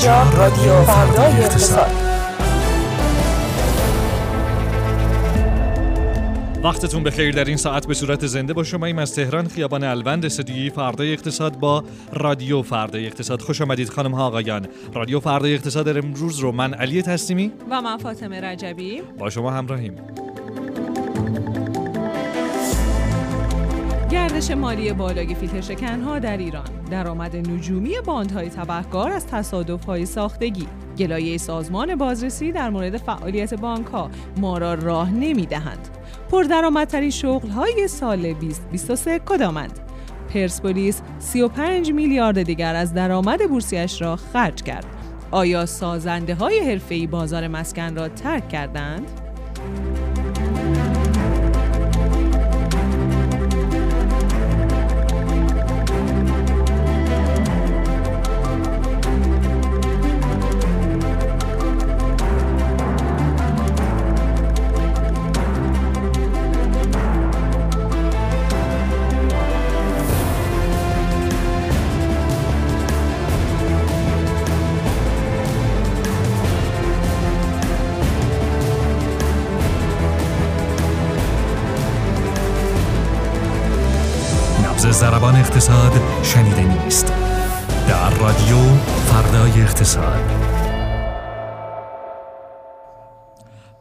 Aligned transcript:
اینجا 0.00 0.22
رادیو 0.22 0.82
فردای 0.82 1.32
اقتصاد. 1.32 1.90
وقتتون 6.62 7.02
بخیر. 7.02 7.34
در 7.34 7.44
این 7.44 7.56
ساعت 7.56 7.86
به 7.86 7.94
صورت 7.94 8.26
زنده 8.26 8.52
با 8.52 8.64
شما 8.64 8.86
ایم 8.86 8.98
از 8.98 9.14
تهران 9.14 9.48
خیابان 9.48 9.84
الوند 9.84 10.24
استودیوی 10.24 10.70
فردای 10.70 11.12
اقتصاد 11.12 11.58
با 11.58 11.84
رادیو 12.12 12.62
فردای 12.62 13.06
اقتصاد. 13.06 13.40
خوش 13.40 13.60
آمدید 13.60 13.88
خانم 13.88 14.14
ها 14.14 14.26
آقایان. 14.26 14.66
رادیو 14.94 15.20
فردای 15.20 15.54
اقتصاد 15.54 15.88
امروز 15.88 16.38
رو 16.38 16.52
من 16.52 16.74
علی 16.74 17.02
تسلیمی 17.02 17.52
و 17.70 17.80
من 17.80 17.96
فاطمه 17.96 18.40
رجبی. 18.40 19.02
با 19.18 19.30
شما 19.30 19.50
همراهیم. 19.50 19.96
گردش 24.40 24.50
مالی 24.50 24.92
بالای 24.92 25.34
فیلتر 25.34 25.60
شکنها 25.60 26.18
در 26.18 26.36
ایران. 26.36 26.64
درآمد 26.90 27.36
نجومی 27.36 27.94
باندهای 28.06 28.48
تبهکار 28.48 29.10
از 29.12 29.26
تصادفهای 29.26 30.06
ساختگی. 30.06 30.66
گلایه 30.98 31.38
سازمان 31.38 31.94
بازرسی 31.94 32.52
در 32.52 32.70
مورد 32.70 32.96
فعالیت 32.96 33.54
بانک 33.54 33.86
ها 33.86 34.10
ما 34.36 34.58
را 34.58 34.74
راه 34.74 35.10
نمی 35.10 35.46
دهند 35.46 35.88
پردرآمدترین 36.30 37.10
شغل 37.10 37.48
های 37.48 37.88
سال 37.88 38.32
2023 38.32 39.18
کدامند؟ 39.18 39.80
پرسپولیس 40.34 41.02
35 41.18 41.92
میلیارد 41.92 42.42
دیگر 42.42 42.74
از 42.74 42.94
درآمد 42.94 43.48
بورسیش 43.48 44.02
را 44.02 44.16
خرج 44.16 44.62
کرد. 44.62 44.86
آیا 45.30 45.66
سازنده 45.66 46.34
های 46.34 46.58
حرفه‌ای 46.58 47.06
بازار 47.06 47.48
مسکن 47.48 47.96
را 47.96 48.08
ترک 48.08 48.48
کردند؟ 48.48 49.06
اقتصاد 85.40 85.92
شنیده 86.22 86.84
نیست. 86.84 87.06
در 87.88 88.10
رادیو 88.10 88.74
فردای 89.06 89.62
اقتصاد. 89.62 90.20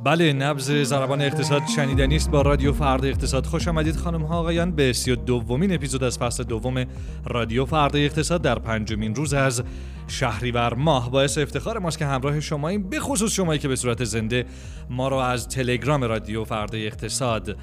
بله 0.04 0.34
نبز 0.34 0.72
زربان 0.72 1.22
اقتصاد 1.22 1.62
شنیدنی 1.76 2.16
است 2.16 2.32
با 2.32 2.42
رادیو 2.42 2.74
فردا 2.74 3.08
اقتصاد. 3.08 3.46
خوش 3.46 3.68
آمدید 3.68 3.96
خانم 3.96 4.22
ها 4.22 4.40
آقایان 4.40 4.72
به 4.72 4.94
سی 4.94 5.12
و 5.12 5.16
دومین 5.16 5.74
اپیزود 5.74 6.04
از 6.04 6.18
فصل 6.18 6.44
دوم 6.44 6.86
رادیو 7.26 7.66
فردا 7.66 8.00
اقتصاد 8.00 8.42
در 8.42 8.60
پنجمین 8.60 9.16
روز 9.16 9.34
از 9.34 9.64
شهریور 10.08 10.74
ماه. 10.74 11.12
باعث 11.12 11.38
افتخار 11.38 11.80
ماست 11.80 11.98
که 11.98 12.06
همراه 12.06 12.40
شماییم 12.40 12.90
به 12.90 13.00
خصوص 13.00 13.32
شمایی 13.32 13.60
که 13.60 13.68
به 13.68 13.76
صورت 13.76 14.04
زنده 14.04 14.46
ما 14.90 15.08
را 15.08 15.26
از 15.26 15.48
تلگرام 15.48 16.04
رادیو 16.04 16.44
فردا 16.44 16.78
اقتصاد 16.78 17.58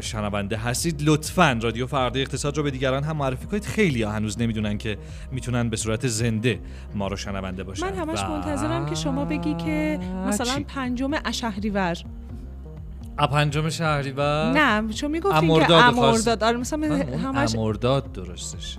شنونده 0.00 0.56
هستید 0.56 1.02
لطفا 1.02 1.58
رادیو 1.62 1.86
فردا 1.86 2.20
اقتصاد 2.20 2.56
رو 2.56 2.62
به 2.62 2.70
دیگران 2.70 3.04
هم 3.04 3.16
معرفی 3.16 3.46
کنید. 3.46 3.64
خیلی 3.64 4.02
ها 4.02 4.12
هنوز 4.12 4.40
نمی‌دونن 4.40 4.78
که 4.78 4.98
می‌تونن 5.32 5.68
به 5.68 5.76
صورت 5.76 6.06
زنده 6.06 6.60
ما 6.94 7.08
رو 7.08 7.16
شنونده 7.16 7.62
باشن. 7.64 7.86
من 7.86 7.94
همش 7.98 8.22
و- 8.22 8.28
منتظرم 8.28 8.86
که 8.86 8.94
شما 8.94 9.24
بگی 9.24 9.54
که 9.54 9.98
مثلا 10.28 10.54
چی؟ 10.54 10.64
پنجم 10.64 11.10
اشهریور. 11.24 11.96
پنجم 13.16 13.68
شهریور 13.68 14.52
نه 14.52 14.92
چون 14.92 15.10
می‌گفتین 15.10 15.40
که 15.40 15.72
امرداد 15.72 16.44
آره 16.44 16.56
مثلا 16.56 17.04
همش 17.24 17.54
امرداد 17.54 18.12
درستش. 18.12 18.76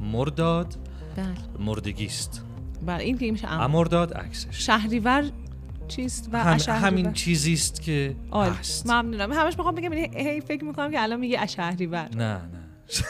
مرداد 0.00 0.74
بله. 1.16 1.26
مردگیست. 1.66 2.42
بله 2.86 3.04
این 3.04 3.18
که 3.18 3.30
میشه 3.32 3.48
ام- 3.52 3.60
امرداد 3.60 4.14
عکسش. 4.14 4.66
شهریور 4.66 5.24
چیست 5.88 6.28
و 6.32 6.44
هم 6.44 6.58
همین 6.68 7.12
چیزی 7.12 7.52
است 7.52 7.82
که 7.82 8.16
عالی. 8.30 8.56
هست. 8.56 8.86
ممنونم. 8.90 9.32
همش 9.32 9.58
می‌خوام 9.58 9.74
بگم 9.74 9.92
هی 9.92 10.40
فکر 10.40 10.64
می‌کنم 10.64 10.90
که 10.90 11.02
الان 11.02 11.20
میگه 11.20 11.40
اشهریور 11.40 12.08
نه 12.16 12.18
نه. 12.18 12.40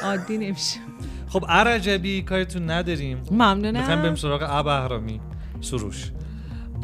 عادی 0.03 0.39
نمیشه. 0.39 0.81
خب 1.29 1.45
عرجبی 1.49 2.23
کارتون 2.23 2.71
نداریم. 2.71 3.19
می‌خوایم 3.19 3.63
بریم 3.63 3.73
ممنونم 3.73 4.15
سراغ 4.15 4.47
ابهرامی 4.49 5.21
سروش. 5.61 6.11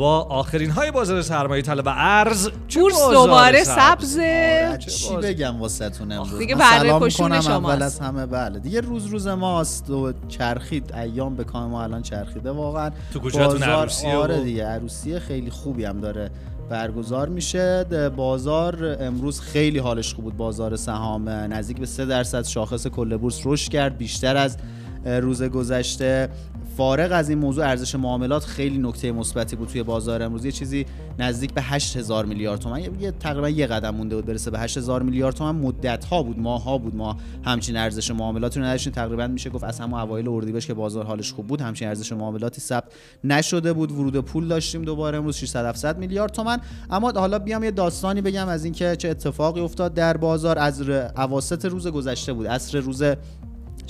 با 0.00 0.20
آخرین 0.20 0.70
های 0.70 0.90
بازار 0.90 1.22
سرمایه 1.22 1.62
طلب 1.62 1.86
و 1.86 1.92
ارز. 1.96 2.48
بورس 2.74 3.10
دوباره 3.12 3.64
سبز؟ 3.64 3.76
سبزه 3.76 4.78
چی 4.88 5.16
بگم 5.16 5.60
واسهتون 5.60 6.12
امروز؟ 6.12 6.38
دیگه 6.38 6.54
بره 6.54 6.90
کنم 6.90 7.10
شماست. 7.10 7.48
اول 7.48 7.82
از 7.82 8.00
همه 8.00 8.26
بله. 8.26 8.58
دیگه 8.58 8.80
روز 8.80 9.06
روز 9.06 9.26
ماست 9.26 9.90
و 9.90 10.12
چرخید 10.28 10.94
ایام 10.94 11.36
به 11.36 11.44
کام 11.44 11.70
ما 11.70 11.82
الان 11.82 12.02
چرخیده. 12.02 12.50
واقعا 12.50 12.90
تو 13.12 13.18
کوچه‌تون 13.20 13.46
بازار- 13.46 13.68
عروسیه 13.68 14.14
آره 14.16 14.40
دیگه 14.44 14.66
عروسی 14.66 15.18
خیلی 15.20 15.50
خوبی 15.50 15.84
هم 15.84 16.00
داره 16.00 16.30
برگزار 16.70 17.28
میشه. 17.28 17.84
بازار 18.16 18.96
امروز 19.00 19.40
خیلی 19.40 19.78
حالش 19.78 20.14
خوب 20.14 20.24
بود. 20.24 20.36
بازار 20.36 20.76
سهام 20.76 21.28
نزدیک 21.28 21.78
به 21.78 21.86
3 21.86 22.06
درصد 22.06 22.44
شاخص 22.44 22.86
کل 22.86 23.16
بورس 23.16 23.40
رشد 23.44 23.72
کرد. 23.72 23.98
بیشتر 23.98 24.36
از 24.36 24.56
روز 25.04 25.42
گذشته. 25.42 26.28
فارغ 26.76 27.08
از 27.12 27.28
این 27.28 27.38
موضوع 27.38 27.64
ارزش 27.66 27.94
معاملات 27.94 28.44
خیلی 28.44 28.78
نکته 28.78 29.12
مثبتی 29.12 29.56
بود 29.56 29.68
توی 29.68 29.82
بازار 29.82 30.22
امروز. 30.22 30.44
یه 30.44 30.52
چیزی 30.52 30.86
نزدیک 31.18 31.54
به 31.54 31.62
8000 31.62 32.24
میلیارد 32.24 32.60
تومان 32.60 32.80
یه- 33.00 33.10
تقریبا 33.10 33.48
یه 33.48 33.66
قدم 33.66 33.94
مونده 33.94 34.16
بود 34.16 34.26
برسه 34.26 34.50
به 34.50 34.58
8000 34.58 35.02
میلیارد 35.02 35.34
تومان 35.34 35.56
مدت 35.56 36.04
ها 36.04 36.22
بود 36.22 36.38
ماه 36.38 36.62
ها 36.64 36.78
بود. 36.78 36.94
ما 36.96 37.16
همچین 37.44 37.76
ارزش 37.76 38.10
معاملاتی 38.10 38.60
رو 38.60 38.66
نداشتیم. 38.66 38.92
تقریبا 38.92 39.26
میشه 39.26 39.50
گفت 39.50 39.64
از 39.64 39.80
همون 39.80 40.00
اوایل 40.00 40.28
اردیبهشت 40.28 40.66
که 40.66 40.74
بازار 40.74 41.04
حالش 41.04 41.32
خوب 41.32 41.46
بود 41.46 41.60
همچین 41.60 41.88
ارزش 41.88 42.12
معاملاتی 42.12 42.60
ثبت 42.60 42.92
نشده 43.24 43.72
بود. 43.72 43.92
ورود 43.92 44.16
پول 44.16 44.48
داشتیم 44.48 44.82
دوباره 44.82 45.18
امروز 45.18 45.36
600 45.36 45.66
700 45.66 45.98
میلیارد 45.98 46.32
تومان 46.32 46.58
اما 46.90 47.10
حالا 47.16 47.38
بیام 47.38 47.64
یه 47.64 47.70
داستانی 47.70 48.20
بگم 48.20 48.48
از 48.48 48.64
اینکه 48.64 48.96
چه 48.96 49.08
اتفاقی 49.08 49.60
افتاد 49.60 49.94
در 49.94 50.16
بازار. 50.16 50.58
از 50.58 50.82
اواسط 51.16 51.64
روز 51.64 51.86
گذشته 51.86 52.32
بود. 52.32 52.46
عصر 52.46 52.78
روز 52.78 53.02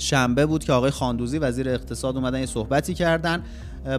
شنبه 0.01 0.45
بود 0.45 0.63
که 0.63 0.73
آقای 0.73 0.91
خاندوزی 0.91 1.37
وزیر 1.37 1.69
اقتصاد 1.69 2.15
اومدن 2.15 2.39
یه 2.39 2.45
صحبتی 2.45 2.93
کردن. 2.93 3.43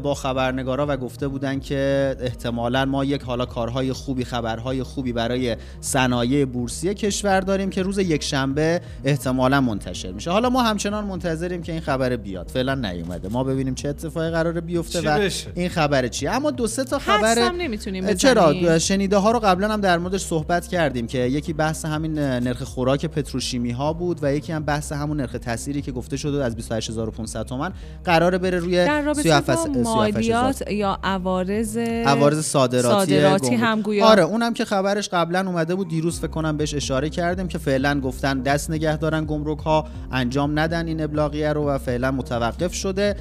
با 0.03 0.15
خبرنگارا 0.15 0.87
و 0.89 0.97
گفته 0.97 1.29
بودن 1.29 1.61
که 1.61 2.17
احتمالا 2.21 2.85
ما 2.85 3.05
یک 3.05 3.23
حالا 3.23 3.47
کارهای 3.47 3.93
خوبی 3.93 4.25
خبرهای 4.25 4.83
خوبی 4.83 5.13
برای 5.13 5.57
صنایع 5.81 6.45
بورسی 6.45 6.95
کشور 6.95 7.41
داریم 7.41 7.71
که 7.71 7.83
روز 7.83 7.99
یک 7.99 8.23
شنبه 8.23 8.81
احتمالا 9.05 9.61
منتشر 9.61 10.13
میشه. 10.13 10.31
حالا 10.31 10.51
ما 10.51 10.63
همچنان 10.63 11.05
منتظریم 11.05 11.63
که 11.63 11.73
این 11.73 11.81
خبر 11.81 12.17
بیاد. 12.17 12.49
فعلا 12.49 12.75
نیومده. 12.75 13.29
ما 13.29 13.45
ببینیم 13.45 13.75
چه 13.75 13.89
اتفاقی 13.89 14.31
قراره 14.31 14.61
بیفته 14.61 15.01
و 15.01 15.19
بشه؟ 15.19 15.51
این 15.55 15.69
خبر 15.69 16.09
چیه. 16.09 16.31
اما 16.31 16.51
دو 16.51 16.67
سه 16.67 16.85
تا 16.85 16.99
خبر 16.99 17.39
هستم 17.39 17.57
نمی‌تونیم 17.57 18.15
چرا؟ 18.15 18.79
شنیده 18.79 19.17
ها 19.17 19.31
رو 19.31 19.39
قبلا 19.39 19.69
هم 19.69 19.81
در 19.81 19.99
موردش 19.99 20.25
صحبت 20.25 20.67
کردیم 20.67 21.07
که 21.07 21.19
یکی 21.19 21.53
بحث 21.53 21.85
همین 21.85 22.15
نرخ 22.19 22.63
خوراک 22.63 23.07
پتروشیمی 23.07 23.71
ها 23.71 23.93
بود 23.93 24.19
و 24.23 24.35
یکی 24.35 24.53
هم 24.53 24.65
بحث 24.65 24.93
همون 24.93 25.17
نرخ 25.17 25.33
تأثیری 25.33 25.83
که 25.83 25.93
گفته 25.93 26.17
شده 26.17 26.45
از 26.45 26.57
28500 26.57 27.43
تومان 27.43 27.73
قراره 28.05 28.39
بره 28.39 28.59
روی 28.59 28.77
در 28.77 29.03
رابطه 29.03 29.23
37 29.23 29.51
با 29.51 29.57
37 29.57 29.72
مالیات 29.77 30.71
یا 30.71 30.99
عوارض 31.05 31.77
عوارض 31.79 32.41
صادراتی. 32.41 33.15
هم 33.55 33.81
گویا 33.83 34.07
آره 34.07 34.23
اونم 34.23 34.55
که 34.55 34.65
خبرش 34.65 35.09
قبلا 35.09 35.41
اومده 35.47 35.75
بود 35.75 35.89
دیروز 35.89 36.19
فکر 36.19 36.27
کنم 36.31 36.57
بهش 36.57 36.75
اشاره 36.75 37.11
کردیم 37.11 37.49
که 37.49 37.59
فعلا 37.59 38.01
گفتن 38.01 38.41
دست 38.41 38.71
نگه 38.71 38.97
دارن 38.97 39.25
گمرک 39.25 39.59
ها 39.59 39.87
انجام 40.13 40.59
ندن 40.59 40.87
این 40.87 41.03
ابلاغیه 41.03 41.53
رو 41.53 41.69
و 41.69 41.79
فعلا 41.79 42.11
متوقف 42.11 42.75
شده. 42.75 43.17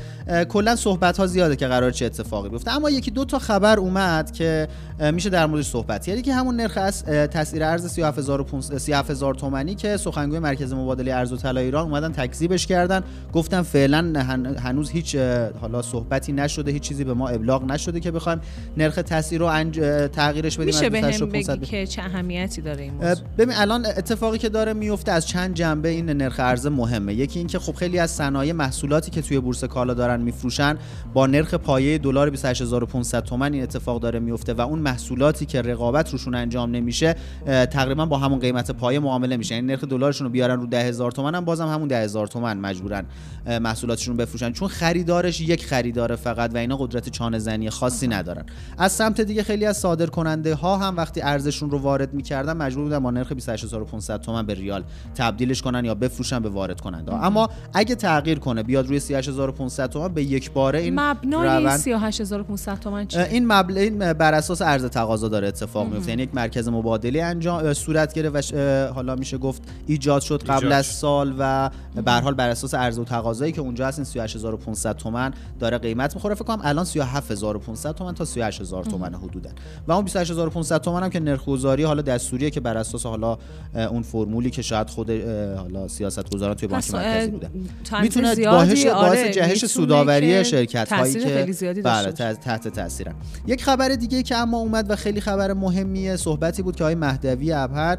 کلا 0.49 0.75
صحبت 0.75 1.17
ها 1.17 1.27
زیاده 1.27 1.55
که 1.55 1.67
قرار 1.67 1.91
چه 1.91 2.05
اتفاقی 2.05 2.49
بیفته. 2.49 2.71
اما 2.71 2.89
یکی 2.89 3.11
دو 3.11 3.25
تا 3.25 3.39
خبر 3.39 3.79
اومد 3.79 4.31
که 4.31 4.67
میشه 5.13 5.29
در 5.29 5.45
موردش 5.45 5.67
صحبت 5.67 6.05
کرد. 6.05 6.21
که 6.21 6.33
همون 6.33 6.55
نرخ 6.55 6.77
از 6.81 7.03
تسعیر 7.05 7.63
ارز 7.63 7.85
37500 7.87 8.77
37000 8.77 9.33
تومانی 9.35 9.75
که 9.75 9.97
سخنگوی 9.97 10.39
مرکز 10.39 10.73
مبادله 10.73 11.13
ارز 11.13 11.33
و 11.33 11.37
طلا 11.37 11.61
ایران 11.61 11.83
اومدن 11.83 12.11
تکذیبش 12.11 12.67
کردن. 12.67 13.03
گفتن 13.33 13.61
فعلا 13.61 13.97
هن- 14.21 14.45
هنوز 14.57 14.89
هیچ 14.89 15.15
حالا 15.61 15.81
صحبتی 15.81 16.33
نشده 16.41 16.71
هیچ 16.71 16.81
چیزی 16.81 17.03
به 17.03 17.13
ما 17.13 17.29
ابلاغ 17.29 17.63
نشده 17.63 17.99
که 17.99 18.11
بخوایم 18.11 18.39
نرخ 18.77 18.95
تسعیر 18.95 19.41
رو 19.41 19.47
انج... 19.47 19.79
تغییرش 20.13 20.57
بدیم 20.57 20.65
میشه 20.65 20.89
به 20.89 21.01
28500 21.01 21.53
هم 21.53 21.59
بگی 21.59 21.65
که 21.65 21.87
چه 21.87 22.01
اهمیتی 22.01 22.61
داره 22.61 22.83
این 22.83 22.93
موضوع؟ 22.93 23.25
ببین 23.37 23.55
الان 23.55 23.85
اتفاقی 23.85 24.37
که 24.37 24.49
داره 24.49 24.73
میفته 24.73 25.11
از 25.11 25.27
چند 25.27 25.53
جنبه 25.53 25.89
این 25.89 26.09
نرخ 26.09 26.35
ارز 26.39 26.67
مهمه. 26.67 27.13
یکی 27.13 27.39
اینکه 27.39 27.59
خب 27.59 27.75
خیلی 27.75 27.99
از 27.99 28.11
صنایع 28.11 28.53
محصولاتی 28.53 29.11
که 29.11 29.21
توی 29.21 29.39
بورس 29.39 29.63
کالا 29.63 29.93
دارن 29.93 30.21
میفروشن 30.21 30.77
با 31.13 31.27
نرخ 31.27 31.53
پایه 31.53 31.97
دلار 31.97 32.29
28500 32.29 33.23
تومان 33.23 33.53
این 33.53 33.63
اتفاق 33.63 34.01
داره 34.01 34.19
میفته 34.19 34.53
و 34.53 34.61
اون 34.61 34.79
محصولاتی 34.79 35.45
که 35.45 35.61
رقابت 35.61 36.11
روشون 36.11 36.35
انجام 36.35 36.71
نمیشه 36.71 37.15
تقریبا 37.45 38.05
با 38.05 38.17
همون 38.17 38.39
قیمت 38.39 38.71
پایه 38.71 38.99
معامله 38.99 39.37
میشه. 39.37 39.55
یعنی 39.55 39.67
نرخ 39.67 39.83
دلارشون 39.83 40.27
رو 40.27 40.31
بیارن 40.31 40.59
رو 40.59 40.67
10000 40.67 41.11
تومان 41.11 41.35
هم 41.35 41.45
بازم 41.45 41.67
همون 41.67 41.87
10000 41.87 42.27
تومان 42.27 42.41
تومن 42.41 42.69
مجبورن 42.69 43.05
محصولاتشون 43.61 44.17
رو 44.17 44.25
بفروشن. 44.25 44.51
چون 44.51 44.67
خریدارش 44.67 45.41
یک 45.41 45.65
خریدار 45.65 46.15
فقط. 46.15 46.30
و 46.39 46.57
اینا 46.57 46.77
قدرت 46.77 47.09
چانه 47.09 47.39
زنی 47.39 47.69
خاصی 47.69 48.07
ندارن 48.07 48.45
از 48.77 48.91
سمت 48.91 49.21
دیگه 49.21 49.43
خیلی 49.43 49.65
از 49.65 49.77
صادر 49.77 50.05
کننده 50.05 50.55
ها 50.55 50.77
هم 50.77 50.97
وقتی 50.97 51.21
ارزششون 51.21 51.69
رو 51.69 51.77
وارد 51.77 52.13
می‌کردن 52.13 52.57
مجبور 52.57 52.83
بودن 52.83 52.99
با 52.99 53.11
نرخ 53.11 53.31
28500 53.33 54.21
تومن 54.21 54.45
به 54.45 54.53
ریال 54.53 54.83
تبدیلش 55.15 55.61
کنن 55.61 55.85
یا 55.85 55.95
بفروشن 55.95 56.39
به 56.39 56.49
وارد 56.49 56.81
کننده 56.81 57.11
ها. 57.11 57.21
اما 57.25 57.49
اگه 57.73 57.95
تغییر 57.95 58.39
کنه 58.39 58.63
بیاد 58.63 58.87
روی 58.87 58.99
38500 58.99 59.89
تومن 59.89 60.07
به 60.07 60.23
یک 60.23 60.51
باره 60.51 60.79
این 60.79 60.99
مبنای 60.99 61.47
روند 61.47 61.79
38500 61.79 62.79
تومان 62.79 63.07
چیه؟ 63.07 63.27
این 63.31 63.47
مبلغ 63.51 63.77
این 63.77 64.13
بر 64.13 64.33
اساس 64.33 64.61
عرض 64.61 64.85
تقاضا 64.85 65.27
داره 65.27 65.47
اتفاق 65.47 65.87
میفته 65.93 66.09
یعنی 66.09 66.23
یک 66.23 66.29
مرکز 66.35 66.67
مبادله 66.69 67.23
انجام 67.23 67.73
صورت 67.73 68.13
گرفت 68.13 68.35
و 68.35 68.41
ش- 68.41 68.53
حالا 68.95 69.15
میشه 69.15 69.37
گفت 69.37 69.61
ایجاد 69.87 70.21
شد 70.21 70.43
قبل 70.43 70.53
ایجاد 70.53 70.71
از. 70.71 70.85
سال 70.85 71.35
و 71.39 71.69
به 72.05 72.11
هر 72.11 72.21
حال 72.21 72.33
بر 72.33 72.49
اساس 72.49 72.73
عرض 72.73 72.99
و 72.99 73.03
تقاضایی 73.03 73.51
که 73.51 73.61
اونجا 73.61 73.87
هست 73.87 73.99
این 73.99 74.05
38500 74.05 74.95
تومن 74.97 75.33
داره 75.59 75.77
قیمت 75.77 76.13
می‌خوره 76.21 76.35
فکر 76.35 76.45
کنم 76.45 76.59
الان 76.63 76.85
37500 76.85 77.91
تومن 77.91 78.13
تا 78.13 78.25
38000 78.25 78.83
تومن 78.83 79.15
حدودا 79.15 79.49
و 79.87 79.91
اون 79.91 80.05
28500 80.05 80.81
تومن 80.81 81.03
هم 81.03 81.09
که 81.09 81.19
نرخ 81.19 81.45
گذاری 81.45 81.83
حالا 81.83 82.01
دستوریه 82.01 82.49
که 82.49 82.59
بر 82.59 82.77
اساس 82.77 83.05
حالا 83.05 83.37
اون 83.75 84.01
فرمولی 84.01 84.49
که 84.49 84.61
شاید 84.61 84.89
خود 84.89 85.09
حالا 85.57 85.87
سیاستگزاران 85.87 86.55
توی 86.55 86.67
بانک 86.67 86.93
مرکزی 86.93 87.31
اندازه 87.31 87.49
می‌تونه 88.01 88.35
باعث 88.35 88.85
باعث 88.85 89.19
آره، 89.19 89.31
جهش 89.31 89.49
می‌تونه 89.49 89.67
سوداوری 89.67 90.45
شرکت 90.45 90.93
هایی 90.93 91.13
که 91.13 91.81
بله. 91.83 92.11
تحت- 92.11 92.67
تاثیرن 92.67 93.15
یک 93.47 93.63
خبر 93.63 93.89
دیگه 93.89 94.23
که 94.23 94.35
اما 94.35 94.57
اومد 94.57 94.91
و 94.91 94.95
خیلی 94.95 95.21
خبر 95.21 95.53
مهمیه 95.53 96.15
صحبتی 96.15 96.61
بود 96.61 96.75
که 96.75 96.83
آقای 96.83 96.95
مهدوی 96.95 97.53
ابهر 97.53 97.97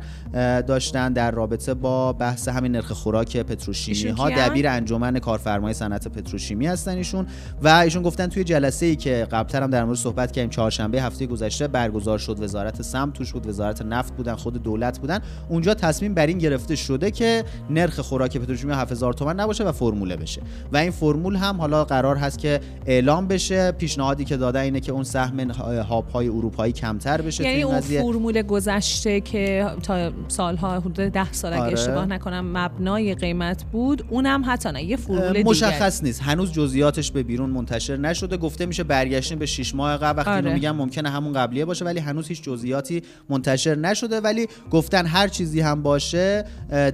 داشتن 0.61 1.13
در 1.13 1.31
رابطه 1.31 1.75
با 1.75 2.13
بحث 2.13 2.49
همین 2.49 2.73
نرخ 2.73 2.93
خوراک 2.93 3.37
پتروشیمی 3.37 4.11
ها؟ 4.11 4.31
دبیر 4.31 4.69
انجمن 4.69 5.19
کارفرمای 5.19 5.75
صنعت 5.75 6.09
پتروشیمی 6.09 6.67
هستن 6.67 6.97
ایشون 6.97 7.27
و 7.63 7.69
ایشون 7.69 8.02
گفتن 8.03 8.27
توی 8.27 8.45
جلسه 8.45 8.87
ای 8.87 8.97
که 8.97 9.27
قبلتر 9.31 9.63
هم 9.63 9.71
در 9.71 9.85
مورد 9.85 9.99
صحبت 9.99 10.33
کردیم 10.33 10.51
چهارشنبه 10.51 11.03
هفته 11.03 11.27
گذشته 11.27 11.69
برگزار 11.69 12.19
شد 12.19 12.43
وزارت 12.43 12.83
سمت 12.83 13.13
توش 13.13 13.33
بود 13.33 13.47
وزارت 13.47 13.83
نفت 13.83 14.17
بودن 14.17 14.35
خود 14.35 14.63
دولت 14.63 14.99
بودن. 14.99 15.21
اونجا 15.49 15.75
تصمیم 15.75 16.15
بر 16.15 16.27
این 16.27 16.39
گرفته 16.39 16.77
شده 16.77 17.11
که 17.11 17.45
نرخ 17.71 18.01
خوراک 18.01 18.37
پتروشیمی 18.37 18.73
7000 18.73 19.13
تومان 19.13 19.41
نباشه 19.41 19.65
و 19.65 19.73
فرموله 19.73 20.17
بشه. 20.17 20.43
و 20.73 20.77
این 20.77 20.91
فرمول 20.91 21.37
هم 21.37 21.57
حالا 21.61 21.85
قرار 21.85 22.17
هست 22.17 22.39
که 22.39 22.61
اعلام 22.87 23.29
بشه. 23.29 23.73
پیشنهادی 23.73 24.25
که 24.25 24.37
داده 24.37 24.61
اینه 24.61 24.81
که 24.81 24.93
اون 24.93 25.05
سهم 25.05 25.51
هاپ 25.51 26.13
های 26.13 26.29
اروپایی 26.29 26.73
کمتر 26.73 27.23
بشه 27.23 27.45
یعنی 27.45 27.63
اون 27.63 27.77
قضیه. 27.77 28.03
فرمول 28.03 28.43
گذشته 28.43 29.21
که 29.21 29.67
تا 29.83 30.13
سالها 30.29 30.81
حدود 30.81 30.95
ده 30.95 31.33
سال 31.33 31.53
اگه 31.53 31.63
آره. 31.63 31.73
اشتباه 31.73 32.07
نکنم 32.07 32.59
مبنای 32.59 33.15
قیمت 33.15 33.65
بود 33.65 34.05
اونم 34.11 34.43
حتی 34.47 34.73
نه 34.73 34.85
یه 34.85 34.97
فرمول 34.97 35.43
مشخص 35.43 36.03
نیست. 36.03 36.23
هنوز 36.23 36.53
جزئیاتش 36.53 37.13
به 37.13 37.23
بیرون 37.23 37.51
منتشر 37.51 37.92
نشده 37.97 38.37
گفته 38.37 38.67
میشه 38.67 38.85
برگشتیم 38.85 39.39
به 39.39 39.47
6 39.47 39.75
ماه 39.75 39.97
قبل 39.97 40.19
وقتی 40.19 40.31
آره. 40.31 40.55
میگم 40.55 40.77
ممکنه 40.77 41.11
همون 41.11 41.33
قبلیه 41.33 41.65
باشه 41.65 41.85
ولی 41.85 42.01
هنوز 42.01 42.29
هیچ 42.29 42.43
جزئیاتی 42.43 43.03
منتشر 43.31 43.75
نشده 43.75 44.21
ولی 44.21 44.47
گفتن 44.71 45.07
هر 45.07 45.29
چیزی 45.29 45.61
هم 45.61 45.83
باشه 45.83 46.45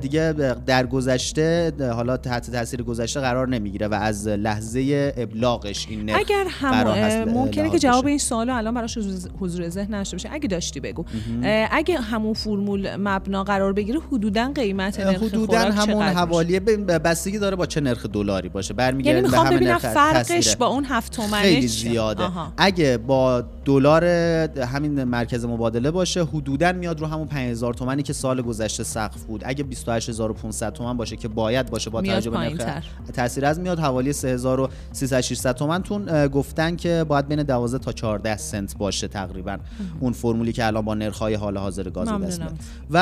دیگه 0.01 0.33
در 0.67 0.87
گذشته 0.87 1.73
حالا 1.95 2.17
تحت 2.17 2.51
تاثیر 2.51 2.83
گذشته 2.83 3.21
قرار 3.21 3.49
نمی‌گیره 3.49 3.89
و 3.89 3.95
از 3.95 4.29
لحظه 4.29 5.13
ابلاغش 5.17 5.87
این 5.89 6.05
نرخ 6.05 6.19
اگر 6.19 6.47
هم 6.51 7.25
ممکنه 7.25 7.71
که 7.71 7.79
جواب. 7.79 8.07
این 8.07 8.19
سوالو 8.19 8.55
الان 8.55 8.75
براش 8.75 8.99
حضور- 9.41 9.69
ذهن 9.69 9.95
نشته 9.95 10.17
باشه 10.17 10.29
اگه 10.33 10.49
داشتی 10.49 10.81
بگو 10.81 11.05
اگه 11.71 12.01
همون 12.01 12.35
فرمول 12.35 12.97
مبنا 12.97 13.45
قرار 13.45 13.73
بگیره 13.73 14.01
حدودا 14.13 14.53
قیمت 14.55 15.01
نرخ 15.01 15.23
حدودا 15.23 15.59
همون؟ 15.59 16.03
حوالی 16.03 16.61
بستگی 16.61 17.39
داره 17.39 17.57
با 17.57 17.67
چه 17.67 17.81
نرخ 17.81 18.07
دلاری 18.07 18.49
باشه 18.49 18.75
برمیگرده 18.75 19.17
یعنی 19.17 19.23
به 19.23 19.29
می‌خوام 19.29 19.57
ببینم 19.57 19.79
فرقش. 19.79 20.57
با 20.57 20.67
اون 20.67 20.85
هفت 20.89 21.13
تومنه 21.13 21.43
خیلی؟ 21.43 21.69
زیاده 21.69 22.25
آها. 22.25 22.53
اگه 22.57 22.99
با 22.99 23.45
دلار 23.65 24.05
همین 24.05 25.05
مرکز 25.05 25.45
مبادله 25.45 25.91
باشه 25.91 26.25
حدودا 26.25 26.73
میاد 26.73 27.01
رو 27.01 27.07
همون 27.07 27.27
5000 27.27 27.75
تومانی 27.75 28.03
که 28.03 28.13
سال 28.13 28.43
گذشته 28.43 28.85
سقف 28.85 29.25
بود 29.25 29.43
اگه 29.45 29.65
28500 29.65 30.73
تومن 30.73 30.97
باشه 30.97 31.17
که 31.17 31.29
باید 31.29 31.71
باشه 31.71 31.91
با 31.91 32.03
توجه 32.03 32.31
به. 32.31 32.39
نرخ 32.39 32.85
تاثیر 33.13 33.45
از 33.47 33.61
میاد 33.61 33.79
حوالی 33.79 34.13
3300 34.13 35.21
600 35.21 35.55
تومن 35.55 35.83
تون 35.83 36.27
گفتن 36.27 36.77
که 36.77 37.05
باید 37.09 37.29
بین 37.29 37.43
12 37.43 37.79
تا 37.79 37.93
14 37.93 38.37
سنت 38.37 38.77
باشه 38.79 39.09
تقریبا 39.09 39.59
اون 40.01 40.13
فرمولی 40.13 40.53
که 40.53 40.67
الان 40.67 40.85
با 40.85 40.95
نرخ‌های 40.95 41.35
حال 41.35 41.59
حاضر 41.59 41.91
گاز. 41.91 42.09
دست. 42.09 42.43
و 42.91 42.97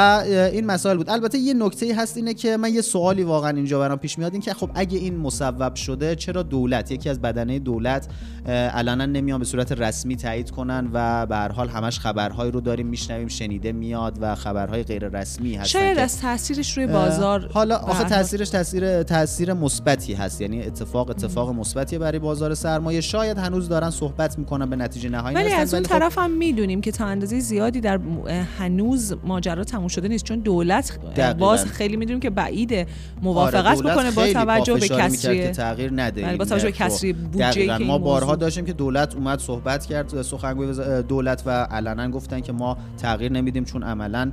این 0.52 0.66
مسائل 0.66 0.96
بود 0.96 1.10
البته 1.10 1.38
یه 1.38 1.54
نکته 1.54 1.94
هست 1.96 2.16
اینه 2.16 2.34
که 2.34 2.56
من 2.56 2.74
یه 2.74 2.80
سوالی 2.80 3.22
واقعا 3.22 3.50
اینجا 3.50 3.78
برام 3.78 3.98
پیش 3.98 4.18
میاد 4.18 4.32
این 4.32 4.42
که 4.42 4.54
خب 4.54 4.70
اگه 4.74 4.98
این 4.98 5.16
مصوب 5.16 5.74
شده 5.74 6.14
چرا 6.14 6.42
دولت 6.42 6.90
یکی 6.90 7.08
از 7.08 7.20
بدنه 7.20 7.58
دولت 7.58 7.75
اه، 8.46 8.54
علنا 8.54 9.06
نمیان 9.06 9.38
به 9.38 9.44
صورت 9.44 9.72
رسمی 9.72 10.16
تایید 10.16 10.50
کنن 10.50 10.90
و 10.92 11.26
به 11.26 11.36
هر 11.36 11.52
حال 11.52 11.68
همش 11.68 11.98
خبرهایی 11.98 12.50
رو 12.50 12.60
داریم 12.60 12.86
میشنویم 12.86 13.28
شنیده 13.28 13.72
میاد 13.72 14.18
و 14.20 14.34
خبرهای 14.34 14.82
غیر 14.82 15.08
رسمی 15.08 15.54
هستن 15.54 15.80
شاید 15.80 15.98
از 15.98 16.20
تاثیرش 16.20 16.76
روی 16.76 16.86
بازار 16.86 17.50
حالا 17.52 17.76
آخه 17.76 18.04
تاثیرش 18.04 18.48
تاثیر 18.48 19.02
تاثیر 19.02 19.52
مثبتی 19.52 20.14
هست 20.14 20.40
یعنی 20.40 20.62
اتفاق 20.62 21.10
اتفاق 21.10 21.50
مثبتی 21.50 21.98
برای 21.98 22.18
بازار 22.18 22.54
سرمایه 22.54 23.00
شاید 23.00 23.38
هنوز 23.38 23.68
دارن 23.68 23.90
صحبت 23.90 24.38
می‌کنن 24.38 24.70
به 24.70 24.76
نتیجه 24.76 25.08
نهایی 25.08 25.36
ولی 25.36 25.52
از 25.52 25.74
اون 25.74 25.82
خب 25.82 25.88
طرف 25.88 26.18
هم 26.18 26.30
می‌دونیم 26.30 26.80
که 26.80 26.92
تا 26.92 27.04
اندازه 27.04 27.40
زیادی 27.40 27.80
در 27.80 28.00
هنوز 28.58 29.14
ماجرا 29.24 29.64
تموم 29.64 29.88
شده 29.88 30.08
نیست 30.08 30.24
چون 30.24 30.38
دولت 30.38 30.98
دقیقاً. 31.16 31.38
باز 31.38 31.64
خیلی 31.64 31.96
می‌دونیم 31.96 32.20
که 32.20 32.30
بعیده 32.30 32.86
موافقت 33.22 33.66
آره، 33.66 33.76
دولت 33.76 33.92
بکنه 33.92 34.10
با 34.10 34.22
خیلی 34.22 34.34
توجه 34.34 34.74
به 34.74 34.88
کسری 34.88 35.48
تغییر 35.48 35.92
نده 35.92 36.22
بله، 36.22 36.36
با 36.36 36.44
توجه 36.44 36.64
به. 36.64 36.72
کسری 36.72 37.12
بودجه‌ای 37.12 37.65
دقیقاً. 37.68 37.78
که 37.78 37.84
ما 37.84 37.98
بارها 37.98 38.26
موضوع- 38.26 38.40
داشتیم 38.40 38.64
که 38.64 38.72
دولت 38.72 39.14
اومد 39.14 39.38
صحبت 39.38 39.86
کرد 39.86 40.22
سخنگوی 40.22 41.02
دولت 41.02 41.42
و 41.46 41.50
علنا 41.50 42.10
گفتن 42.10 42.40
که 42.40 42.52
ما 42.52 42.76
تغییر 42.98 43.32
نمیدیم 43.32 43.64
چون 43.64 43.82
عملا 43.82 44.30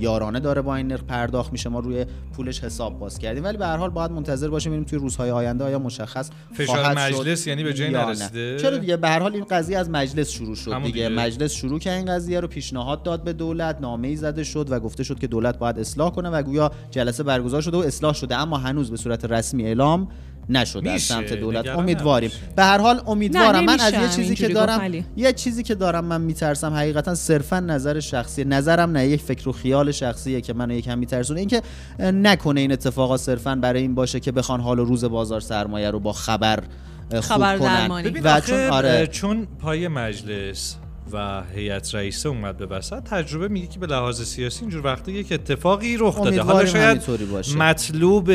یارانه 0.00 0.40
داره 0.40 0.62
با 0.62 0.76
این 0.76 0.86
نرخ 0.86 1.02
پرداخت 1.02 1.52
میشه 1.52 1.68
ما 1.68 1.80
روی 1.80 2.06
پولش 2.36 2.64
حساب 2.64 2.98
باز 2.98 3.18
کردیم 3.18 3.44
ولی 3.44 3.56
به 3.58 3.66
هر 3.66 3.76
حال 3.76 3.90
باید 3.90 4.10
منتظر 4.10 4.48
باشیم 4.48 4.72
ببینیم 4.72 4.88
توی 4.88 4.98
روزهای 4.98 5.30
آینده 5.30 5.64
آیا 5.64 5.78
مشخص 5.78 6.30
فشار 6.52 6.76
شد 6.94 6.98
مجلس 6.98 7.46
یعنی 7.46 7.64
به 7.64 7.74
نه. 7.90 8.06
نرسیده؟ 8.06 8.58
چرا 8.60 8.76
دیگه 8.76 8.96
به 8.96 9.08
هر 9.08 9.18
حال 9.18 9.34
این 9.34 9.44
قضیه 9.50 9.78
از 9.78 9.90
مجلس 9.90 10.30
شروع 10.30 10.54
شد 10.54 10.74
دیگه. 10.76 10.84
دیگه. 10.92 11.08
مجلس 11.08 11.52
شروع 11.52 11.78
کرد 11.78 11.96
این 11.96 12.04
قضیه 12.14 12.40
رو 12.40 12.48
پیشنهاد 12.48 13.02
داد 13.02 13.24
به 13.24 13.32
دولت 13.32 13.80
نامه 13.80 14.08
ای 14.08 14.16
زده 14.16 14.44
شد 14.44 14.66
و 14.70 14.80
گفته 14.80 15.04
شد 15.04 15.18
که 15.18 15.26
دولت 15.26 15.58
باید 15.58 15.78
اصلاح 15.78 16.10
کنه 16.10 16.28
و 16.30 16.42
گویا 16.42 16.70
جلسه 16.90 17.22
برگزار 17.22 17.60
شده 17.60 17.76
و 17.76 17.80
اصلاح 17.80 18.12
شده 18.14 18.36
اما 18.36 18.56
هنوز 18.56 18.90
به 18.90 18.96
صورت 18.96 19.24
رسمی 19.24 19.64
اعلام 19.64 20.08
نشده 20.48 20.90
از 20.90 21.02
سمت 21.02 21.32
دولت. 21.32 21.66
امیدواریم. 21.68 22.30
به 22.56 22.62
هر 22.64 22.78
حال 22.78 23.00
امیدوارم. 23.06 23.64
من 23.64 23.80
از 23.80 23.92
یه 23.92 24.08
چیزی 24.08 24.34
که 24.34 24.48
دارم. 24.48 25.04
یه 25.16 25.32
چیزی 25.32 25.62
که 25.62 25.74
دارم 25.74 26.04
من 26.04 26.20
میترسم 26.20 26.72
حقیقتا 26.72 27.14
صرفا 27.14 27.60
نظر 27.60 28.00
شخصی 28.00 28.44
نظرم 28.44 28.90
نه 28.90 29.08
یک 29.08 29.20
فکر 29.20 29.48
و 29.48 29.52
خیال 29.52 29.92
شخصیه 29.92 30.40
که 30.40 30.52
منو 30.52 30.74
یکم 30.74 30.98
میترسونه. 30.98 31.40
اینکه 31.40 31.62
نکنه 31.98 32.60
این 32.60 32.72
اتفاقا 32.72 33.16
صرفا 33.16 33.54
برای 33.54 33.82
این 33.82 33.94
باشه 33.94 34.20
که 34.20 34.32
بخوان 34.32 34.60
حال 34.60 34.78
و 34.78 34.84
روز 34.84 35.04
بازار 35.04 35.40
سرمایه 35.40 35.90
رو 35.90 36.00
با 36.00 36.12
خبر 36.12 36.62
خوب 37.10 37.20
خبر 37.20 37.58
کنن. 37.58 37.90
و 38.22 38.28
آخه 38.28 38.40
چون 38.40 38.70
آره. 38.70 39.06
چون 39.06 39.46
پای 39.58 39.88
مجلس 39.88 40.76
و 41.12 41.42
هیئت 41.54 41.94
رئیسه 41.94 42.28
اومد 42.28 42.56
به 42.56 42.66
وسط. 42.66 43.02
تجربه 43.02 43.48
میگه 43.48 43.66
که 43.66 43.78
به 43.78 43.86
لحاظ 43.86 44.22
سیاسی 44.22 44.60
اینجور 44.60 44.84
وقتی 44.84 45.12
یک 45.12 45.32
اتفاقی 45.32 45.96
رخ 45.96 46.22
داده. 46.22 46.42
حالا 46.42 46.66
شاید 46.66 47.30
باشه. 47.32 47.56
مطلوب 47.56 48.30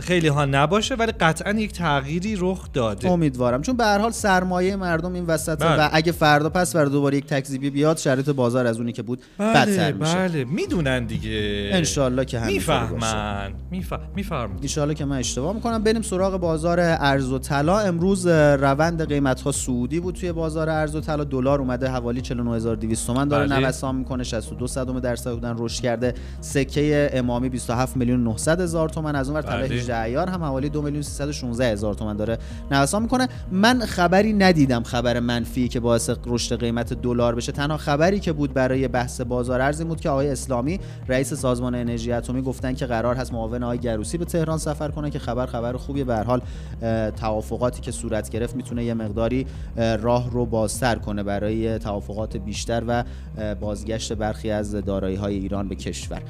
خیلی 0.00 0.28
ها 0.28 0.44
نباشه 0.44 0.94
ولی 0.94 1.12
قطعا 1.12 1.52
یک 1.52 1.72
تغییری 1.72 2.36
رخ 2.40 2.72
داده. 2.72 3.10
امیدوارم. 3.10 3.62
چون 3.62 3.76
به 3.76 3.84
هر 3.84 3.98
حال 3.98 4.10
سرمایه 4.10 4.76
مردم 4.76 5.12
این 5.12 5.26
وسط 5.26 5.58
بله. 5.58 5.84
و 5.84 5.88
اگه 5.92 6.12
فردا 6.12 6.50
پس 6.50 6.72
فردا 6.72 6.90
دوباره 6.90 7.16
یک 7.16 7.26
تکذیبی 7.26 7.70
بیاد 7.70 7.96
شرایط 7.96 8.30
بازار 8.30 8.66
از 8.66 8.78
اونی 8.78 8.92
که 8.92 9.02
بود 9.02 9.22
بدتر 9.38 9.92
میشه. 9.92 10.14
بله. 10.14 10.44
می‌دونن 10.44 11.06
دیگه. 11.06 11.70
انشالله 11.72 12.24
که 12.24 12.38
باشه. 12.38 12.52
می‌فهمن. 12.52 13.52
می‌فهمن 14.16 14.58
ایشالا 14.60 14.94
که 14.94 15.04
من 15.04 15.18
اشتباه 15.18 15.54
می‌کنم. 15.54 15.82
بریم 15.82 16.02
سراغ 16.02 16.36
بازار 16.36 16.80
ارز 16.80 17.32
و 17.32 17.38
طلا. 17.38 17.78
امروز 17.78 18.26
روند 18.26 19.08
قیمت 19.08 19.40
ها 19.40 19.52
سعودی 19.52 20.00
بود 20.00 20.14
توی 20.14 20.32
بازار 20.32 20.68
ارز 20.68 20.94
و 20.94 21.00
طلا. 21.00 21.24
دلار 21.24 21.60
اومده 21.60 21.90
حوالی 22.08 22.20
49200 22.20 23.06
تومان 23.06 23.28
داره 23.28 23.46
بله. 23.46 23.66
نوسان 23.66 23.96
می‌کنه 23.96 24.24
62 24.24 24.66
صدم 24.66 25.00
درصد 25.00 25.30
بودن 25.30 25.54
رشد 25.58 25.82
کرده 25.82 26.14
سکه 26.40 27.10
امامی 27.12 27.48
27 27.48 27.96
میلیون 27.96 28.24
900 28.24 28.60
هزار 28.60 28.88
تومان 28.88 29.16
از 29.16 29.28
اونور 29.28 29.42
طلا 29.42 29.56
بله. 29.56 29.74
18 29.74 29.94
عیار 29.94 30.28
هم 30.28 30.42
حوالی 30.42 30.68
2 30.68 30.82
میلیون 30.82 31.02
316 31.02 31.72
هزار 31.72 31.94
تومان 31.94 32.16
داره 32.16 32.38
نوسان 32.70 33.02
می‌کنه 33.02 33.28
من 33.52 33.80
خبری 33.80 34.32
ندیدم 34.32 34.82
خبر 34.82 35.20
منفی 35.20 35.68
که 35.68 35.80
باعث 35.80 36.10
رشد 36.26 36.60
قیمت 36.60 36.92
دلار 36.92 37.34
بشه 37.34 37.52
تنها 37.52 37.76
خبری 37.76 38.20
که 38.20 38.32
بود 38.32 38.54
برای 38.54 38.88
بحث 38.88 39.20
بازار 39.20 39.60
ارز 39.60 39.82
بود 39.82 40.00
که 40.00 40.10
آقای 40.10 40.30
اسلامی 40.30 40.80
رئیس 41.08 41.34
سازمان 41.34 41.74
انرژی 41.74 42.12
اتمی 42.12 42.42
گفتن 42.42 42.74
که 42.74 42.86
قرار 42.86 43.14
هست 43.14 43.32
معاون 43.32 43.62
آقای 43.62 43.78
گروسی 43.78 44.18
به 44.18 44.24
تهران 44.24 44.58
سفر 44.58 44.88
کنه 44.90 45.10
که 45.10 45.18
خبر 45.18 45.46
خبر 45.46 45.72
خوبیه 45.72 46.04
به 46.04 46.14
هر 46.14 46.24
حال 46.24 46.42
توافقاتی 47.10 47.80
که 47.80 47.92
صورت 47.92 48.30
گرفت 48.30 48.56
می‌تونه 48.56 48.84
یه 48.84 48.94
مقداری 48.94 49.46
اه، 49.76 49.96
راه 49.96 50.30
رو 50.30 50.46
بازتر 50.46 50.94
کنه 50.94 51.22
برای 51.22 51.78
توافق 51.78 51.97
توافقات 51.98 52.36
بیشتر 52.36 52.82
و 52.86 53.04
بازگشت 53.54 54.12
برخی 54.12 54.50
از 54.50 54.72
دارایی 54.74 55.16
های 55.16 55.38
ایران 55.38 55.68
به 55.68 55.74
کشور. 55.74 56.22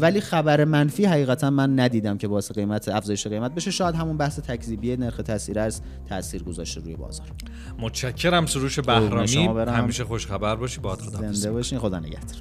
ولی 0.00 0.20
خبر 0.20 0.64
منفی 0.64 1.04
حقیقتا 1.04 1.50
من 1.50 1.80
ندیدم 1.80 2.18
که 2.18 2.28
باعث 2.28 2.52
قیمت 2.52 2.88
افزایش 2.88 3.26
قیمت 3.26 3.54
بشه. 3.54 3.70
شاید 3.70 3.94
همون 3.94 4.16
بحث 4.16 4.40
تکذیبی 4.40 4.96
نرخ 4.96 5.16
تاثیر 5.16 5.58
از 5.58 5.80
تاثیر 6.08 6.42
گذاشته 6.42 6.80
روی 6.80 6.96
بازار. 6.96 7.26
متشکرم. 7.78 8.46
سروش 8.46 8.80
بهرامی. 8.80 9.46
همیشه 9.68 10.04
خوش 10.04 10.26
خبر 10.26 10.56
باشی. 10.56 10.80
با 10.80 10.94
زنده 10.94 11.52
باشین. 11.52 11.78
خدا 11.78 11.98
نگهدار. 11.98 12.36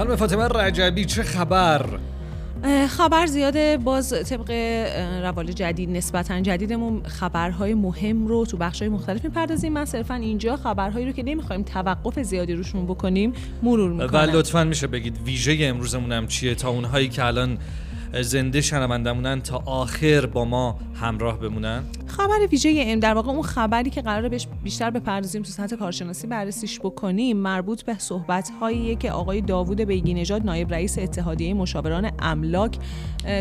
خانم 0.00 0.16
فاطمه 0.16 0.48
رجبی 0.48 1.04
چه 1.04 1.22
خبر؟ 1.22 1.86
خبر 2.88 3.26
زیاده. 3.26 3.78
باز 3.84 4.14
طبق 4.28 4.50
روال 5.22 5.52
جدید 5.52 5.90
نسبتا 5.90 6.40
جدیدمون 6.40 7.02
خبرهای 7.02 7.74
مهم 7.74 8.26
رو 8.26 8.46
تو 8.46 8.56
بخشهای 8.56 8.88
مختلف 8.88 9.24
می‌پردازیم. 9.24 9.72
من 9.72 9.84
صرفا 9.84 10.14
اینجا 10.14 10.56
خبرهایی 10.56 11.06
رو 11.06 11.12
که 11.12 11.22
نمی‌خوایم 11.22 11.62
توقف 11.62 12.18
زیادی 12.22 12.54
روشون 12.54 12.86
بکنیم 12.86 13.32
مرور 13.62 13.90
می‌کنم. 13.90 14.08
و 14.12 14.16
لطفا 14.16 14.64
میشه 14.64 14.86
بگید 14.86 15.18
ویژه 15.24 15.58
امروزمون 15.60 16.12
هم 16.12 16.26
چیه 16.26 16.54
تا 16.54 16.70
اونهایی 16.70 17.08
که 17.08 17.24
الان 17.24 17.58
زنده 18.12 18.60
شنوندمونن 18.60 19.40
تا 19.40 19.62
آخر 19.66 20.26
با 20.26 20.44
ما 20.44 20.78
همراه 20.94 21.38
بمونن؟ 21.38 21.82
خبر 22.06 22.46
ویژه 22.50 22.84
ام 22.86 23.00
در 23.00 23.14
واقع 23.14 23.30
اون 23.30 23.42
خبری 23.42 23.90
که 23.90 24.02
قراره 24.02 24.28
بهش 24.28 24.46
بیشتر 24.62 24.90
بپردازیم 24.90 25.42
تو 25.42 25.50
سطح 25.50 25.76
کارشناسی 25.76 26.26
بررسیش 26.26 26.80
بکنیم 26.80 27.36
مربوط 27.36 27.82
به 27.82 27.98
صحبت 27.98 28.50
هایی 28.60 28.96
که 28.96 29.12
آقای 29.12 29.40
داوود 29.40 29.80
بیگی 29.80 30.14
نژاد 30.14 30.44
نایب 30.44 30.74
رئیس 30.74 30.98
اتحادیه 30.98 31.54
مشاوران 31.54 32.10
املاک 32.18 32.78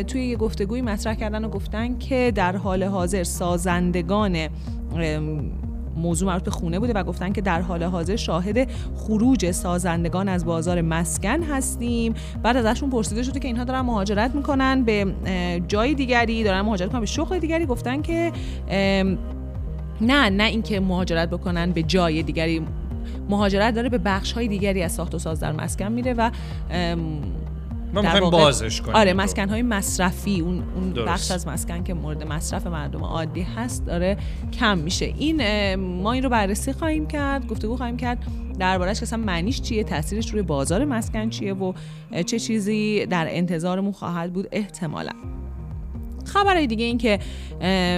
توی 0.07 0.25
یه 0.25 0.35
گفتگوی 0.35 0.81
مطرح 0.81 1.15
کردن 1.15 1.45
و 1.45 1.49
گفتن 1.49 1.97
که 1.97 2.31
در 2.35 2.55
حال 2.55 2.83
حاضر 2.83 3.23
سازندگان 3.23 4.49
موضوع 5.99 6.27
مربوط 6.27 6.43
به 6.43 6.51
خونه 6.51 6.79
بوده 6.79 6.93
و 6.93 7.03
گفتن 7.03 7.33
که 7.33 7.41
در 7.41 7.61
حال 7.61 7.83
حاضر 7.83 8.15
شاهد 8.15 8.71
خروج 8.95 9.51
سازندگان 9.51 10.29
از 10.29 10.45
بازار 10.45 10.81
مسکن 10.81 11.43
هستیم. 11.43 12.13
بعد 12.43 12.57
ازشون 12.57 12.89
پرسیده 12.89 13.23
شده 13.23 13.39
که 13.39 13.47
اینها 13.47 13.63
دارن 13.63 13.81
مهاجرت 13.81 14.35
می‌کنن 14.35 14.83
به 14.83 15.13
جای 15.67 15.93
دیگری 15.93 16.43
دارن 16.43 16.61
مهاجرت 16.61 16.87
می‌کنن 16.87 16.99
به 16.99 17.05
شغل 17.05 17.39
دیگری. 17.39 17.65
گفتن 17.65 18.01
که 18.01 18.31
نه 20.01 20.29
نه 20.29 20.43
اینکه 20.43 20.79
مهاجرت 20.79 21.29
بکنن 21.29 21.71
به 21.71 21.83
جای 21.83 22.23
دیگری. 22.23 22.61
مهاجرت 23.29 23.73
داره 23.73 23.89
به 23.89 23.97
بخش 23.97 24.31
های 24.31 24.47
دیگری 24.47 24.83
از 24.83 24.91
ساخت 24.91 25.15
و 25.15 25.19
ساز 25.19 25.39
در 25.39 25.51
مسکن 25.51 25.91
میره 25.91 26.13
و 26.13 26.31
ما 27.93 28.01
می‌خوایم 28.01 28.29
بازش 28.29 28.81
کنیم 28.81 28.95
آره 28.95 29.13
مسکن 29.13 29.49
های 29.49 29.61
مصرفی 29.61 30.39
اون, 30.39 30.63
اون 30.75 30.93
بخش 30.93 31.31
از 31.31 31.47
مسکن 31.47 31.83
که 31.83 31.93
مورد 31.93 32.23
مصرف 32.23 32.67
مردم 32.67 33.03
عادی 33.03 33.41
هست 33.41 33.85
داره 33.85 34.17
کم 34.59 34.77
میشه. 34.77 35.05
این 35.05 35.75
ما 35.75 36.11
این 36.11 36.23
رو 36.23 36.29
بررسی 36.29 36.73
خواهیم 36.73 37.07
کرد 37.07 37.47
گفتگو 37.47 37.77
خواهیم 37.77 37.97
کرد 37.97 38.17
دربارهش 38.59 38.99
که 38.99 39.03
اصلا 39.03 39.19
معنیش 39.19 39.61
چیه 39.61 39.83
تاثیرش 39.83 40.29
روی 40.29 40.41
بازار 40.41 40.85
مسکن 40.85 41.29
چیه 41.29 41.53
و 41.53 41.73
چه 42.25 42.39
چیزی 42.39 43.05
در 43.05 43.27
انتظارمون 43.29 43.91
خواهد 43.91 44.33
بود 44.33 44.47
احتمالا. 44.51 45.11
خبرهای 46.25 46.67
دیگه 46.67 46.85
این 46.85 46.97
که 46.97 47.19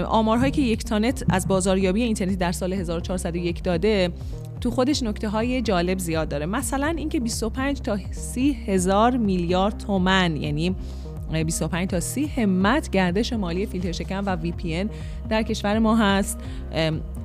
آمارهایی 0.05 0.51
که 0.51 0.61
یک 0.61 0.83
تانت 0.83 1.23
از 1.29 1.47
بازاریابی 1.47 2.03
اینترنتی 2.03 2.35
در 2.35 2.51
سال 2.51 2.73
1401 2.73 3.63
داده 3.63 4.09
تو 4.61 4.71
خودش 4.71 5.03
نکته 5.03 5.29
های 5.29 5.61
جالب 5.61 5.99
زیاد 5.99 6.29
داره. 6.29 6.45
مثلا 6.45 6.87
اینکه 6.97 7.19
25 7.19 7.81
تا 7.81 7.97
30 8.11 8.53
هزار 8.53 9.17
میلیارد 9.17 9.77
تومن 9.77 10.37
یعنی 10.37 10.75
25 11.45 11.89
تا 11.89 11.99
30 11.99 12.27
همت 12.27 12.89
گردش 12.89 13.33
مالی 13.33 13.65
فیلتر 13.65 13.91
شکن 13.91 14.19
و 14.19 14.35
وی 14.35 14.51
پی 14.51 14.85
در 15.29 15.43
کشور 15.43 15.79
ما 15.79 15.95
هست. 15.95 16.39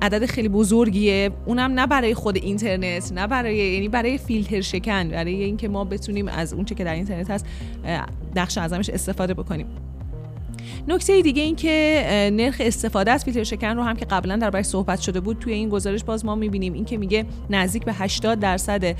عدد 0.01 0.25
خیلی 0.25 0.49
بزرگیه. 0.49 1.31
اونم 1.45 1.71
نه 1.71 1.87
برای 1.87 2.13
خود 2.13 2.37
اینترنت 2.37 3.11
نه 3.11 3.27
برای 3.27 3.57
یعنی 3.57 3.89
برای 3.89 4.17
فیلتر 4.17 4.61
شکن 4.61 5.09
برای 5.09 5.43
اینکه 5.43 5.67
ما 5.67 5.83
بتونیم 5.83 6.27
از 6.27 6.53
اونچه 6.53 6.75
که 6.75 6.83
در 6.83 6.93
اینترنت 6.93 7.31
هست 7.31 7.45
نقش 8.35 8.57
اعظمش 8.57 8.89
استفاده 8.89 9.33
بکنیم. 9.33 9.67
نکته 10.87 11.21
دیگه 11.21 11.41
این 11.41 11.55
که 11.55 12.29
نرخ 12.33 12.55
استفاده 12.59 13.11
از 13.11 13.25
فیلتر 13.25 13.43
شکن 13.43 13.67
رو 13.67 13.83
هم 13.83 13.95
که 13.95 14.05
قبلا 14.05 14.35
در 14.35 14.47
دربارش 14.47 14.65
صحبت 14.65 14.99
شده 14.99 15.19
بود 15.19 15.39
توی 15.39 15.53
این 15.53 15.69
گزارش 15.69 16.03
باز 16.03 16.25
ما 16.25 16.35
می‌بینیم. 16.35 16.73
این 16.73 16.85
که 16.85 16.97
میگه 16.97 17.25
نزدیک 17.49 17.85
به 17.85 17.93
80 17.93 18.39
درصد 18.39 18.95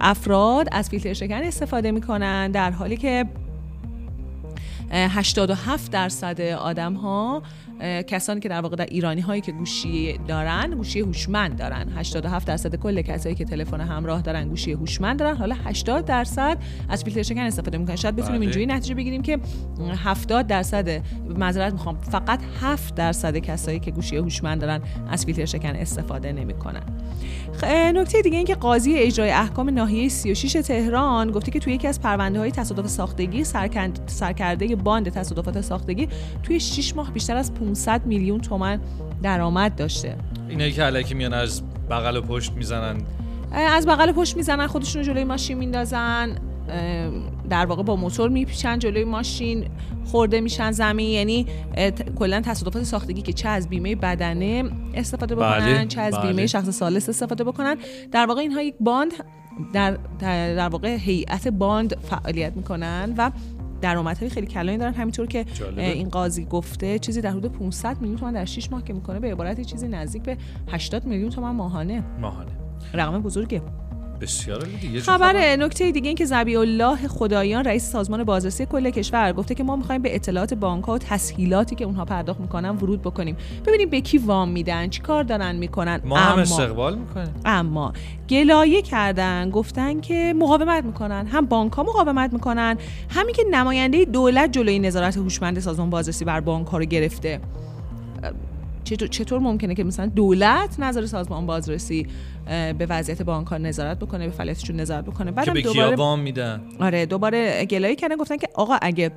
افراد 0.00 0.68
از 0.72 0.88
فیلتر 0.88 1.12
شکن 1.12 1.34
استفاده 1.34 1.90
می‌کنن 1.90 2.50
در 2.50 2.70
حالی 2.70 2.96
که 2.96 3.24
87 4.90 5.92
درصد 5.92 6.40
آدم 6.40 6.94
ها 6.94 7.42
کسانی 7.80 8.40
که 8.40 8.48
در 8.48 8.60
واقع 8.60 8.76
در 8.76 8.86
ایرانی 8.86 9.20
هایی 9.20 9.40
که 9.40 9.52
گوشی 9.52 10.18
دارن 10.28 10.70
گوشی 10.70 11.00
هوشمند 11.00 11.58
دارن. 11.58 11.88
87 11.96 12.46
درصد 12.46 12.76
کل 12.76 13.02
کسایی 13.02 13.34
که 13.34 13.44
تلفن 13.44 13.80
همراه 13.80 14.22
دارن 14.22 14.48
گوشی 14.48 14.72
هوشمند 14.72 15.18
دارن. 15.18 15.36
حالا 15.36 15.56
80 15.64 16.04
درصد 16.04 16.58
از 16.88 17.04
فیلتر 17.04 17.22
شکن 17.22 17.40
استفاده 17.40 17.78
می‌کنن. 17.78 17.96
شاید 17.96 18.16
بتونیم 18.16 18.34
بله. 18.34 18.40
اینجوری 18.40 18.66
نتیجه 18.66 18.94
بگیریم 18.94 19.22
که 19.22 19.38
70 20.04 20.46
درصد 20.46 21.02
معذرت 21.38 21.72
می‌خوام 21.72 21.98
فقط 21.98 22.40
7 22.60 22.94
درصد 22.94 23.36
کسایی 23.36 23.80
که 23.80 23.90
گوشی 23.90 24.16
هوشمند 24.16 24.60
دارن 24.60 24.80
از 25.10 25.24
فیلتر 25.24 25.44
شکن 25.44 25.76
استفاده 25.76 26.32
نمی‌کنن. 26.32 26.82
نکته 27.94 28.22
دیگه 28.22 28.36
این 28.36 28.46
که 28.46 28.54
قاضی 28.54 28.94
اجرای 28.94 29.30
احکام 29.30 29.70
ناحیه 29.70 30.08
36 30.08 30.52
تهران 30.52 31.30
گفته 31.30 31.50
که 31.50 31.58
توی 31.58 31.72
یکی 31.72 31.88
از 31.88 32.00
پرونده 32.00 32.38
های 32.38 32.50
تصادف 32.50 32.86
ساختگی 32.86 33.44
سرکرده 34.06 34.76
باند 34.76 35.08
تصادفات 35.08 35.60
ساختگی 35.60 36.08
توی 36.42 36.60
6 36.60 36.96
ماه 36.96 37.12
بیشتر 37.12 37.36
از 37.36 37.54
500 37.68 38.06
میلیون 38.06 38.40
تومن 38.40 38.80
درآمد 39.22 39.76
داشته. 39.76 40.16
اینایی 40.48 40.72
که 40.72 40.82
علکی 40.82 41.14
میان 41.14 41.34
از 41.34 41.62
بغل 41.90 42.16
و 42.16 42.20
پشت 42.20 42.52
می‌زنن. 42.52 42.96
از 43.52 43.86
بغل 43.86 44.08
و 44.08 44.12
پشت 44.12 44.36
می‌زنن 44.36 44.66
خودشون 44.66 45.02
جلوی 45.02 45.24
ماشین 45.24 45.58
میندازن 45.58 46.38
در 47.50 47.66
واقع 47.66 47.82
با 47.82 47.96
موتور 47.96 48.30
میپیچن 48.30 48.78
جلوی 48.78 49.04
ماشین 49.04 49.68
خورده 50.04 50.40
میشن 50.40 50.70
زمین 50.70 51.10
یعنی 51.10 51.46
کلا 52.18 52.40
تصادفات 52.40 52.82
ساختگی 52.82 53.22
که 53.22 53.32
چه 53.32 53.48
از 53.48 53.68
بیمه 53.68 53.94
بدنه 53.94 54.64
استفاده 54.94 55.34
بکنن 55.34 55.58
بله، 55.58 55.86
چه 55.86 56.00
از 56.00 56.20
بیمه 56.20 56.32
بله. 56.32 56.46
شخص 56.46 56.68
سالس 56.70 57.08
استفاده 57.08 57.44
بکنن. 57.44 57.76
در 58.12 58.26
واقع 58.26 58.40
اینها 58.40 58.62
یک 58.62 58.74
باند 58.80 59.12
در 59.72 59.98
در 60.18 60.68
واقع 60.68 60.96
هیئت 60.96 61.48
باند 61.48 61.96
فعالیت 62.10 62.56
می‌کنن 62.56 63.14
و 63.18 63.30
درآمدهای 63.80 64.30
خیلی 64.30 64.46
کلانی 64.46 64.78
دارن. 64.78 64.94
همینطور 64.94 65.26
که 65.26 65.44
جالبه. 65.44 65.82
این 65.92 66.08
قاضی 66.08 66.44
گفته 66.44 66.98
چیزی 66.98 67.20
در 67.20 67.30
حدود 67.30 67.52
500 67.52 68.00
میلیون 68.00 68.18
تومان 68.18 68.34
در 68.34 68.44
6 68.44 68.72
ماه 68.72 68.84
که 68.84 68.92
می‌کنه 68.92 69.20
به 69.20 69.32
عبارت 69.32 69.60
چیزی 69.60 69.88
نزدیک 69.88 70.22
به 70.22 70.36
80 70.68 71.06
میلیون 71.06 71.30
تومان 71.30 71.56
ماهانه. 71.56 72.04
ماهانه. 72.20 72.50
رقم 72.94 73.22
بزرگه. 73.22 73.62
بسیار 74.20 74.64
دیگه 74.80 75.00
خبر 75.00 75.56
نکته 75.56 75.90
دیگه 75.90 76.08
این 76.08 76.16
که 76.16 76.24
زبی 76.24 76.56
الله 76.56 77.08
خدایان 77.08 77.64
رئیس 77.64 77.90
سازمان 77.90 78.24
بازرسی 78.24 78.66
کل 78.66 78.90
کشور 78.90 79.32
گفته 79.32 79.54
که 79.54 79.64
ما 79.64 79.76
می‌خوایم 79.76 80.02
به 80.02 80.14
اطلاعات 80.14 80.54
بانک 80.54 80.84
ها 80.84 80.92
و 80.92 80.98
تسهیلاتی 80.98 81.76
که 81.76 81.84
اونها 81.84 82.04
پرداخت 82.04 82.40
می‌کنن 82.40 82.70
ورود 82.70 83.02
بکنیم. 83.02 83.36
ببینیم 83.66 83.90
به 83.90 84.00
کی 84.00 84.18
وام 84.18 84.48
میدن 84.48 84.88
چی 84.88 85.02
کار 85.02 85.22
دارن 85.22 85.56
می‌کنن. 85.56 86.00
ما 86.04 86.16
هم 86.16 86.38
استقبال 86.38 86.98
می‌کنیم. 86.98 87.34
اما 87.44 87.92
گلایه 88.28 88.82
کردن 88.82 89.50
گفتن 89.50 90.00
که 90.00 90.34
مقاومت 90.36 90.84
می‌کنن. 90.84 91.26
هم 91.26 91.46
بانک 91.46 91.72
ها 91.72 91.82
مقاومت 91.82 92.32
می‌کنن 92.32 92.76
همین 93.08 93.34
که 93.34 93.44
نماینده 93.50 94.04
دولت 94.04 94.52
جلوی 94.52 94.78
نظارت 94.78 95.16
هوشمند 95.16 95.58
سازمان 95.58 95.90
بازرسی 95.90 96.24
بر 96.24 96.40
بانک 96.40 96.66
ها 96.66 96.78
رو 96.78 96.84
گرفته. 96.84 97.40
چطور, 98.96 99.38
ممکنه 99.38 99.74
که 99.74 99.84
مثلا 99.84 100.06
دولت 100.06 100.80
نظر 100.80 101.06
سازمان 101.06 101.46
بازرسی 101.46 102.06
به 102.78 102.86
وضعیت 102.88 103.22
بانک 103.22 103.52
نظارت 103.52 103.98
بکنه 103.98 104.26
به 104.26 104.32
فعالیتشون 104.32 104.80
نظارت 104.80 105.04
بکنه؟ 105.04 105.30
بعدم 105.30 105.52
که 105.52 105.52
به 105.52 105.62
دوباره 105.62 105.96
وام 105.96 106.20
میدن. 106.20 106.62
آره 106.80 107.06
دوباره 107.06 107.64
گلایه 107.64 107.96
کردن 107.96 108.16
گفتن 108.16 108.36
که 108.36 108.48
آقا 108.54 108.78
اگه 108.82 109.12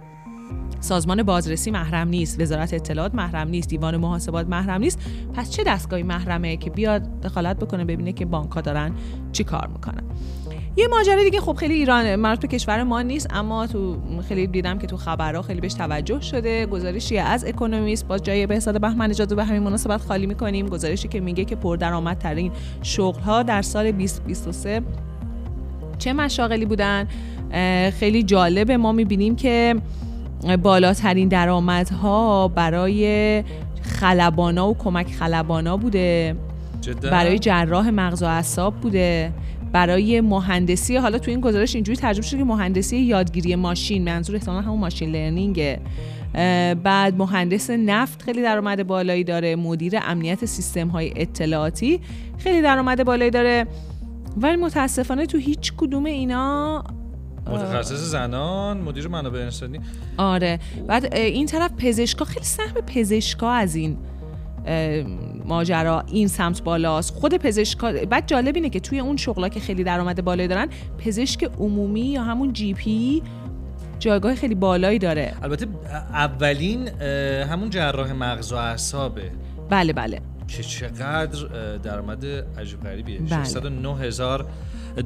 سازمان 0.80 1.24
بازرسی 1.24 1.72
محرم 1.72 2.08
نیست 2.08 2.42
وزارت 2.42 2.74
اطلاعات 2.74 3.16
محرم 3.16 3.48
نیست 3.48 3.70
دیوان 3.70 3.98
محاسبات 3.98 4.48
محرم 4.48 4.82
نیست 4.82 5.00
پس 5.34 5.51
چه 5.51 5.63
دستگاهی 5.63 6.04
محرمه 6.04 6.58
که 6.58 6.70
بیاد 6.70 7.22
دخالت 7.22 7.60
بکنه 7.60 7.86
ببینه 7.86 8.13
که 8.13 8.25
بانک 8.25 8.63
دارن 8.63 8.94
چی 9.32 9.44
کار 9.44 9.68
می‌کنن؟ 9.68 10.04
یه 10.78 10.88
ماجرا 10.88 11.24
دیگه 11.24 11.42
خب 11.42 11.54
خیلی 11.54 11.74
ایران 11.74 12.16
مربوط 12.16 12.42
به 12.42 12.48
کشور 12.48 12.84
ما 12.84 13.01
نیست 13.01 13.28
اما 13.30 13.68
تو 13.68 13.98
خیلی 14.28 14.48
دیدم 14.48 14.78
که 14.78 14.88
تو 14.88 14.98
خبرها 14.98 15.42
خیلی 15.42 15.62
بهش 15.62 15.74
توجه 15.74 16.22
شده. 16.22 16.66
گزارشی 16.66 17.18
از 17.18 17.46
اکونومیست 17.46 18.08
با 18.08 18.18
جای 18.18 18.48
به 18.48 18.56
حساب 18.56 18.80
بهمن 18.80 19.10
نژاد 19.10 19.36
به 19.36 19.44
همین 19.44 19.63
مناسبت 19.63 20.01
خالی 20.01 20.25
می‌کنیم. 20.25 20.70
گزارشی 20.70 21.08
که 21.08 21.20
میگه 21.20 21.46
که 21.46 21.56
پردرآمدترین 21.56 22.51
شغل 22.82 23.22
ها 23.22 23.44
در 23.44 23.62
سال 23.62 23.92
2023 23.92 24.82
چه 25.98 26.13
مشاغلی 26.13 26.66
بودن؟ 26.66 27.08
خیلی 28.00 28.24
جالبه. 28.24 28.78
ما 28.78 28.92
می‌بینیم 28.92 29.36
که 29.36 29.75
بالاترین 30.63 31.28
درآمدها 31.28 32.48
برای 32.48 33.44
خلبانا 33.82 34.70
و 34.70 34.78
کمک 34.78 35.12
خلبانا 35.12 35.78
بوده. 35.78 36.36
جدا. 36.82 37.10
برای 37.10 37.40
جراح 37.40 37.90
مغز 37.90 38.24
و 38.24 38.25
اعصاب 38.25 38.74
بوده. 38.74 39.32
برای 39.74 40.22
مهندسی 40.22 40.98
حالا 40.98 41.18
تو 41.18 41.32
این 41.32 41.42
گزارش 41.42 41.75
اینجوری 41.75 41.98
ترجمه 41.98 42.25
شده 42.25 42.38
که 42.38 42.44
مهندسی 42.44 42.98
یادگیری 42.98 43.56
ماشین 43.56 44.04
منظور 44.04 44.36
احتمالا 44.36 44.62
همون 44.62 44.80
ماشین 44.80 45.12
لرنینگه 45.12 45.80
بعد 46.84 47.18
مهندس 47.18 47.70
نفت 47.70 48.22
خیلی 48.22 48.42
درآمد 48.42 48.88
بالایی 48.88 49.24
داره 49.24 49.56
مدیر 49.56 50.00
امنیت 50.01 50.46
سیستم 50.46 50.88
های 50.88 51.13
اطلاعاتی 51.16 52.00
خیلی 52.38 52.62
درآمد 52.62 53.04
بالایی 53.04 53.32
داره. 53.32 53.68
ولی 54.38 54.56
متاسفانه 54.56 55.25
تو 55.25 55.38
هیچ 55.38 55.74
کدوم 55.78 56.06
اینا 56.06 56.84
متخصص 57.48 57.94
زنان 57.94 58.78
مدیر 58.78 59.08
منابع 59.08 59.40
انسانی. 59.40 59.80
آره. 60.18 60.60
بعد 60.88 61.16
این 61.16 61.46
طرف 61.46 61.72
پزشکا 61.78 62.25
خیلی 62.25 62.46
سهم 62.46 62.74
پزشکا 62.74 63.51
از 63.51 63.75
این 63.75 63.98
ماجرا 65.46 66.03
این 66.08 66.27
سمت 66.27 66.63
بالاست. 66.63 67.13
خود 67.13 67.36
پزشکا 67.38 67.91
بعد 68.10 68.27
جالب 68.27 68.56
اینه 68.56 68.70
که 68.70 68.80
توی 68.80 69.00
اون 69.00 69.18
شغلا 69.18 69.50
که 69.50 69.60
خیلی 69.60 69.84
درآمد 69.84 70.24
بالایی 70.24 70.48
دارن 70.48 70.68
پزشک 70.98 71.44
عمومی 71.60 72.01
یا 72.01 72.24
همون 72.24 72.53
جی 72.53 72.74
پی 72.74 73.22
جایگاه 74.00 74.36
خیلی 74.36 74.56
بالایی 74.56 75.00
داره. 75.00 75.34
البته 75.44 75.68
اولین 76.13 76.88
همون 77.51 77.70
جراح 77.70 78.12
مغز 78.13 78.51
و 78.53 78.56
اعصابه. 78.56 79.32
بله 79.70 79.94
بله. 79.94 80.22
که 80.48 80.63
چقدر 80.63 81.48
درآمد 81.77 82.25
عجیب 82.60 82.84
غریبیه. 82.84 83.20
بله. 83.20 83.44
609 83.44 83.98
هزار 83.98 84.46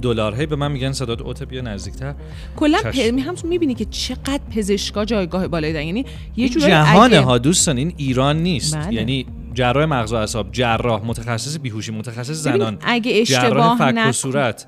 دلار. 0.02 0.36
هی 0.36 0.46
به 0.46 0.56
من 0.56 0.72
میگن 0.72 0.92
صدات 0.92 1.22
اوت 1.22 1.44
بیا 1.44 1.62
نزدیکتر. 1.62 2.14
کلا 2.56 2.78
چشم. 2.78 3.16
پ... 3.16 3.28
هم 3.28 3.36
تو 3.36 3.48
می‌بینی 3.48 3.74
که 3.76 3.86
چقدر 3.86 4.40
پزشکا 4.56 5.06
جایگاه 5.06 5.48
بالایی 5.48 5.74
دارن. 5.74 5.86
یعنی 5.86 6.06
یه 6.38 6.50
جورایی 6.50 6.72
جهانه 6.72 7.16
اگه- 7.16 7.20
ها 7.20 7.38
دوستان 7.38 7.78
این 7.78 7.94
ایران 7.98 8.44
نیست. 8.44 8.78
بله. 8.78 8.94
یعنی 8.94 9.26
جراح 9.56 9.86
مغز 9.86 10.14
و 10.14 10.16
اعصاب 10.16 10.52
جراح 10.52 11.02
متخصص 11.06 11.58
بیهوشی 11.60 11.92
متخصص 11.92 12.32
زنان 12.44 12.78
اگه 12.82 13.26
جراح 13.26 13.44
اشتباه 13.46 13.78
فک 13.78 13.82
و 13.82 14.00
نکن- 14.00 14.12
صورت 14.12 14.68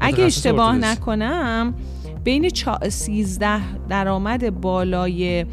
اگه 0.00 0.24
اشتباه. 0.24 0.76
نکنم 0.76 1.74
بین 2.24 2.50
چا... 2.50 2.78
13 2.88 3.60
درآمد 3.88 4.60
بالای 4.60 5.46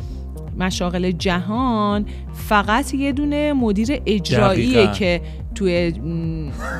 مشاغل 0.57 1.11
جهان 1.11 2.05
فقط 2.33 2.93
یه 2.93 3.11
دونه 3.11 3.53
مدیر 3.53 4.01
اجراییه 4.05 4.73
دقیقاً. 4.77 4.93
که 4.93 5.21
توی 5.55 5.93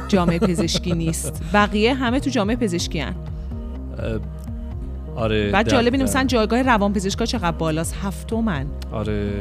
جامعه 0.08 0.40
پزشکی 0.40 0.94
نیست 0.94 1.44
بقیه 1.54 1.94
همه 1.94 2.20
تو 2.20 2.30
جامعه 2.30 2.56
پزشکی 2.56 3.00
هن. 3.00 3.16
آره 5.16 5.52
بعد 5.52 5.70
جالب 5.70 5.94
اینه. 5.94 6.04
مثلا 6.04 6.24
جایگاه 6.24 6.62
روان 6.62 6.94
پزشکا 6.94 7.26
چقدر 7.26 7.52
بالاست 7.58 7.96
هفتمن 8.04 8.66
آره 8.92 9.32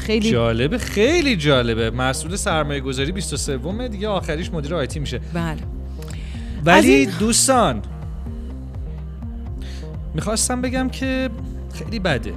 خیلی 0.00 0.30
جالبه 0.30 0.78
خیلی 0.78 1.36
جالبه. 1.36 1.90
مسئول 1.90 2.36
سرمایه 2.36 2.80
گذاری 2.80 3.12
23 3.12 3.88
دیگه 3.88 4.08
آخریش 4.08 4.52
مدیر 4.52 4.74
آیتی 4.74 5.00
میشه. 5.00 5.20
بله. 5.34 5.56
ولی 6.64 6.92
این- 6.92 7.10
دوستان 7.18 7.82
می‌خواستم 10.14 10.60
بگم 10.62 10.88
که 10.88 11.30
خیلی 11.74 11.98
بده. 11.98 12.32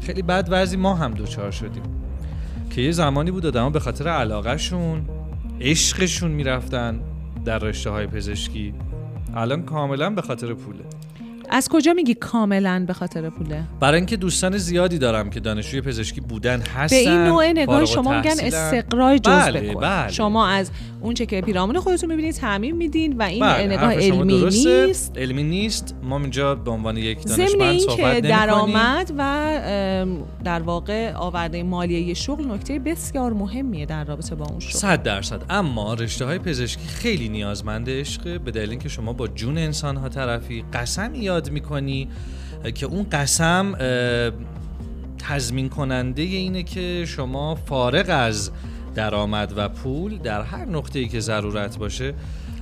خیلی 0.00 0.22
بد 0.22 0.48
وضعی 0.50 0.76
ما 0.78 0.94
هم 0.94 1.10
دوچار 1.10 1.50
شدیم. 1.50 1.82
که 2.70 2.80
یه 2.80 2.92
زمانی 2.92 3.30
بود 3.30 3.46
آدما 3.46 3.70
به 3.70 3.80
خاطر 3.80 4.08
علاقهشون 4.08 5.04
عشقشون 5.60 6.30
می‌رفتن 6.30 7.00
در 7.44 7.58
رشته 7.58 7.90
های 7.90 8.06
پزشکی. 8.06 8.74
الان 9.34 9.62
کاملا 9.62 10.10
به 10.10 10.22
خاطر 10.22 10.54
پوله. 10.54 10.84
از 11.54 11.68
کجا 11.68 11.92
میگی 11.92 12.14
کاملا 12.14 12.84
به 12.86 12.92
خاطر 12.92 13.30
پوله 13.30 13.62
برای 13.80 13.96
اینکه 13.96 14.16
دوستان 14.16 14.58
زیادی 14.58 14.98
دارم 14.98 15.30
که 15.30 15.40
دانشجوی 15.40 15.80
پزشکی 15.80 16.20
بودن 16.20 16.60
هستن 16.60 16.96
به 16.96 17.10
این 17.10 17.24
نوع 17.24 17.52
نگاه 17.52 17.84
شما 17.84 18.16
میگن. 18.16 18.34
استقرای 18.40 19.18
جزء 19.18 19.32
بله، 19.32 19.74
بله. 19.74 20.12
شما 20.12 20.48
از 20.48 20.70
اون 21.02 21.14
چه 21.14 21.26
که 21.26 21.40
پیرامون 21.40 21.80
خودتون 21.80 22.10
می‌بینید 22.10 22.34
تعمیم 22.34 22.76
میدین 22.76 23.16
و 23.16 23.22
این 23.22 23.40
بله، 23.40 23.66
نگاه 23.66 23.94
علمی. 23.94 24.44
نیست 24.44 25.18
علمی 25.18 25.42
نیست 25.42 25.94
ما 26.02 26.18
اینجا 26.18 26.54
به 26.54 26.70
عنوان 26.70 26.96
یک 26.96 27.24
دانشمند 27.24 27.78
صحبت 27.78 28.14
که. 28.14 28.20
درآمد 28.20 29.12
و 29.18 30.22
در 30.44 30.62
واقع 30.62 31.14
آورده 31.14 31.62
مالیه 31.62 32.14
شغل 32.14 32.44
نکته 32.44 32.78
بسیار 32.78 33.32
مهمیه 33.32 33.86
در 33.86 34.04
رابطه 34.04 34.34
با 34.34 34.46
اون 34.46 34.60
شغل 34.60 34.78
صد 34.78 35.02
درصد 35.02 35.42
اما 35.50 35.94
رشته 35.94 36.24
های 36.24 36.38
پزشکی 36.38 36.86
خیلی 36.86 37.28
نیازمند 37.28 37.90
عشقه 37.90 38.38
به 38.38 38.50
دلیل 38.50 38.70
اینکه 38.70 38.88
شما 38.88 39.12
با 39.12 39.28
جون 39.28 39.58
انسان 39.58 39.96
ها 39.96 40.08
طرفی 40.08 40.64
قسم 40.72 41.14
یاد 41.14 41.50
می‌کنی 41.50 42.08
که 42.74 42.86
اون 42.86 43.06
قسم 43.12 43.74
تضمین 45.18 45.68
کننده 45.68 46.22
اینه 46.22 46.62
که 46.62 47.04
شما 47.06 47.54
فارغ 47.54 48.06
از 48.08 48.50
درآمد 48.94 49.52
و 49.56 49.68
پول 49.68 50.18
در 50.18 50.42
هر 50.42 50.64
نقطه 50.64 50.98
ای 50.98 51.08
که 51.08 51.20
ضرورت 51.20 51.78
باشه 51.78 52.14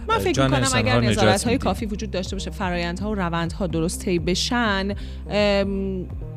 من 0.08 0.18
فکر 0.18 0.44
می‌کنم 0.44 0.68
اگر 0.74 1.00
نظارت 1.00 1.44
های. 1.44 1.58
کافی 1.58 1.86
وجود 1.86 2.10
داشته 2.10 2.36
باشه 2.36 2.50
فرایندها 2.50 3.10
و 3.10 3.14
روندها 3.14 3.66
درست 3.66 4.04
طی 4.04 4.18
بشن 4.18 4.94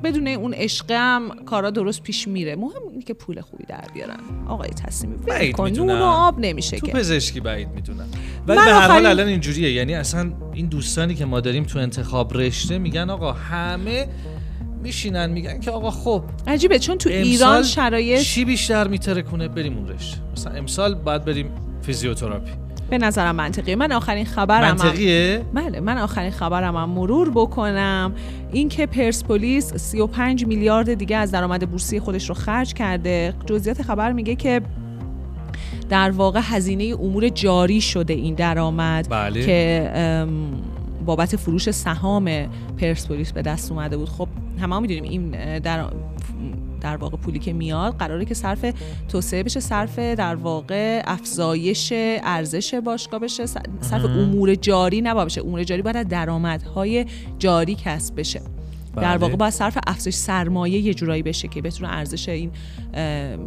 بدون 0.04 0.28
اون 0.28 0.54
عشق 0.54 0.92
هم 0.92 1.32
کارا 1.46 1.70
درست 1.70 2.04
پیش 2.04 2.28
میره. 2.28 2.56
مهم 2.56 2.82
اینه 2.92 3.04
که 3.04 3.14
پول 3.14 3.42
خوبی 3.42 3.64
در 3.68 3.84
بیارن. 3.94 4.20
آقای 4.48 4.70
تصمیمی 4.70 5.18
بعید 5.18 5.62
می‌دونم. 5.62 6.02
و 6.02 6.04
آب 6.04 6.40
نمیشه 6.40 6.78
تو 6.78 6.88
که. 6.88 6.94
پزشکی 6.94 7.40
بعید 7.40 7.70
می‌دونم. 7.70 8.08
ولی 8.48 8.60
به 8.60 8.72
هر 8.72 8.88
حال 8.88 9.06
الان 9.06 9.28
اینجوریه. 9.28 9.72
یعنی 9.72 9.96
اصلا 9.96 10.32
این 10.54 10.66
دوستانی 10.66 11.16
که 11.16 11.26
ما 11.26 11.40
داریم 11.40 11.64
تو 11.64 11.80
انتخاب 11.80 12.38
رشته 12.38 12.78
میگن 12.78 13.10
آقا 13.10 13.32
همه 13.32 14.08
میشینن 14.84 15.30
میگن 15.32 15.60
که 15.60 15.72
آقا 15.72 15.92
خب 15.92 16.24
عجیبه 16.48 16.80
چون 16.80 16.98
تو 16.98 17.10
ایران 17.10 17.64
شرایط 17.64 18.20
چی 18.22 18.46
بیشتر 18.46 18.88
میترکونه 18.88 19.48
بریم 19.48 19.78
اون 19.78 19.88
رشته 19.88 20.18
مثلا 20.34 20.54
امسال 20.54 20.96
باید 20.96 21.26
بریم 21.26 21.50
فیزیوتراپی. 21.82 22.52
به 22.90 22.98
نظرم 22.98 23.36
منطقیه. 23.36 23.76
من 23.76 23.92
آخرین 23.92 24.26
خبرم 24.26 24.64
هم- 24.64 24.72
منطقیه؟ 24.72 25.42
بله 25.54 25.80
من 25.80 25.98
آخرین 25.98 26.32
خبرم 26.32 26.76
هم 26.76 26.90
مرور 26.90 27.30
بکنم. 27.30 28.14
اینکه 28.52 28.86
پرسپولیس 28.86 29.74
35 29.74 30.46
میلیارد 30.46 30.94
دیگه 30.94 31.18
از 31.18 31.32
درآمد 31.32 31.70
بورسی 31.70 32.00
خودش 32.00 32.30
رو 32.30 32.36
خرج 32.36 32.74
کرده. 32.74 33.34
جزئیات 33.46 33.82
خبر 33.82 34.12
میگه 34.12 34.36
که 34.36 34.62
در 35.90 36.12
واقع 36.12 36.40
هزینه 36.44 36.96
امور 37.00 37.30
جاری 37.30 37.82
شده 37.82 38.14
این 38.14 38.36
درآمد 38.36 39.08
بله. 39.10 39.46
که 39.46 39.92
بابت 41.06 41.36
فروش 41.36 41.72
سهام 41.72 42.48
پرسپولیس 42.78 43.32
به 43.32 43.42
دست 43.42 43.72
اومده 43.72 43.98
بود. 43.98 44.10
خب 44.10 44.28
همه 44.60 44.80
می‌دونیم 44.80 45.04
این 45.04 45.60
در 45.60 45.90
در 46.82 46.98
واقع 46.98 47.18
پولی 47.18 47.40
که 47.40 47.54
میاد 47.54 47.96
قراره 47.96 48.26
که 48.26 48.34
صرف 48.34 48.66
توسعه 49.08 49.44
بشه 49.44 49.60
صرف 49.60 50.00
در 50.00 50.36
واقع 50.36 51.02
افزایش 51.06 51.94
ارزش 52.24 52.74
باشگاه 52.74 53.20
بشه 53.20 53.46
صرف 53.46 54.06
امور 54.06 54.56
جاری 54.56 55.02
نباید 55.02 55.26
بشه 55.26 55.42
امور 55.42 55.64
جاری 55.64 55.82
باید 55.82 56.08
درآمدهای 56.08 57.06
جاری 57.40 57.76
کسب 57.76 58.20
بشه. 58.20 58.42
در 58.96 59.02
بله. 59.02 59.18
واقع 59.18 59.36
باید 59.36 59.54
صرف 59.54 59.78
افزایش 59.88 60.16
سرمایه 60.16 60.80
یه 60.80 60.94
جورایی 60.94 61.24
بشه 61.24 61.48
که 61.48 61.62
بتونه 61.62 61.94
ارزش 61.94 62.30
این 62.30 62.52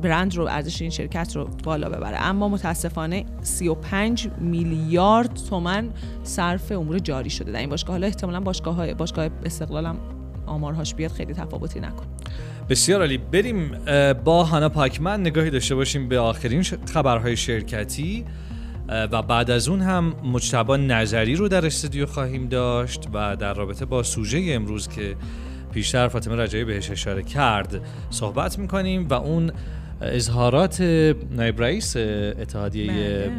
برند 0.03 0.35
رو 0.35 0.47
ارزش 0.47 0.83
این 0.83 0.91
شرکت 0.91 1.37
رو 1.37 1.49
بالا 1.65 1.89
ببره. 1.89 2.23
اما 2.23 2.49
متاسفانه 2.49 3.25
35 3.43 4.29
میلیارد 4.41 5.35
تومن 5.51 5.91
صرف 6.23 6.73
امور 6.73 6.99
جاری 6.99 7.31
شده 7.31 7.53
در 7.53 7.59
این 7.59 7.71
باشگاه. 7.71 7.93
حالا 7.93 8.07
احتمالاً 8.07 8.41
باشگاه 8.41 8.75
های 8.75 8.95
باشگاه 8.95 9.29
استقلالم 9.45 9.97
آمارهاش 10.47 10.95
بیاد 10.95 11.11
خیلی 11.11 11.35
تفاوتی 11.35 11.81
نکن 11.81 12.07
بسیار 12.69 13.01
عالی. 13.01 13.19
بریم 13.19 13.71
با 14.25 14.45
هانا 14.45 14.69
پاکمن. 14.69 15.21
نگاهی 15.21 15.51
داشته 15.51 15.75
باشیم 15.75 16.09
به 16.09 16.19
آخرین 16.19 16.63
خبرهای 16.63 17.37
شرکتی. 17.37 18.25
و 18.89 19.23
بعد 19.23 19.51
از 19.51 19.69
اون 19.69 19.81
هم 19.81 20.15
مجتبا 20.25 20.77
نظری 20.77 21.35
رو 21.35 21.49
در 21.49 21.67
استودیو 21.67 22.07
خواهیم 22.07 22.49
داشت 22.49 23.09
و 23.13 23.37
در 23.37 23.55
رابطه 23.55 23.85
با 23.85 24.03
سوژه 24.03 24.47
امروز 24.49 24.89
که 24.89 25.17
پیشتر 25.73 26.09
فاطمه 26.09 26.37
رجایی 26.37 26.65
بهش 26.65 26.91
اشاره 26.91 27.23
کرد 27.23 27.81
صحبت 28.11 28.59
می‌کنیم 28.59 29.09
و 29.09 29.15
اون 29.15 29.53
اظهارات 30.01 30.81
نایب 31.31 31.63
رئیس 31.63 31.97
اتحادیه 31.97 32.93
بله. 32.93 33.31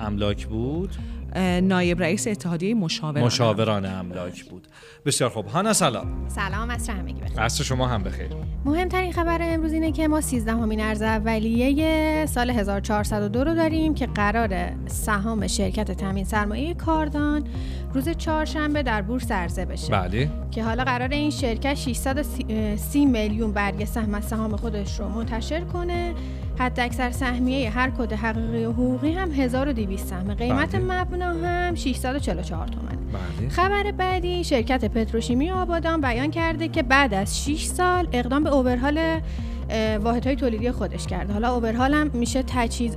املاک 0.00 0.46
بود 0.46 0.90
نایب 1.62 2.02
رئیس 2.02 2.26
اتحادیه 2.26 2.74
مشاوران 2.74 3.24
مشاوران 3.24 3.86
املاک 3.86 4.44
بود. 4.44 4.66
بسیار 5.06 5.30
خوب. 5.30 5.46
هانا 5.46 5.72
سلام. 5.72 6.28
سلام 6.28 6.70
عصر 6.70 6.92
همگی 6.92 7.20
بخیر. 7.20 7.40
عصر 7.40 7.64
شما 7.64 7.86
هم 7.86 8.02
بخیر. 8.02 8.28
مهمترین 8.64 9.12
خبر 9.12 9.38
امروز 9.42 9.72
اینه 9.72 9.92
که 9.92 10.08
ما 10.08 10.20
13 10.20 10.52
همین 10.52 10.80
ارز 10.80 11.02
اولیه 11.02 12.26
سال 12.26 12.50
1402 12.50 13.44
رو 13.44 13.54
داریم 13.54 13.94
که 13.94 14.06
قرار 14.06 14.72
سهام 14.86 15.46
شرکت 15.46 15.90
تامین 15.92 16.24
سرمایه 16.24 16.74
کاردان 16.74 17.44
روز 17.94 18.08
چهارشنبه 18.08 18.82
در 18.82 19.02
بورس 19.02 19.32
عرضه 19.32 19.64
بشه. 19.64 19.92
بله. 19.92 20.30
که 20.50 20.64
حالا 20.64 20.84
قرار 20.84 21.08
این 21.08 21.30
شرکت 21.30 21.74
630 21.74 23.06
میلیون 23.06 23.52
برگ 23.52 23.84
سهم 23.84 24.14
از 24.14 24.24
سهام 24.24 24.56
خودش 24.56 25.00
رو 25.00 25.08
منتشر 25.08 25.60
کنه. 25.60 26.14
حد 26.62 26.80
اکثر 26.80 27.10
سهمیه 27.10 27.70
هر 27.70 27.90
کد 27.90 28.12
حقیقی 28.12 28.64
و 28.64 28.72
حقوقی 28.72 29.12
هم 29.12 29.32
1200 29.32 30.06
سهم. 30.06 30.34
قیمت 30.34 30.76
بله. 30.76 31.00
مبنا 31.00 31.48
هم 31.48 31.74
644 31.74 32.68
تومنه 32.68 32.98
بله. 33.38 33.48
خبر 33.48 33.90
بعدی 33.90 34.44
شرکت 34.44 34.84
پتروشیمی 34.84 35.50
آبادان 35.50 36.00
بیان 36.00 36.30
کرده 36.30 36.68
که 36.68 36.82
بعد 36.82 37.14
از 37.14 37.44
6 37.44 37.64
سال 37.64 38.08
اقدام 38.12 38.44
به 38.44 38.50
اوورهال 38.50 39.20
واحد 40.02 40.26
های 40.26 40.36
تولیدی 40.36 40.72
خودش 40.72 41.06
کرده. 41.06 41.32
حالا 41.32 41.54
اوورهال 41.54 41.94
هم 41.94 42.10
میشه 42.14 42.44
تجهیز 42.46 42.96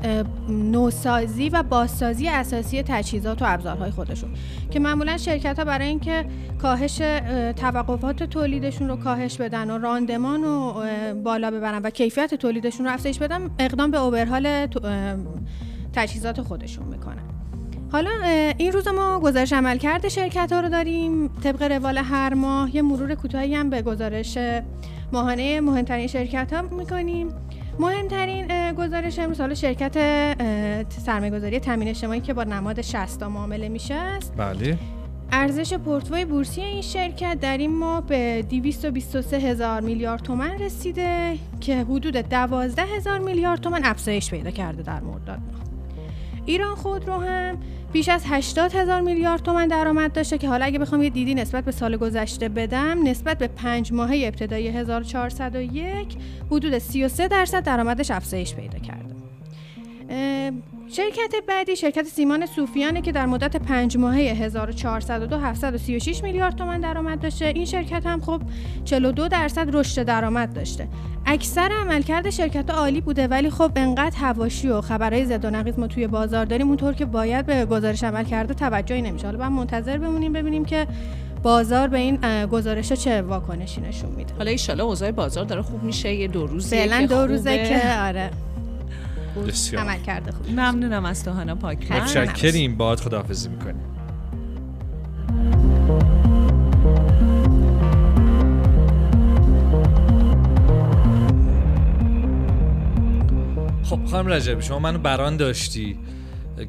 نوسازی 0.50 1.50
و 1.50 1.64
بازسازی 1.64 2.28
اساسی 2.28 2.84
تجهیزات 2.84 3.42
و 3.42 3.46
ابزارهای 3.48 3.92
خودشون. 3.92 4.30
که 4.72 4.80
معمولا 4.80 5.18
شرکت 5.18 5.60
ها 5.60 5.66
برای 5.66 5.88
اینکه 5.88 6.26
کاهش 6.62 6.98
توقفات 7.56 8.24
تولیدشون 8.24 8.88
رو 8.88 8.96
کاهش 8.96 9.38
بدن 9.38 9.72
و 9.72 9.78
راندمان 9.78 10.44
رو 10.44 10.84
بالا 11.24 11.52
ببرن 11.52 11.82
و 11.82 11.90
کیفیت 11.90 12.34
تولیدشون 12.34 12.86
رو 12.86 12.92
افزایش 12.92 13.20
بدن 13.20 13.50
اقدام 13.60 13.92
به 13.92 14.00
اوورهال 14.00 14.68
تجهیزات 15.94 16.42
خودشون 16.42 16.86
می‌کنن. 16.86 17.24
حالا 17.92 18.10
این 18.58 18.72
روز 18.72 18.88
ما 18.88 19.20
گزارش 19.20 19.54
عمل 19.54 19.78
کرده 19.78 20.10
شرکت 20.10 20.52
ها 20.52 20.60
رو 20.60 20.70
داریم. 20.70 21.28
طبق 21.28 21.64
روال 21.64 21.98
هر 21.98 22.34
ماه 22.34 22.76
یه 22.76 22.82
مرور 22.82 23.16
کوتاهی 23.16 23.56
هم 23.56 23.70
به 23.70 23.82
گزارش 23.82 24.38
ماهانه 25.16 25.62
مهمترین 25.62 26.08
شرکت 26.08 26.54
ها 26.54 26.62
می‌کنیم. 26.62 27.28
مهمترین 27.80 28.74
گزارش 28.74 29.20
امروز 29.20 29.42
حالا 29.42 29.54
شرکت 29.54 29.94
سرمایه‌گذاری 30.90 31.60
تامین 31.60 31.88
اجتماعی 31.88 32.22
که 32.22 32.34
با 32.34 32.44
نماد 32.44 32.82
60 32.82 33.24
معامله 33.24 33.70
میشه 33.70 33.94
است. 33.94 34.34
بله. 34.38 34.78
ارزش 35.32 35.74
پورتفوی 35.74 36.26
بورسی 36.26 36.62
این 36.62 36.82
شرکت 36.82 37.38
در 37.42 37.58
این 37.58 37.78
ماه 37.78 38.06
به 38.06 38.46
223 38.50 39.38
هزار 39.38 39.82
میلیارد 39.82 40.22
تومن 40.22 40.60
رسیده 40.60 41.38
که 41.62 41.84
حدود 41.84 42.18
12 42.18 42.82
هزار 42.82 43.20
میلیارد 43.20 43.62
تومن 43.62 43.82
افزایش 43.84 44.30
پیدا 44.30 44.52
کرده 44.52 44.84
در 44.84 45.00
مرداد 45.00 45.40
ایران 46.46 46.76
خود 46.76 47.08
رو 47.08 47.14
هم 47.14 47.58
بیش 47.96 48.10
از 48.10 48.24
80 48.26 48.76
هزار 48.76 49.02
میلیارد 49.02 49.44
تومن 49.44 49.68
درآمد 49.68 50.14
داشته 50.14 50.38
که 50.38 50.50
حالا 50.50 50.66
اگه 50.66 50.80
بخوام 50.80 51.04
یه 51.04 51.10
دیدی 51.10 51.36
نسبت 51.36 51.66
به 51.66 51.72
سال 51.72 51.98
گذشته 51.98 52.50
بدم 52.50 53.08
نسبت 53.08 53.38
به 53.38 53.48
پنج 53.48 53.94
ماهه 53.94 54.24
ابتدایی 54.26 54.68
1401 54.68 56.18
حدود 56.52 56.78
33 56.78 57.28
درصد 57.28 57.64
درآمدش 57.64 58.12
افزایش 58.12 58.56
پیدا 58.56 58.80
کرده. 58.80 59.16
شرکت 60.88 61.34
بعدی 61.48 61.76
شرکت 61.76 62.04
سیمان 62.04 62.46
صوفیانه 62.46 63.02
که 63.02 63.12
در 63.12 63.26
مدت 63.26 63.56
پنج 63.56 63.98
ماهه 63.98 64.18
1402 64.18 65.38
736 65.38 66.24
میلیارد 66.24 66.56
تومان 66.56 66.82
درآمد 66.82 67.22
داشته. 67.22 67.46
این 67.46 67.66
شرکت 67.66 68.06
هم 68.06 68.22
خب 68.22 68.42
42 68.86 69.28
درصد 69.28 69.76
رشد 69.76 70.04
درآمد 70.04 70.54
داشته. 70.54 70.88
اکثر 71.26 71.70
عملکرد 71.82 72.30
شرکت 72.30 72.70
عالی 72.70 73.02
بوده 73.02 73.28
ولی 73.28 73.50
خب 73.50 73.72
انقدر 73.76 74.18
هواشی 74.18 74.68
و 74.68 74.82
خبرهای 74.82 75.26
زد 75.26 75.46
و 75.46 75.50
نقیض 75.50 75.80
ما 75.80 75.88
توی 75.88 76.08
بازار 76.08 76.46
داریم 76.46 76.68
اونطور 76.68 76.94
که 76.94 77.06
باید 77.06 77.46
به 77.46 77.66
گزارش 77.66 78.04
عمل 78.04 78.24
کرده 78.24 78.54
توجهی 78.54 79.02
نمیشه. 79.02 79.26
حالا 79.26 79.38
باید 79.38 79.52
منتظر 79.52 79.98
بمونیم 79.98 80.34
ببینیم 80.34 80.66
که 80.66 80.88
بازار 81.44 81.88
به 81.88 81.98
این 81.98 82.46
گزارش 82.46 82.94
چه 82.94 83.22
واکنشی 83.22 83.82
نشون 83.82 84.10
میده. 84.10 84.34
حالا 84.38 84.56
ان 84.70 84.80
اوضاع 84.80 85.12
بازار 85.12 85.46
داره 85.46 85.62
خوب 85.62 85.84
میشه 85.84 86.14
یه 86.14 86.28
دو 86.28 86.48
روزه 86.48 86.76
فعلا 86.76 87.06
دو 87.06 87.26
روزه 87.28 87.58
که 87.58 88.00
آره. 88.00 88.32
بسیار. 89.44 89.84
عمل 89.84 90.00
کرده 90.00 90.32
خوب 90.32 90.50
ممنونم 90.50 91.06
از 91.06 91.24
توهانا 91.24 91.56
پاک. 91.56 91.92
متشکریم. 91.92 92.78
باهات 92.78 93.00
خداحافظی 93.00 93.50
می‌کنیم. 93.50 93.82
خب 103.84 104.06
خانم 104.06 104.28
رجبی 104.28 104.62
شما 104.62 104.80
منو 104.80 104.98
بران 104.98 105.38
داشتی 105.38 106.00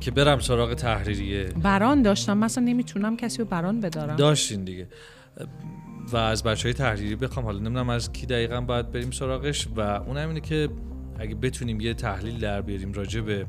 که 0.00 0.10
برم 0.10 0.38
سراغ 0.38 0.74
تحریریه. 0.74 1.44
بران 1.44 2.02
داشتم. 2.02 2.38
مثلا 2.38 2.64
نمی‌تونم 2.64 3.16
کسی 3.16 3.38
رو 3.38 3.44
بران 3.44 3.80
بدارم. 3.80 4.16
داشتین 4.16 4.64
دیگه. 4.64 4.88
و 6.12 6.16
از 6.16 6.42
بچه 6.42 6.68
های 6.68 6.74
تحریری 6.74 7.16
بخوام 7.16 7.46
حالا 7.46 7.58
نمی‌دونم 7.58 7.88
از 7.88 8.12
کی 8.12 8.26
دقیقا 8.26 8.60
باید 8.60 8.92
بریم 8.92 9.10
سراغش. 9.10 9.68
و 9.76 9.80
اون 9.80 10.16
همینه 10.16 10.40
که 10.40 10.68
اگه 11.18 11.34
بتونیم 11.34 11.80
یه 11.80 11.94
تحلیل 11.94 12.38
در 12.38 12.60
بیاریم 12.60 12.92
راجع 12.92 13.20
به 13.20 13.46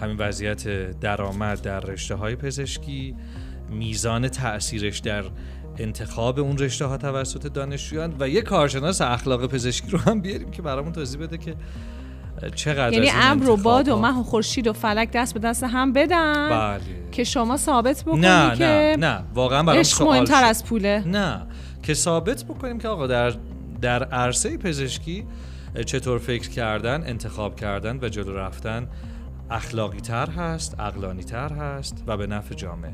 همین 0.00 0.16
وضعیت 0.16 0.68
درآمد 1.00 1.62
در 1.62 1.80
رشته 1.80 2.14
های 2.14 2.36
پزشکی 2.36 3.16
میزان 3.70 4.28
تاثیرش 4.28 4.98
در 4.98 5.24
انتخاب 5.78 6.38
اون 6.38 6.58
رشته 6.58 6.84
ها 6.84 6.96
توسط 6.96 7.52
دانشجویان 7.52 8.16
و 8.20 8.28
یه 8.28 8.42
کارشناس 8.42 9.00
اخلاق 9.00 9.46
پزشکی 9.46 9.90
رو 9.90 9.98
هم 9.98 10.20
بیاریم 10.20 10.50
که 10.50 10.62
برامون 10.62 10.92
توضیح 10.92 11.20
بده 11.20 11.38
که 11.38 11.54
چقدر 12.54 12.92
یعنی 12.92 13.10
امر 13.10 13.48
و 13.48 13.56
باد 13.56 13.88
و 13.88 13.98
مه 13.98 14.20
و 14.20 14.22
خورشید 14.22 14.66
و 14.66 14.72
فلک 14.72 15.10
دست 15.12 15.34
به 15.34 15.40
دست 15.40 15.64
هم 15.64 15.92
بدن 15.92 16.48
بله. 16.48 16.80
که 17.12 17.24
شما 17.24 17.56
ثابت 17.56 18.02
بکنی 18.02 18.20
نه 18.20 18.56
که 18.56 18.64
نه 18.64 18.96
نه. 18.96 19.24
واقعا 19.34 19.62
برام 19.62 19.84
مهمتر 20.00 20.44
از 20.44 20.64
پوله. 20.64 21.02
نه. 21.06 21.46
که 21.82 21.94
ثابت 21.94 22.44
بکنیم 22.44 22.78
که 22.78 22.88
آقا 22.88 23.06
در 23.06 23.34
در 23.80 24.04
عرصه 24.04 24.56
پزشکی 24.56 25.24
چطور 25.84 26.18
فکر 26.18 26.48
کردن 26.48 27.04
انتخاب 27.06 27.56
کردن 27.56 27.98
و 28.02 28.08
جلو 28.08 28.36
رفتن 28.36 28.88
اخلاقی 29.50 30.00
تر 30.00 30.30
هست 30.30 30.80
اقلانی 30.80 31.22
تر 31.22 31.52
هست 31.52 32.04
و 32.06 32.16
به 32.16 32.26
نفع 32.26 32.54
جامعه. 32.54 32.92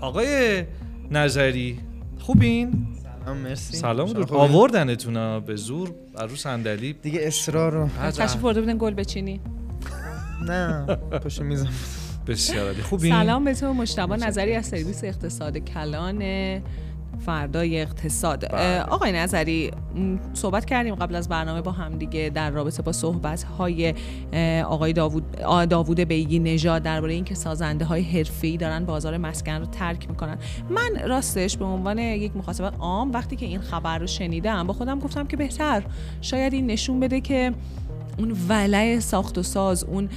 آقای 0.00 0.64
نظری 1.10 1.78
خوبین؟ 2.18 2.86
سلام 3.02 3.36
مرسی. 3.36 3.76
سلام 3.76 4.12
درود 4.12 4.32
آوردنتونا 4.32 5.40
به 5.40 5.56
زور 5.56 5.94
رو 6.20 6.36
صندلی. 6.36 6.92
دیگه 6.92 7.20
اصرار 7.22 7.72
رو 7.72 7.88
تشریف 7.88 8.42
برده 8.42 8.60
بودن 8.60 8.78
گل 8.78 8.94
بچینی. 8.94 9.40
نه 10.48 10.86
پشت 11.24 11.40
میزم 11.40 11.68
بسیار 12.26 12.74
خوبین؟ 12.74 13.12
سلام 13.12 13.44
به 13.44 13.54
تو 13.54 13.72
مشتبه 13.72 14.16
نظری 14.16 14.54
از 14.54 14.66
سرویس 14.66 15.04
اقتصاد 15.04 15.58
کلان. 15.58 16.22
فردای 17.26 17.80
اقتصاد 17.80 18.52
بله. 18.52 18.80
آقای 18.80 19.12
نظری 19.12 19.70
صحبت 20.34 20.64
کردیم 20.64 20.94
قبل 20.94 21.14
از 21.14 21.28
برنامه 21.28 21.60
با 21.60 21.72
هم 21.72 21.98
دیگه 21.98 22.30
در 22.34 22.50
رابطه 22.50 22.82
با 22.82 22.92
صحبت 22.92 23.42
های 23.42 23.94
آقای 24.64 24.92
داوود 24.92 25.36
داوود 25.68 26.00
بیگی 26.00 26.38
نژاد 26.38 26.82
درباره 26.82 27.12
اینکه 27.12 27.34
سازنده 27.34 27.84
های 27.84 28.02
حرفه‌ای 28.02 28.56
دارن 28.56 28.84
بازار 28.84 29.16
مسکن 29.16 29.52
رو 29.52 29.66
ترک 29.66 30.08
می‌کنن 30.10 30.38
من 30.70 31.08
راستش 31.08 31.56
به 31.56 31.64
عنوان 31.64 31.98
یک 31.98 32.36
مخاطب 32.36 32.74
عام 32.78 33.12
وقتی 33.12 33.36
که 33.36 33.46
این 33.46 33.60
خبر 33.60 33.98
رو 33.98 34.06
شنیدم 34.06 34.66
با 34.66 34.72
خودم 34.72 34.98
گفتم 34.98 35.26
که 35.26 35.36
بهتر 35.36 35.82
شاید 36.20 36.52
این 36.52 36.66
نشون 36.66 37.00
بده 37.00 37.20
که 37.20 37.52
اون 38.20 38.36
ولع 38.48 38.98
ساخت 38.98 39.38
و 39.38 39.42
ساز 39.42 39.84
اون 39.84 40.08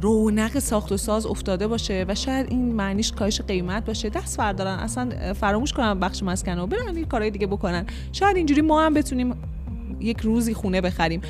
رونق 0.00 0.58
ساخت 0.58 0.92
و 0.92 0.96
ساز 0.96 1.26
افتاده 1.26 1.66
باشه 1.66 2.04
و 2.08 2.14
شاید 2.14 2.46
این 2.50 2.72
معنیش 2.72 3.12
کاهش 3.12 3.40
قیمت 3.40 3.84
باشه. 3.84 4.08
دست 4.08 4.38
بردارن 4.38 4.78
اصلا 4.78 5.34
فراموش 5.34 5.72
کنن 5.72 6.00
بخش 6.00 6.22
مسکن 6.22 6.58
و 6.58 6.66
برن 6.66 6.96
این 6.96 7.04
کارهای 7.04 7.30
دیگه 7.30 7.46
بکنن. 7.46 7.86
شاید 8.12 8.36
اینجوری 8.36 8.60
ما 8.60 8.82
هم 8.82 8.94
بتونیم 8.94 9.34
یک 10.00 10.20
روزی 10.20 10.54
خونه 10.54 10.80
بخریم. 10.80 11.20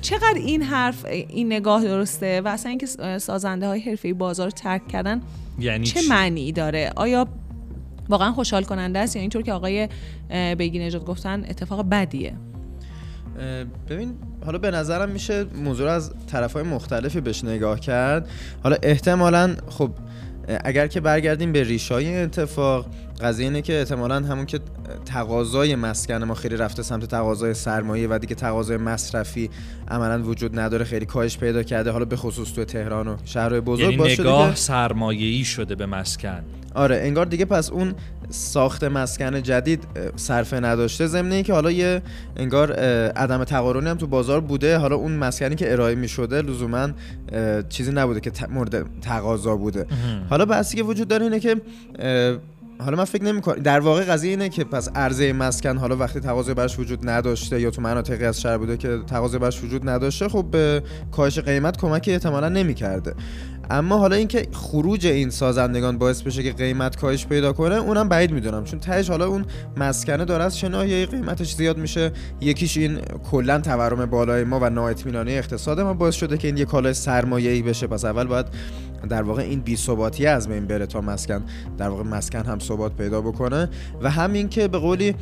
چقدر 0.00 0.34
این 0.36 0.62
حرف 0.62 1.04
این 1.04 1.52
نگاه 1.52 1.84
درسته 1.84 2.40
و 2.40 2.48
اصلا 2.48 2.70
اینکه 2.70 2.86
سازنده 3.18 3.66
های 3.68 3.80
حرفه 3.80 4.14
بازار 4.14 4.50
ترک 4.50 4.88
کردن 4.88 5.20
یعنی 5.58 5.86
چه 5.86 6.00
معنی 6.08 6.52
داره؟ 6.52 6.92
آیا 6.96 7.28
واقعا 8.08 8.32
خوشحال 8.32 8.64
کننده 8.64 8.98
است 8.98 9.16
یا 9.16 9.22
اینطور 9.22 9.42
که 9.42 9.52
آقای 9.52 9.88
بیگی 10.58 10.78
نجات 10.78 11.04
گفتن 11.04 11.44
اتفاق 11.48 11.88
بدیه؟ 11.88 12.36
ببین 13.88 14.14
حالا 14.46 14.58
به 14.58 14.70
نظرم 14.70 15.08
میشه 15.08 15.44
موضوع 15.54 15.90
از 15.90 16.10
طرف 16.26 16.52
های 16.52 16.62
مختلفی 16.62 17.20
بهش 17.20 17.44
نگاه 17.44 17.80
کرد. 17.80 18.28
حالا 18.62 18.76
احتمالا 18.82 19.56
خب 19.68 19.90
اگر 20.64 20.86
که 20.86 21.00
برگردیم 21.00 21.52
به 21.52 21.62
ریشای 21.62 22.16
اتفاق 22.16 22.86
قضیه 23.20 23.46
اینه 23.46 23.62
که 23.62 23.78
احتمالا 23.78 24.14
همون 24.14 24.46
که 24.46 24.60
تقاضای 25.06 25.74
مسکن 25.74 26.24
ما 26.24 26.34
خیلی 26.34 26.56
رفته 26.56 26.82
سمت 26.82 27.04
تقاضای 27.04 27.54
سرمایه 27.54 28.08
و 28.08 28.18
دیگه 28.18 28.34
تقاضای 28.34 28.76
مصرفی 28.76 29.50
عملا 29.88 30.22
وجود 30.22 30.58
نداره 30.58 30.84
خیلی 30.84 31.06
کاهش 31.06 31.38
پیدا 31.38 31.62
کرده 31.62 31.90
حالا 31.90 32.04
به 32.04 32.16
خصوص 32.16 32.52
تو 32.52 32.64
تهران 32.64 33.08
و 33.08 33.16
شهرهای 33.24 33.60
بزرگ 33.60 33.92
یعنی 33.92 34.12
نگاه 34.12 34.54
سرمایه‌ای 34.54 35.44
شده 35.44 35.74
به 35.74 35.86
مسکن. 35.86 36.44
آره 36.76 36.96
انگار 36.96 37.26
دیگه 37.26 37.44
پس 37.44 37.70
اون 37.70 37.94
ساخت 38.30 38.84
مسکن 38.84 39.42
جدید 39.42 39.84
صرفه 40.16 40.60
نداشته. 40.60 41.06
ضمن 41.06 41.42
که 41.42 41.52
حالا 41.52 41.70
یه 41.70 42.02
انگار 42.36 42.72
عدم 43.10 43.44
تقارنی 43.44 43.88
هم 43.88 43.96
تو 43.96 44.06
بازار 44.06 44.40
بوده. 44.40 44.78
حالا 44.78 44.96
اون 44.96 45.12
مسکنی 45.12 45.54
که 45.54 45.72
ارائه 45.72 45.94
می 45.94 46.08
شده 46.08 46.42
لزوما 46.42 46.88
چیزی 47.68 47.92
نبوده 47.92 48.20
که 48.20 48.32
مورد 48.48 49.00
تقاضا 49.00 49.56
بوده. 49.56 49.86
حالا 50.30 50.44
بحثی 50.44 50.76
که 50.76 50.82
وجود 50.82 51.08
داره 51.08 51.24
اینه 51.24 51.40
که 51.40 51.56
حالا 52.78 52.96
من 52.96 53.04
فکر 53.04 53.24
نمی 53.24 53.40
کنم 53.40 53.62
در 53.62 53.80
واقع 53.80 54.04
قضیه 54.04 54.30
اینه 54.30 54.48
که 54.48 54.64
پس 54.64 54.88
عرضه 54.94 55.32
مسکن 55.32 55.76
حالا 55.76 55.96
وقتی 55.96 56.20
تقاضای 56.20 56.54
برش 56.54 56.78
وجود 56.78 57.08
نداشته 57.08 57.60
یا 57.60 57.70
تو 57.70 57.82
مناطقی 57.82 58.24
از 58.24 58.40
شهر 58.40 58.58
بوده 58.58 58.76
که 58.76 58.98
تقاضای 59.06 59.40
برش 59.40 59.64
وجود 59.64 59.88
نداشته 59.88 60.28
خب 60.28 60.46
به 60.50 60.82
کاهش 61.12 61.38
قیمت 61.38 61.76
کمکی 61.76 62.12
احتمالا 62.12 62.48
نمی‌کرده. 62.48 63.14
اما 63.70 63.98
حالا 63.98 64.16
اینکه 64.16 64.46
خروج 64.52 65.06
این 65.06 65.30
سازندگان 65.30 65.98
باعث 65.98 66.22
بشه 66.22 66.42
که 66.42 66.52
قیمت 66.52 66.96
کاهش 66.96 67.26
پیدا 67.26 67.52
کنه 67.52 67.74
اونم 67.74 68.08
بعید 68.08 68.30
می‌دونم. 68.30 68.64
چون 68.64 68.80
تهش 68.80 69.10
حالا 69.10 69.26
اون 69.26 69.44
مسکنه 69.76 70.24
داره 70.24 70.44
از 70.44 70.58
شناهی 70.58 71.06
قیمتش 71.06 71.54
زیاد 71.54 71.78
میشه 71.78 72.12
یکیش 72.40 72.76
این 72.76 72.98
کلا 73.30 73.60
تورم 73.60 74.06
بالای 74.06 74.44
ما 74.44 74.60
و 74.60 74.70
نااطمینانی 74.70 75.38
اقتصاد 75.38 75.80
ما 75.80 75.94
باعث 75.94 76.14
شده 76.14 76.38
که 76.38 76.48
این 76.48 76.56
یه 76.56 76.64
کالای 76.64 76.94
سرمایه‌ای 76.94 77.62
بشه. 77.62 77.86
پس 77.86 78.04
اول 78.04 78.24
باید 78.24 78.46
در 79.08 79.22
واقع 79.22 79.42
این 79.42 79.60
بی 79.60 79.76
ثباتی 79.76 80.26
از 80.26 80.48
بین 80.48 80.66
بره 80.66 80.86
تا 80.86 81.00
مسکن 81.00 81.44
در 81.78 81.88
واقع 81.88 82.02
مسکن 82.02 82.42
هم 82.46 82.58
ثبات 82.58 82.96
پیدا 82.96 83.20
بکنه. 83.20 83.68
و 84.02 84.10
همین 84.10 84.48
که 84.48 84.68
به 84.68 84.78
قولی 84.78 85.14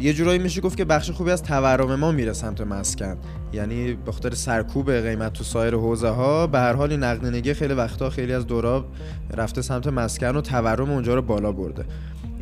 یه 0.00 0.12
جورایی 0.12 0.38
میشه 0.38 0.60
گفت 0.60 0.76
که 0.76 0.84
بخش 0.84 1.10
خوبی 1.10 1.30
از 1.30 1.42
تورم 1.42 1.94
ما 1.94 2.12
میره 2.12 2.32
سمت 2.32 2.60
مسکن. 2.60 3.16
یعنی 3.52 3.92
به 3.92 4.12
خاطر 4.12 4.34
سرکوب 4.34 4.92
قیمت 4.92 5.32
تو 5.32 5.44
سایر 5.44 5.74
حوزه 5.74 6.08
ها 6.08 6.46
به 6.46 6.58
هر 6.58 6.72
حال 6.72 6.96
نقدینگی 6.96 7.54
خیلی 7.54 7.74
وقتا 7.74 8.10
خیلی 8.10 8.32
از 8.32 8.46
دورا 8.46 8.84
رفته 9.36 9.62
سمت 9.62 9.86
مسکن 9.86 10.36
و 10.36 10.40
تورم 10.40 10.90
اونجا 10.90 11.14
رو 11.14 11.22
بالا 11.22 11.52
برده. 11.52 11.84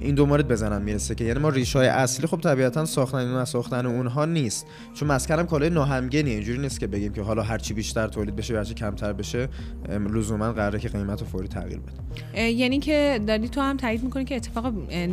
این 0.00 0.14
دو 0.14 0.26
مورد 0.26 0.48
بزنم 0.48 0.82
می‌رسه 0.82 1.14
که 1.14 1.24
یعنی 1.24 1.40
ما 1.40 1.48
ریشای 1.48 1.88
اصلی 1.88 2.26
خب 2.26 2.40
طبیعتا 2.40 2.84
ساختن 2.84 3.44
ساختن 3.44 3.87
اونها 3.87 4.24
نیست. 4.24 4.66
چون 4.94 5.08
مسکن 5.08 5.38
هم 5.38 5.46
کالای 5.46 5.70
ناهمگنی 5.70 6.30
اینجوری 6.30 6.58
نیست 6.58 6.80
که 6.80 6.87
بگیم 6.87 7.12
که 7.12 7.22
حالا 7.22 7.42
هرچی 7.42 7.74
بیشتر 7.74 8.08
تولید 8.08 8.37
بشه 8.37 8.56
هرچی 8.56 8.74
کمتر 8.74 9.12
بشه 9.12 9.48
لزوما 9.88 10.52
قراره 10.52 10.78
که 10.78 10.88
قیمت 10.88 11.20
رو 11.20 11.26
فوری 11.26 11.48
تغییر 11.48 11.78
بده. 11.78 12.50
یعنی 12.50 12.78
که 12.78 13.20
داری 13.26 13.48
تو 13.48 13.61
هم 13.61 13.76
تایید 13.76 14.04
می‌کنی 14.04 14.24
که 14.24 14.37
اتفاق 14.37 14.72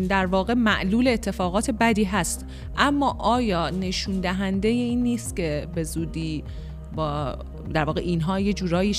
در 0.10 0.26
واقع 0.26 0.54
معلول 0.54 1.08
اتفاقات 1.08 1.72
بدی 1.72 2.04
هست. 2.04 2.46
اما 2.78 3.18
آیا 3.20 3.70
نشون 3.70 4.20
دهنده 4.20 4.68
این 4.68 5.04
نیست 5.04 5.36
که 5.36 5.68
به 5.76 5.84
زودی 5.84 6.44
با 6.96 7.38
در 7.74 7.84
واقع 7.84 8.02
اینها 8.02 8.40
یه 8.40 8.54
جورایی 8.54 8.94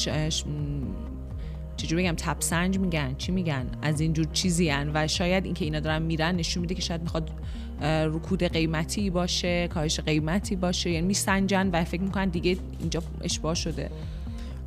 چجوری 1.77 2.03
بگم 2.03 2.15
تبسنج 2.17 2.79
میگن. 2.79 3.15
چی 3.19 3.33
میگن؟ 3.33 3.67
از 3.83 4.01
اینجور 4.01 4.27
چیزی 4.33 4.69
هن 4.69 4.91
و 4.95 5.07
شاید 5.09 5.45
اینکه 5.45 5.65
اینا 5.65 5.81
دارن 5.81 6.03
میرن 6.03 6.37
نشون 6.37 6.61
میده 6.61 6.75
که 6.75 6.83
شاید 6.83 7.03
می‌خواد 7.03 7.31
رکود 7.83 8.45
قیمتی 8.45 9.11
باشه 9.11 9.69
کاهش 9.69 10.01
قیمتی 10.01 10.57
باشه. 10.57 10.91
یعنی 10.91 11.07
میسنجن 11.07 11.71
و 11.73 11.85
فکر 11.85 12.03
می‌کنن 12.03 12.29
دیگه 12.29 12.57
اینجا 12.81 13.03
اشباه 13.21 13.55
شده. 13.55 13.91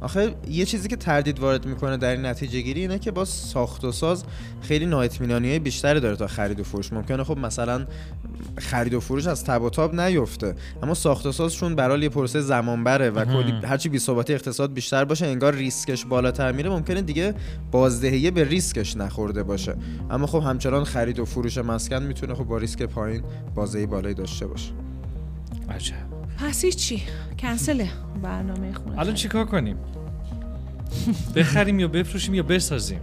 آخه 0.01 0.35
یه 0.49 0.65
چیزی 0.65 0.87
که 0.87 0.95
تردید 0.95 1.39
وارد 1.39 1.65
می‌کنه 1.65 1.97
در 1.97 2.11
این 2.11 2.25
نتیجه 2.25 2.61
گیری 2.61 2.81
اینه 2.81 2.99
که 2.99 3.11
با 3.11 3.25
ساخت 3.25 3.85
و 3.85 3.91
ساز 3.91 4.23
خیلی 4.61 4.85
نااطمینانی 4.85 5.49
های 5.49 5.59
بیشتری 5.59 5.99
داره 5.99 6.15
تا 6.15 6.27
خرید 6.27 6.59
و 6.59 6.63
فروش. 6.63 6.93
ممکنه 6.93 7.23
خب 7.23 7.37
مثلا 7.37 7.85
خرید 8.57 8.93
و 8.93 8.99
فروش 8.99 9.27
از 9.27 9.43
تب 9.43 9.61
و 9.61 9.69
تاب 9.69 9.99
نیفته 9.99 10.55
اما 10.83 10.93
ساخت 10.93 11.25
و 11.25 11.31
ساز 11.31 11.53
چون 11.53 11.75
برای 11.75 12.01
یه 12.01 12.09
پروسه 12.09 12.41
زمان 12.41 12.83
بره 12.83 13.09
و 13.09 13.25
کلی 13.25 13.51
هرچی 13.51 13.89
بی 13.89 13.99
ثباتی 13.99 14.33
اقتصاد 14.33 14.73
بیشتر 14.73 15.05
باشه 15.05 15.25
انگار 15.25 15.53
ریسکش 15.53 16.05
بالاتر 16.05 16.51
میره. 16.51 16.69
ممکنه 16.69 17.01
دیگه 17.01 17.33
بازدهی 17.71 18.31
به 18.31 18.43
ریسکش 18.43 18.97
نخورده 18.97 19.43
باشه. 19.43 19.75
اما 20.09 20.27
خب 20.27 20.39
همچنان 20.39 20.83
خرید 20.83 21.19
و 21.19 21.25
فروش 21.25 21.57
مسکن 21.57 22.03
می‌تونه 22.03 22.33
خب 22.33 22.43
با 22.43 22.57
ریسک 22.57 22.81
پایین 22.81 23.23
بازدهی 23.55 23.85
بالایی 23.85 24.15
داشته 24.15 24.47
باشه. 24.47 24.71
عجب. 25.69 26.18
پس 26.41 26.65
چی. 26.65 27.01
کنسله 27.39 27.87
برنامه 28.23 28.73
خونه 28.73 28.99
الان 28.99 29.13
چیکار 29.13 29.45
کنیم؟ 29.45 29.77
بخریم 31.35 31.79
یا 31.79 31.87
بفروشیم 31.87 32.33
یا 32.33 32.43
بسازیم؟ 32.43 32.99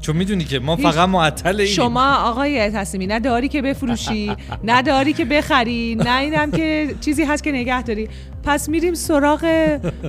چون 0.00 0.16
می‌دونی 0.16 0.44
که 0.44 0.58
ما 0.58 0.76
فقط 0.76 1.08
معطل 1.08 1.60
این 1.60 1.68
شما 1.68 2.14
آقای 2.14 2.70
تصمیمی 2.70 3.06
نه 3.06 3.20
داری 3.20 3.48
که 3.48 3.62
بفروشی 3.62 4.36
نه 4.64 4.82
داری 4.82 5.12
که 5.12 5.24
بخری 5.24 5.94
نه 5.94 6.18
اینم 6.18 6.50
که 6.50 6.94
چیزی 7.00 7.24
هست 7.24 7.44
که 7.44 7.52
نگه 7.52 7.82
داری. 7.82 8.08
پس 8.42 8.68
میریم 8.68 8.94
سراغ 8.94 9.46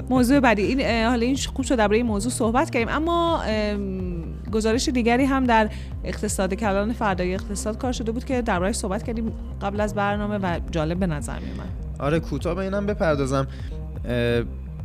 موضوع 0.10 0.40
بعدی. 0.40 0.62
این 0.62 1.06
حالا 1.06 1.26
این 1.26 1.38
خوب 1.56 1.66
شد 1.66 1.76
درباره 1.76 1.98
این 1.98 2.06
موضوع 2.06 2.32
صحبت 2.32 2.70
کردیم. 2.70 2.90
اما 2.90 3.42
ام، 3.42 4.24
گزارش 4.52 4.90
دیگری 4.90 5.26
هم 5.26 5.44
در 5.44 5.70
اقتصاد 6.04 6.54
کلان 6.54 6.94
فردای 6.94 7.34
اقتصاد 7.34 7.78
کار 7.78 7.92
شده 7.92 8.12
بود 8.12 8.26
که 8.26 8.42
دربارهش 8.42 8.76
صحبت 8.76 9.04
کردیم 9.04 9.32
قبل 9.62 9.82
از 9.82 9.96
برنامه 9.96 10.38
و 10.38 10.60
جالب 10.72 11.00
به 11.00 11.08
نظر 11.08 11.40
میومد 11.40 11.91
آره 12.02 12.20
کوتاه 12.20 12.56
به 12.56 12.62
اینم 12.62 12.86
بپردازم. 12.86 13.48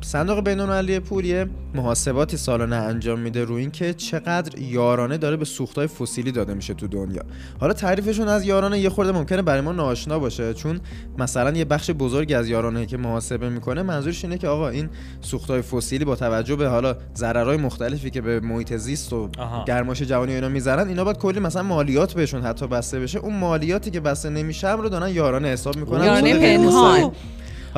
صندوق 0.00 0.44
بین‌المللی 0.44 1.00
پول 1.00 1.24
یه 1.24 1.46
محاسباتی 1.74 2.36
سالانه 2.36 2.76
انجام 2.76 3.20
میده 3.20 3.44
روی 3.44 3.60
اینکه 3.60 3.94
چقدر 3.94 4.58
یارانه 4.58 5.18
داره 5.18 5.36
به 5.36 5.44
سوختهای 5.44 5.86
فسیلی 5.86 6.32
داده 6.32 6.54
میشه 6.54 6.74
تو 6.74 6.88
دنیا 6.88 7.22
حالا 7.60 7.72
تعریفشون 7.72 8.28
از 8.28 8.44
یارانه 8.44 8.78
یه 8.78 8.88
خورده 8.88 9.12
ممکنه 9.12 9.42
برای 9.42 9.60
ما 9.60 9.72
ناآشنا 9.72 10.18
باشه 10.18 10.54
چون 10.54 10.80
مثلا 11.18 11.50
یه 11.50 11.64
بخش 11.64 11.90
بزرگی 11.90 12.34
از 12.34 12.48
یارانه 12.48 12.86
که 12.86 12.96
محاسبه 12.96 13.48
می‌کنه 13.48 13.82
منظورش 13.82 14.24
اینه 14.24 14.38
که 14.38 14.48
آقا 14.48 14.68
این 14.68 14.88
سوختهای 15.20 15.62
فسیلی 15.62 16.04
با 16.04 16.16
توجه 16.16 16.56
به 16.56 16.68
حالا 16.68 16.96
ضررهای 17.16 17.56
مختلفی 17.56 18.10
که 18.10 18.20
به 18.20 18.40
محیط 18.40 18.76
زیست 18.76 19.12
و 19.12 19.28
آها. 19.38 19.64
گرمایش 19.64 20.02
جهانی 20.02 20.32
و 20.32 20.34
اینا 20.34 20.48
می‌ذارن 20.48 20.88
اینا 20.88 21.04
باید 21.04 21.18
کلی 21.18 21.40
مثلا 21.40 21.62
مالیات 21.62 22.14
بهشون 22.14 22.42
حتی 22.42 22.66
بسته 22.66 23.00
بشه 23.00 23.18
اون 23.18 23.36
مالیاتی 23.36 23.90
که 23.90 24.00
بسته 24.00 24.30
نمیشه 24.30 24.72
رو 24.72 24.88
دارن 24.88 25.08
یارانه 25.08 25.48
حساب 25.48 25.76
می‌کنن 25.76 26.04
یارانه 26.04 26.56
پنهان. 26.56 27.12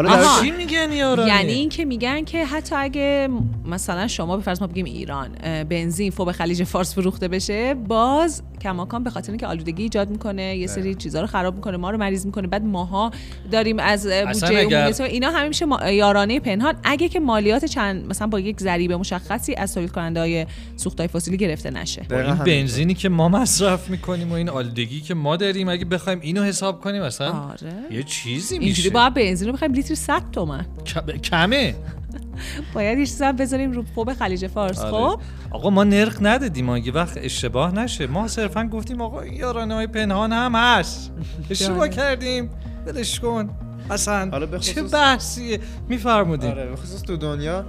حالا 0.06 0.40
چی 0.42 0.50
میگن 0.50 0.92
یارانه 0.92 1.28
یعنی 1.28 1.52
اینکه 1.52 1.84
میگن 1.84 2.24
که 2.24 2.44
حتی 2.44 2.74
اگه 2.76 3.28
مثلا 3.66 4.08
شما 4.08 4.36
به 4.36 4.42
فرض 4.42 4.60
ما 4.60 4.66
بگیم 4.66 4.84
ایران 4.84 5.28
بنزین 5.68 6.10
فوق 6.10 6.32
خلیج 6.32 6.64
فارس 6.64 6.94
فروخته 6.94 7.28
بشه 7.28 7.74
باز 7.74 8.42
کماکان 8.60 9.04
به 9.04 9.10
خاطر 9.10 9.32
اینکه 9.32 9.46
آلودگی 9.46 9.82
ایجاد 9.82 10.10
می‌کنه 10.10 10.56
یه 10.56 10.66
سری 10.66 10.94
چیزا 10.94 11.20
رو 11.20 11.26
خراب 11.26 11.54
می‌کنه 11.54 11.76
ما 11.76 11.90
رو 11.90 11.98
مریض 11.98 12.26
می‌کنه 12.26 12.46
بعد 12.46 12.64
ماها 12.64 13.10
داریم 13.50 13.78
از 13.78 14.06
بودجه 14.06 14.58
اگر- 14.58 15.02
اینا 15.02 15.30
همه 15.30 15.48
میشه 15.48 15.64
ما- 15.66 15.90
یارانه 15.90 16.40
پنهان. 16.40 16.74
اگه 16.84 17.08
که 17.08 17.20
مالیات 17.20 17.64
چند 17.64 18.06
مثلا 18.06 18.26
با 18.26 18.40
یک 18.40 18.60
ضریب 18.60 18.92
مشخصی 18.92 19.54
از 19.54 19.74
تولید 19.74 19.92
کننده 19.92 20.20
های 20.20 20.46
سوختهای 20.76 21.08
فسیلی 21.08 21.36
گرفته 21.36 21.70
نشه. 21.70 22.06
با 22.10 22.16
این. 22.20 22.34
بنزینی 22.34 22.94
که 22.94 23.08
ما 23.08 23.28
مصرف 23.28 23.90
می‌کنیم 23.90 24.30
و 24.30 24.34
این 24.34 24.48
آلودگی 24.48 25.00
که 25.00 25.14
ما 25.14 25.36
داریم 25.36 25.68
اگه 25.68 25.84
بخوایم 25.84 26.18
اینو 26.22 26.42
حساب 26.42 26.80
کنیم 26.80 27.02
اصلا 27.02 27.32
آره. 27.32 27.72
یه 27.90 28.02
چیزی 28.02 28.54
اینجوری 28.54 28.70
میشه. 28.70 28.90
باید 28.90 29.14
بنزین 29.14 29.48
رو 29.48 29.54
بخوایم 29.54 29.72
لیتر 29.90 30.02
100 30.02 30.22
تومن. 30.32 30.66
کم- 30.86 31.18
کمه. 31.18 31.74
باید 32.74 32.98
یه 32.98 33.06
چیزی 33.06 33.24
هم 33.24 33.36
بذاریم 33.36 33.72
رو 33.72 33.82
فوق 33.94 34.12
خلیج 34.12 34.46
فارس 34.46 34.78
آره. 34.80 34.90
خب؟ 34.90 35.20
آقا 35.50 35.70
ما 35.70 35.84
نرخ 35.84 36.16
ندادیم 36.20 36.76
یه 36.76 36.92
وقت 36.92 37.18
اشتباه 37.22 37.74
نشه. 37.74 38.06
ما 38.06 38.28
صرفا 38.28 38.64
گفتیم 38.64 39.00
آقا 39.00 39.26
یارانه 39.26 39.74
های 39.74 39.86
پنهان 39.86 40.32
هم 40.32 40.54
هست. 40.54 41.10
اشتباه. 41.50 41.88
کردیم. 41.88 42.50
ولش 42.86 43.20
کن. 43.20 43.50
اصلا 43.90 44.46
به 44.46 44.58
چه 44.58 44.72
خصوص- 44.72 44.92
بحثیه. 44.94 45.60
میفرمودیم 45.88 46.50
آره 46.50 46.76
خصوص 46.76 47.02
تو 47.02 47.16
دنیا 47.16 47.64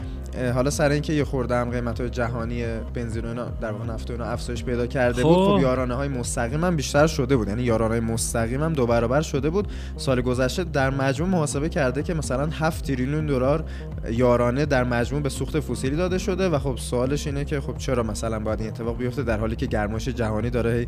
حالا 0.54 0.70
سر 0.70 0.90
اینکه 0.90 1.14
یه 1.14 1.24
خورده 1.24 1.56
هم 1.56 1.70
قیمت 1.70 2.02
های 2.02 2.10
جهانی 2.10 2.66
بنزین 2.94 3.26
و 3.26 3.28
اینا 3.28 3.46
در 3.46 3.72
واقع 3.72 3.86
نفت 3.86 4.10
و 4.10 4.14
اینا 4.14 4.26
افزایش 4.26 4.64
پیدا 4.64 4.88
کرده 4.88 5.24
بود 5.24 5.36
خب. 5.36 5.56
خب 5.56 5.62
یارانه 5.62 5.96
های 5.96 6.08
مستقیم 6.08 6.64
هم 6.64 6.76
بیشتر 6.76 7.08
شده 7.08 7.38
بود 7.38 7.48
یعنی 7.48 7.64
یارانه 7.64 7.92
های 7.92 8.00
مستقیم 8.00 8.64
هم 8.64 8.74
دو 8.74 8.88
برابر 8.88 9.22
شده 9.22 9.50
بود 9.50 9.68
سال 9.98 10.22
گذشته 10.22 10.64
در 10.64 10.90
مجموع 10.90 11.30
محاسبه 11.30 11.70
کرده 11.70 12.04
که 12.04 12.14
مثلا 12.14 12.50
7 12.52 12.86
تریلیون 12.86 13.26
دلار 13.26 13.64
یارانه 14.12 14.66
در 14.66 14.84
مجموع 14.84 15.22
به 15.22 15.30
سوخت 15.30 15.60
فسیلی 15.60 15.96
داده 15.96 16.18
شده 16.18 16.50
و 16.50 16.60
خب 16.60 16.78
سوالش 16.78 17.28
اینه 17.28 17.46
که 17.46 17.62
خب 17.62 17.78
چرا 17.78 18.04
مثلا 18.04 18.40
باید 18.40 18.60
این 18.60 18.70
اتفاق 18.70 18.98
بیفته 18.98 19.24
در 19.24 19.40
حالی 19.40 19.56
که 19.56 19.66
گرمایش 19.66 20.08
جهانی 20.08 20.50
داره 20.50 20.88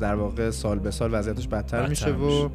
در 0.00 0.14
واقع 0.14 0.50
سال 0.50 0.78
به 0.78 0.90
سال 0.90 1.10
وضعیتش 1.12 1.48
بدتر, 1.48 1.78
بدتر 1.78 1.88
میشه 1.88 2.10
و. 2.10 2.48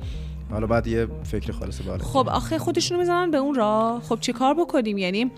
حالا 0.52 0.68
بعد 0.68 0.88
یه 0.88 1.08
فکر 1.24 1.52
خالص 1.52 1.82
بالا. 1.82 2.04
خب 2.04 2.30
آخه 2.30 2.58
خودشونو 2.58 3.00
می‌زنن 3.00 3.32
به 3.32 3.38
اون 3.38 3.56
راه. 3.56 4.02
خب 4.02 4.18
چه 4.22 4.34
کار 4.34 4.54
بکنیم؟ 4.54 4.98
یعنی 4.98 5.32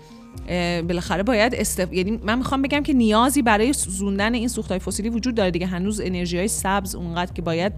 بالاخره 0.82 1.22
باید 1.22 1.54
استف... 1.54 1.92
یعنی 1.92 2.20
من 2.24 2.38
می‌خوام 2.38 2.62
بگم 2.62 2.82
که 2.82 2.92
نیازی 2.92 3.42
برای 3.42 3.72
سوزوندن 3.72 4.34
این 4.34 4.48
سوختهای 4.48 4.78
فسیلی 4.78 5.08
وجود 5.08 5.34
داره 5.34 5.50
دیگه. 5.50 5.66
هنوز 5.66 6.00
انرژی 6.00 6.38
های 6.38 6.48
سبز 6.48 6.94
اونقدر 6.94 7.32
که 7.32 7.42
باید 7.42 7.72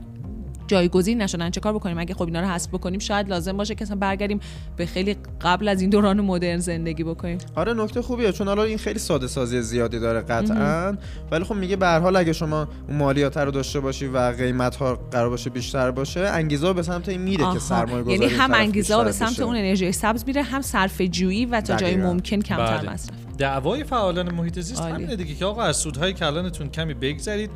جایگزین 0.66 1.22
نشدن 1.22 1.50
چه 1.50 1.60
کار 1.60 1.72
بکنیم 1.72 1.98
اگه 1.98 2.14
خب 2.14 2.22
اینا 2.22 2.40
رو 2.40 2.46
حذف 2.46 2.68
بکنیم 2.68 2.98
شاید 2.98 3.28
لازم 3.28 3.56
باشه 3.56 3.74
که 3.74 3.84
برگردیم 3.84 4.40
به 4.76 4.86
خیلی 4.86 5.16
قبل 5.40 5.68
از 5.68 5.80
این 5.80 5.90
دوران 5.90 6.20
مدرن 6.20 6.58
زندگی 6.58 7.04
بکنیم 7.04 7.38
آره 7.54 7.74
نکته 7.74 8.02
خوبیه 8.02 8.32
چون 8.32 8.48
حالا 8.48 8.62
این 8.62 8.78
خیلی 8.78 8.98
ساده 8.98 9.26
سازی 9.26 9.62
زیادی 9.62 9.98
داره 9.98 10.20
قطعا 10.20 10.96
ولی 11.30 11.44
خب 11.44 11.54
میگه 11.54 11.76
به 11.76 11.86
هر 11.86 11.98
حال 11.98 12.16
اگه 12.16 12.32
شما 12.32 12.68
اون 12.88 12.96
مالیات 12.96 13.36
رو 13.36 13.50
داشته 13.50 13.80
باشی 13.80 14.06
و 14.06 14.18
قیمت 14.18 14.76
ها 14.76 14.94
قرار 15.10 15.30
باشه 15.30 15.50
بیشتر 15.50 15.90
باشه 15.90 16.20
انگیزه 16.20 16.72
به 16.72 16.82
سمت 16.82 17.08
این 17.08 17.20
میره 17.20 17.44
آها. 17.44 17.54
که 17.54 17.60
سرمایه 17.60 18.02
گذاری 18.02 18.18
یعنی 18.18 18.34
هم 18.34 18.54
انگیزه 18.54 19.04
به 19.04 19.12
سمت 19.12 19.40
اون 19.40 19.56
انرژی 19.56 19.92
سبز 19.92 20.24
میره 20.26 20.42
هم 20.42 20.62
صرفه 20.62 21.08
جویی 21.08 21.46
و 21.46 21.60
تا 21.60 21.76
جای. 21.76 21.96
ممکن 21.96 22.40
کمتر 22.40 22.78
بله. 22.78 22.92
مصرف 22.92 23.16
دعوای 23.38 23.84
فعالان 23.84 24.34
محیط 24.34 24.60
زیست. 24.60 24.80
همینه 24.80 25.16
دیگه 25.16 25.34
که 25.34 25.44
آقا 25.44 25.62
از 25.62 25.76
سودهای 25.76 26.12
کلانتون 26.12 26.68
کمی 26.68 26.94
بگذرید 26.94 27.50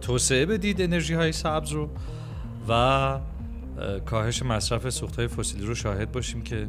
توسعه 0.00 0.46
بدید 0.46 0.82
انرژی 0.82 1.14
های 1.14 1.32
سبز 1.32 1.72
رو 1.72 1.90
و 2.68 2.72
اه، 2.72 3.20
کاهش 4.06 4.42
مصرف 4.42 4.90
سوخت 4.90 5.16
های 5.16 5.28
فسیلی 5.28 5.66
رو 5.66 5.74
شاهد 5.74 6.12
باشیم 6.12 6.42
که 6.42 6.66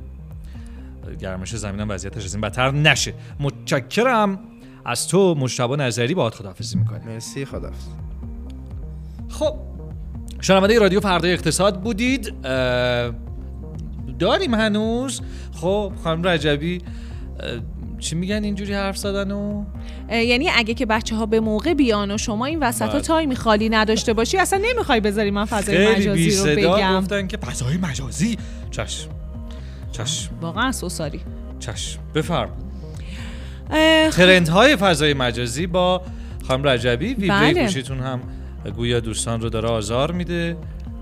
اه، 1.08 1.16
گرمایش 1.16 1.56
زمین 1.56 1.80
هم 1.80 1.90
وضعیتش 1.90 2.26
از 2.26 2.34
این 2.34 2.42
بدتر 2.42 2.72
نشه. 2.72 3.14
متشکرم. 3.40 4.40
از 4.86 5.08
تو 5.08 5.36
مشتبه 5.36 5.76
نظری 5.76 6.14
با 6.14 6.30
خداحافظی 6.30 6.78
می‌کنیم. 6.78 7.08
مرسی 7.08 7.46
خدا 7.46 7.72
خب 9.30 9.56
شنونده 10.42 10.80
رادیو 10.80 11.00
فردای 11.00 11.34
اقتصاد 11.34 11.82
بودید. 11.82 12.34
داریم 14.20 14.54
هنوز. 14.54 15.22
خب 15.54 15.94
خانم 16.04 16.28
رجبی 16.28 16.82
چی 18.00 18.16
میگن 18.16 18.44
اینجوری 18.44 18.74
حرف 18.74 18.98
زدن 18.98 19.32
و؟ 19.32 19.66
یعنی 20.10 20.50
اگه 20.56 20.74
که 20.74 20.86
بچه 20.86 21.16
ها 21.16 21.26
به 21.26 21.40
موقع 21.40 21.74
بیان 21.74 22.12
و 22.12 22.18
شما 22.18 22.46
این 22.46 22.60
وسط 22.60 22.82
ها 22.82 22.92
بله. 22.92 23.02
تایمی 23.02 23.36
خالی 23.36 23.70
نداشته 23.70 24.14
باشی 24.14 24.38
اصلا 24.38 24.62
نمی‌خوای 24.64 25.00
بذاری 25.00 25.32
من 25.32 25.46
فضای 25.46 25.78
خیلی 25.78 26.10
مجازی 26.10 26.38
رو 26.38 26.46
بگم. 26.56 27.00
گفتن 27.02 27.28
که 27.28 27.38
فضای 27.38 27.78
مجازی. 27.78 28.38
چشم 28.72 29.10
چشم 29.92 30.32
واقعا 30.42 30.72
سوساری. 30.72 31.22
چشم 31.60 32.00
بفرم. 32.16 32.50
اه، 33.70 34.10
ترند 34.10 34.48
های 34.48 34.76
فضای 34.76 35.14
مجازی 35.14 35.68
با 35.68 36.02
خانم 36.48 36.68
رجبی. 36.68 37.14
ویبره 37.14 37.40
بله. 37.40 37.64
گوشیتون 37.64 38.00
هم 38.00 38.22
گویا 38.76 39.00
دوستان 39.00 39.42
رو 39.42 39.50
داره 39.50 39.70
آزار 39.70 40.12
میده. 40.12 40.58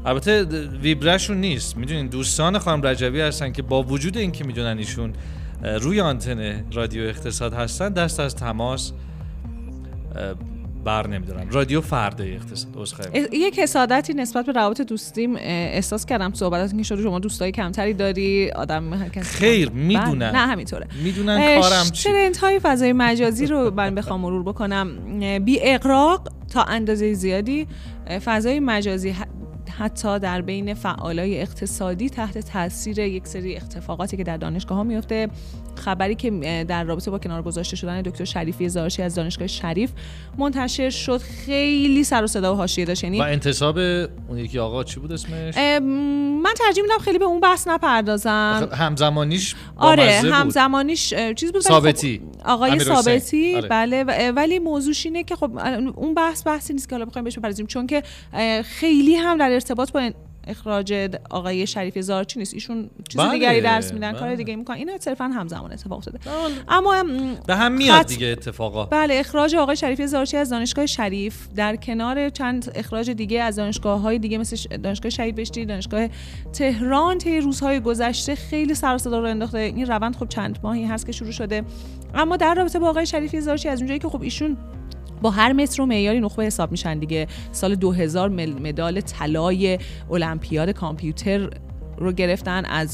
البته 0.05 0.43
ویبرشون 0.81 1.37
نیست. 1.37 1.77
می‌دونین 1.77 2.07
دوستان 2.07 2.59
خانم 2.59 2.81
رجبی 2.81 3.19
هستن 3.21 3.51
که 3.51 3.61
با 3.61 3.83
وجود 3.83 4.17
اینکه 4.17 4.43
می‌دونن 4.43 4.77
ایشون 4.77 5.13
روی 5.63 6.01
آنتن 6.01 6.63
رادیو 6.73 7.03
اقتصاد 7.03 7.53
هستن 7.53 7.89
دست 7.89 8.19
از 8.19 8.35
تماس 8.35 8.91
بر 10.85 11.07
نمیدارن 11.07 11.49
رادیو 11.49 11.81
فردا 11.81 12.23
اقتصاد 12.23 12.89
یک 13.33 13.59
حسادتی 13.59 14.13
نسبت 14.13 14.45
به 14.45 14.51
روابط 14.51 14.81
دوستیم 14.81 15.35
احساس 15.35 16.05
کردم 16.05 16.33
صحبت 16.33 16.77
که 16.77 16.83
شروع 16.83 17.03
شما 17.03 17.19
دوستای 17.19 17.51
کمتری 17.51 17.93
داری 17.93 18.51
آدم 18.51 19.09
خیر، 19.21 19.69
بله، 19.69 19.79
می‌دونن. 19.79 20.31
نه 20.31 20.37
همینطوره. 20.37 20.87
می‌دونن 21.03 21.61
کارم 21.61 21.83
چی. 21.83 22.09
ترنت 22.09 22.37
های 22.37 22.59
فضای 22.59 22.93
مجازی 22.93 23.45
رو 23.45 23.73
من 23.73 23.95
بخوام 23.95 24.21
مرور 24.21 24.43
بکنم. 24.43 24.89
بی 25.39 25.59
اقراق 25.61 26.29
تا 26.53 26.63
اندازه 26.63 27.13
زیادی 27.13 27.67
فضای 28.23 28.59
مجازی 28.59 29.15
حتی 29.77 30.19
در 30.19 30.41
بین 30.41 30.73
فعالای 30.73 31.41
اقتصادی 31.41 32.09
تحت 32.09 32.37
تاثیر 32.37 32.99
یک 32.99 33.27
سری 33.27 33.57
اتفاقاتی 33.57 34.17
که 34.17 34.23
در 34.23 34.37
دانشگاه 34.37 34.77
ها 34.77 34.83
میفته 34.83 35.29
خبری 35.75 36.15
که 36.15 36.65
در 36.67 36.83
رابطه 36.83 37.11
با 37.11 37.19
کنار 37.19 37.41
گذاشته 37.41 37.75
شدن 37.75 38.01
دکتر 38.01 38.25
شریفی 38.25 38.69
زارشی 38.69 39.01
از 39.01 39.15
دانشگاه 39.15 39.47
شریف 39.47 39.91
منتشر 40.37 40.89
شد 40.89 41.17
خیلی 41.17 42.03
سر 42.03 42.23
و 42.23 42.27
صدا 42.27 42.53
و 42.53 42.57
حاشیه 42.57 42.85
داشت 42.85 43.03
یعنی 43.03 43.19
و 43.19 43.23
انتصاب 43.23 43.77
اون 43.77 44.37
یکی 44.37 44.59
آقا 44.59 44.83
چی 44.83 44.99
بود 44.99 45.11
اسمش 45.11 45.57
من 46.43 46.53
ترجیح 46.57 46.83
میدم 46.83 46.97
خیلی 46.97 47.17
به 47.17 47.25
اون 47.25 47.39
بحث 47.39 47.67
نپردازم 47.67 48.69
همزمانیش 48.73 49.55
آره. 49.77 50.21
همزمانیش 50.33 51.13
چیز 51.35 51.51
بود 51.51 51.61
ثابتی. 51.61 52.21
خب 52.39 52.49
آقای. 52.49 52.79
ثابتی 52.79 53.55
آره. 53.55 53.67
بله 53.67 54.31
ولی 54.31 54.59
موضوعش 54.59 55.05
اینه 55.05 55.23
که 55.23 55.35
خب 55.35 55.51
اون 55.95 56.13
بحث 56.13 56.47
بحثی 56.47 56.73
نیست 56.73 56.89
که 56.89 56.95
حالا 56.95 57.05
بخوایم 57.05 57.23
بهش 57.23 57.37
بپردازیم 57.37 57.67
چون 57.67 57.87
که 57.87 58.03
خیلی 58.63 59.15
هم 59.15 59.37
در 59.37 59.49
ارتباط 59.63 59.91
با 59.91 60.11
اخراج 60.47 60.93
آقای 61.29 61.67
شریف 61.67 61.99
زارچی 61.99 62.39
نیست؟ 62.39 62.53
ایشون 62.53 62.89
چیز 63.09 63.21
بله، 63.21 63.31
دیگری 63.31 63.61
درس 63.61 63.93
میدن 63.93 64.11
کار 64.11 64.21
بله. 64.21 64.35
دیگه 64.35 64.55
می‌کنن. 64.55 64.77
اینا 64.77 64.97
صرفا 64.99 65.23
همزمان 65.23 65.71
اتفاق 65.71 65.97
افتاده. 65.97 66.19
اما 66.67 66.93
ام، 66.93 67.35
به 67.47 67.55
هم 67.55 67.71
میاد 67.71 68.01
خط- 68.01 68.07
دیگه 68.07 68.27
اتفاقا. 68.27 68.85
بله 68.85 69.19
اخراج 69.19 69.55
آقای 69.55 69.75
شریفی 69.75 70.07
زارچی 70.07 70.37
از 70.37 70.49
دانشگاه 70.49 70.85
شریف؟ 70.85 71.47
در 71.55 71.75
کنار 71.75 72.29
چند 72.29 72.71
اخراج 72.75 73.09
دیگه 73.09 73.41
از 73.41 73.55
دانشگاه 73.55 74.01
های 74.01 74.19
دیگه 74.19 74.37
مثل 74.37 74.77
دانشگاه 74.77 75.09
شهید 75.09 75.35
بهشتی 75.35 75.65
دانشگاه 75.65 76.07
تهران 76.53 77.17
طی 77.17 77.39
روزهای 77.39 77.79
گذشته 77.79 78.35
خیلی 78.35 78.75
سر 78.75 78.97
صدا 78.97 79.19
رو 79.19 79.25
انداخته. 79.25 79.57
این 79.57 79.85
روند 79.85 80.15
خب 80.15 80.27
چند 80.27 80.59
ماهی 80.63 80.85
هست 80.85 81.05
که 81.05 81.11
شروع 81.11 81.31
شده. 81.31 81.63
اما 82.13 82.37
در 82.37 82.53
رابطه 82.55 82.79
با 82.79 82.89
آقای 82.89 83.05
شریفی 83.05 83.41
زارچی 83.41 83.69
از 83.69 83.79
اونجایی 83.79 83.99
که 83.99 84.09
خب 84.09 84.21
ایشون 84.21 84.57
با 85.23 85.31
هر 85.31 85.53
متر 85.53 85.81
و 85.81 85.85
معیاری 85.85 86.19
نخبه 86.19 86.45
حساب 86.45 86.71
میشن 86.71 86.99
دیگه. 86.99 87.27
سال 87.51 87.75
2000 87.75 88.29
مل- 88.29 88.61
مدال 88.61 89.01
طلای 89.01 89.79
المپیاد 90.11 90.69
کامپیوتر 90.69 91.49
رو 91.97 92.11
گرفتن 92.11 92.65
از 92.65 92.93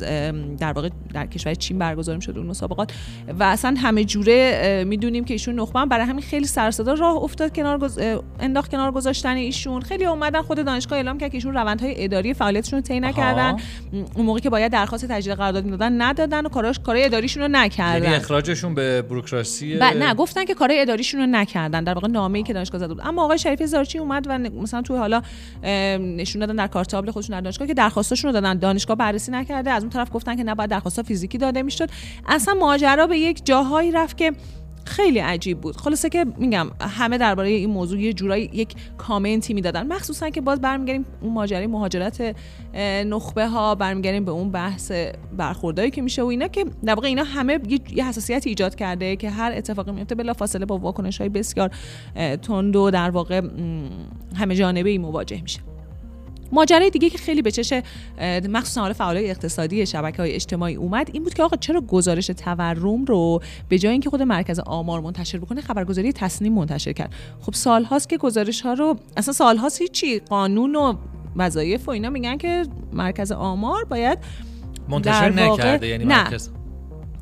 در 0.59 0.73
واقع 0.73 0.89
در 1.13 1.25
کشور 1.25 1.53
چین 1.53 1.79
برگزار 1.79 2.15
می‌شد 2.15 2.37
اون 2.37 2.47
مسابقات. 2.47 2.93
و 3.39 3.43
اصلا 3.43 3.75
همه 3.77 4.05
جوره 4.05 4.83
می‌دونیم 4.87 5.25
که 5.25 5.33
ایشون 5.33 5.59
نخبه 5.59 5.85
برای 5.85 6.05
همین 6.05 6.21
خیلی 6.21 6.45
سر 6.45 6.67
و 6.67 6.71
صدا 6.71 6.93
راه 6.93 7.15
افتاد 7.15 7.55
کنار 7.55 7.77
گز... 7.77 7.99
انداخت 8.39 8.71
کنار 8.71 8.91
گذاشتن 8.91 9.35
ایشون. 9.35 9.81
خیلی 9.81 10.05
اومدن 10.05 10.41
خود 10.41 10.65
دانشگاه 10.65 10.97
اعلام 10.97 11.17
کرد 11.17 11.31
که 11.31 11.37
ایشون 11.37 11.53
روندهای 11.53 12.03
اداری 12.03 12.33
فعالیتشون 12.33 12.79
رو 12.79 12.83
طی 12.83 12.99
نکردن. 12.99 13.57
اون 14.15 14.25
موقعی 14.25 14.41
که 14.41 14.49
باید 14.49 14.71
درخواست 14.71 15.05
تجدید 15.05 15.33
قرارداد 15.33 15.65
می‌دادن 15.65 16.01
ندادن 16.01 16.45
و 16.45 16.49
کاراش 16.49 16.79
کارهای 16.79 17.05
اداریشون 17.05 17.43
رو 17.43 17.49
یعنی 17.49 17.65
نکردن 17.65 18.13
اخراجشون 18.13 18.73
به 18.73 19.01
بروکراسی 19.01 19.75
ب... 19.75 19.83
نه 19.83 20.13
گفتن 20.13 20.45
که 20.45 20.53
کارهای 20.53 20.81
اداریشون 20.81 21.19
رو 21.19 21.25
نکردن. 21.25 21.83
در 21.83 21.93
واقع 21.93 22.07
نامه‌ای 22.07 22.43
که 22.43 22.53
دانشگاه 22.53 22.79
زده 22.79 22.93
بود. 22.93 23.03
اما 23.05 23.23
آقای 23.23 23.37
شریفی 23.37 23.65
زارچی 23.65 23.97
اومد 23.97 24.25
و 24.29 24.37
مثلا 24.37 24.81
توی 24.81 24.97
حالا 24.97 25.21
نشون 25.99 26.39
دادن 26.39 26.55
در 26.55 26.67
کارتابل 26.67 27.11
خودشون 27.11 27.35
در 27.37 27.41
دانشگاه 27.41 27.67
که 27.67 27.73
درخواستاشون 27.73 28.29
رو 28.29 28.33
دادن. 28.33 28.57
دانشگاه 28.59 28.88
بررسی 28.95 29.31
نکرده. 29.31 29.71
از 29.71 29.83
اون 29.83 29.89
طرف 29.89 30.09
گفتن 30.13 30.35
که 30.35 30.43
نباید 30.43 30.69
درخواست 30.69 31.01
فیزیکی 31.01 31.37
داده 31.37 31.61
می‌شد. 31.61 31.89
اصلا 32.27 32.53
ماجرا 32.53 33.07
به 33.07 33.17
یک 33.17 33.45
جاهایی 33.45 33.91
رفت 33.91 34.17
که 34.17 34.31
خیلی 34.85 35.19
عجیب 35.19 35.61
بود. 35.61 35.77
خلاصه 35.77 36.09
که 36.09 36.25
میگم 36.37 36.67
همه 36.81 37.17
درباره 37.17 37.49
این 37.49 37.69
موضوع 37.69 37.99
یه 38.01 38.13
جورایی 38.13 38.49
یک 38.53 38.75
کامنتی 38.97 39.53
می‌دادن. 39.53 39.87
مخصوصا 39.87 40.29
که 40.29 40.41
باز 40.41 40.61
برمیگردیم 40.61 41.05
اون 41.21 41.33
ماجرای 41.33 41.67
مهاجرت 41.67 42.35
نخبه 43.05 43.47
ها 43.47 43.75
برمیگردیم 43.75 44.25
به 44.25 44.31
اون 44.31 44.51
بحث 44.51 44.91
برخوردایی 45.37 45.91
که 45.91 46.01
میشه 46.01 46.23
و 46.23 46.25
اینا 46.25 46.47
که 46.47 46.65
در 46.85 46.93
واقع 46.93 47.07
اینا 47.07 47.23
همه 47.23 47.59
یه- 47.95 48.05
حساسیت 48.05 48.47
ایجاد 48.47 48.75
کرده 48.75 49.15
که 49.15 49.29
هر 49.29 49.51
اتفاقی 49.51 49.91
میفته 49.91 50.15
بلا 50.15 50.33
فاصله 50.33 50.65
با 50.65 50.77
واکنش 50.77 51.17
های 51.17 51.29
بسیار 51.29 51.71
تند 52.41 52.75
و 52.75 52.91
در 52.91 53.09
واقع 53.09 53.41
همه 54.35 54.55
جانبه 54.55 54.89
ای 54.89 54.97
مواجه 54.97 55.41
میشه. 55.41 55.68
ماجرای 56.51 56.89
دیگه 56.89 57.09
که 57.09 57.17
خیلی 57.17 57.41
به 57.41 57.51
چش 57.51 57.73
مخصوصا 58.49 58.81
حالا 58.81 58.93
فعالای 58.93 59.29
اقتصادی 59.29 59.85
شبکه 59.85 60.17
های 60.17 60.31
اجتماعی 60.31 60.75
اومد 60.75 61.09
این 61.13 61.23
بود 61.23 61.33
که 61.33 61.43
آقا 61.43 61.57
چرا 61.57 61.81
گزارش 61.81 62.27
تورم 62.27 63.05
رو 63.05 63.41
به 63.69 63.79
جای 63.79 63.91
اینکه 63.91 64.09
خود 64.09 64.21
مرکز 64.21 64.59
آمار 64.59 64.99
منتشر 64.99 65.37
بکنه 65.37 65.61
خبرگزاری 65.61 66.13
تصنیم 66.13 66.53
منتشر 66.53 66.93
کرد. 66.93 67.13
خب 67.41 67.53
سالهاست 67.53 68.09
که 68.09 68.17
گزارش 68.17 68.61
ها 68.61 68.73
رو 68.73 68.95
اصلا 69.17 69.33
سالهاست 69.33 69.81
هیچی 69.81 70.19
قانون 70.19 70.75
و 70.75 70.93
وظایف 71.35 71.87
و 71.87 71.91
اینا 71.91 72.09
میگن 72.09 72.37
که 72.37 72.63
مرکز 72.93 73.31
آمار 73.31 73.83
باید 73.83 74.19
منتشر 74.89 75.29
نکرده 75.29 75.87
یعنی 75.87 76.05
نه. 76.05 76.23
مرکز 76.23 76.49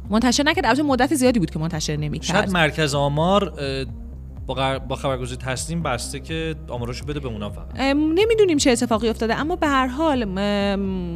منتشر 0.09 0.43
نکرد 0.43 0.65
البته 0.65 0.83
مدت 0.83 1.15
زیادی 1.15 1.39
بود 1.39 1.49
که 1.49 1.59
منتشر 1.59 1.95
نمی‌کرد. 1.95 2.37
شاید 2.37 2.49
مرکز 2.49 2.95
آمار 2.95 3.53
با, 4.47 4.53
قر- 4.53 4.79
با 4.79 4.95
خبرگزاری 4.95 5.41
تصمیم 5.41 5.83
بسته 5.83 6.19
که 6.19 6.55
آماراشو 6.69 7.05
بده 7.05 7.19
به 7.19 7.27
اونا 7.27 7.49
فقط. 7.49 7.79
نمی‌دونیم 7.79 8.57
چه 8.57 8.71
اتفاقی 8.71 9.09
افتاده 9.09 9.35
اما 9.35 9.55
به 9.55 9.67
هر 9.67 9.87
حال 9.87 10.25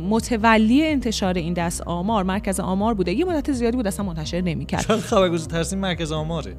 متولی 0.10 0.88
انتشار 0.88 1.34
این 1.34 1.54
دست 1.54 1.82
آمار 1.82 2.24
مرکز 2.24 2.60
آمار 2.60 2.94
بوده. 2.94 3.14
یه 3.14 3.26
مدت 3.26 3.52
زیادی 3.52 3.78
بود 3.78 3.88
اصلا 3.88 4.06
منتشر 4.06 4.42
نمی‌کرد. 4.42 4.82
شاید 4.82 5.00
خبرگزاری 5.00 5.60
تصمیم 5.60 5.82
مرکز 5.82 6.12
آماره؟ 6.12 6.56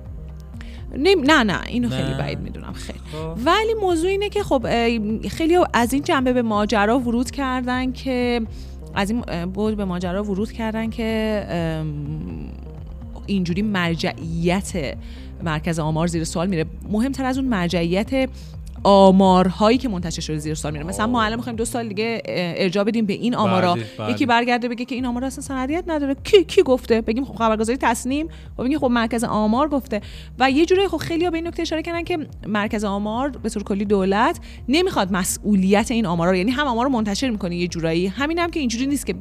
نمی... 0.99 1.23
نه 1.23 1.43
نه 1.43 1.61
اینو 1.67 1.89
نه. 1.89 1.97
خیلی 1.97 2.19
بعید 2.19 2.41
می‌دونم 2.41 2.73
خیلی. 2.73 2.99
خب. 3.13 3.39
ولی 3.45 3.75
موضوع 3.81 4.11
اینه 4.11 4.29
که 4.29 4.43
خب 4.43 4.67
خیلی 5.29 5.59
از 5.73 5.93
این 5.93 6.03
جنبه 6.03 6.33
به 6.33 6.43
ماجرا 6.43 6.99
ورود 6.99 7.31
کردن 7.31 7.93
که 7.93 8.41
از 8.95 9.11
این 9.11 9.47
بود 9.47 9.77
به 9.77 9.85
ماجرا 9.85 10.25
ورود 10.25 10.53
کردن 10.53 10.91
که 10.91 11.47
اینجوری 13.27 13.63
مرجعیت 13.63 14.97
مرکز 15.43 15.79
آمار 15.79 16.07
زیر 16.07 16.25
سوال 16.25 16.47
میره. 16.47 16.65
مهمتر 16.91 17.25
از 17.25 17.39
اون 17.39 17.47
مرجعیت 17.47 18.29
آمارهایی 18.85 19.79
که 19.79 19.89
منتشر 19.89 20.21
شده 20.21 20.39
زیر 20.39 20.55
سوال 20.55 20.73
میره. 20.73 20.85
مثلا 20.85 21.07
ما 21.07 21.23
الان 21.23 21.37
می‌خوایم 21.37 21.57
دو 21.57 21.65
سال 21.65 21.89
دیگه 21.89 22.23
ارجاع 22.27 22.85
بدیم 22.85 23.07
به 23.07 23.13
این 23.13 23.35
آمارا. 23.35 23.75
بله، 23.75 23.85
بله. 23.99 24.11
یکی 24.11 24.27
برگرده 24.27 24.69
بگه 24.69 24.85
که 24.85 24.95
این 24.95 25.07
آمارا 25.07 25.27
اصلا 25.27 25.43
سندیت 25.43 25.85
نداره. 25.87 26.17
کی 26.25 26.45
کی 26.45 26.63
گفته؟ 26.63 27.01
بگیم 27.01 27.25
خب 27.25 27.35
خبرگزاری 27.35 27.79
تصنیم. 27.81 28.29
و 28.59 28.65
بگیم 28.65 28.79
خب 28.79 28.87
مرکز 28.87 29.25
آمار 29.25 29.69
گفته. 29.69 30.01
و 30.39 30.51
یه 30.51 30.67
جوری 30.67 30.89
خب 30.89 30.97
خیلی 30.97 31.31
به 31.31 31.37
این 31.37 31.47
نکته 31.47 31.63
اشاره 31.63 31.83
کردن 31.83 32.05
که 32.05 32.19
مرکز 32.47 32.85
آمار 32.85 33.29
به 33.29 33.49
طور 33.49 33.63
کلی 33.63 33.85
دولت 33.85 34.41
نمی‌خواد 34.69 35.13
مسئولیت 35.13 35.91
این 35.91 36.07
آمارا 36.07 36.31
رو 36.31 36.37
یعنی 36.37 36.51
هم 36.51 36.67
آمار 36.67 36.87
رو 36.87 36.93
منتشر 36.93 37.31
می‌کنه 37.31 37.57
یه 37.57 37.69
جورایی 37.69 38.07
همین 38.07 38.39
هم 38.39 38.51
که 38.51 38.61
اینجوری 38.61 38.87
نیست 38.87 39.07
که 39.07 39.15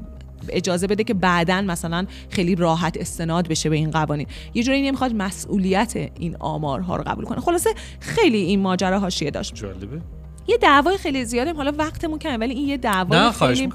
اجازه 0.50 0.88
بده 0.88 1.04
که 1.04 1.14
بعدا 1.14 1.62
مثلا 1.62 2.06
خیلی 2.30 2.56
راحت 2.56 2.98
استناد 2.98 3.48
بشه 3.48 3.70
به 3.70 3.76
این 3.76 3.92
قوانین. 3.92 4.28
یه 4.54 4.64
جوری 4.64 4.82
نمی‌خواد 4.82 5.14
مسئولیت 5.14 5.94
این 5.96 6.38
آمارها 6.40 6.96
رو 6.96 7.04
قبول 7.04 7.26
کنه. 7.26 7.40
خلاصه 7.40 7.70
خیلی 8.00 8.38
این 8.38 8.60
ماجرا 8.60 9.00
حاشیه 9.00 9.32
داشت. 9.32 9.56
جالبه. 9.56 10.02
یه 10.48 10.58
دعوای 10.58 10.98
خیلی 10.98 11.26
زیاده 11.26 11.54
حالا 11.54 11.72
وقتمون 11.78 12.20
کمه 12.20 12.38
ولی 12.38 12.54
این 12.54 12.68
یه 12.68 12.78
دعوای 12.78 13.32
خیلی 13.32 13.70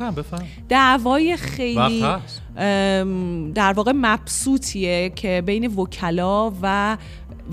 دعوای 0.69 1.37
خیلی 1.37 2.05
در 3.55 3.73
واقع 3.73 3.93
مبسوطیه 3.95 5.11
که 5.11 5.43
بین 5.47 5.67
وکلا 5.67 6.53
و 6.63 6.97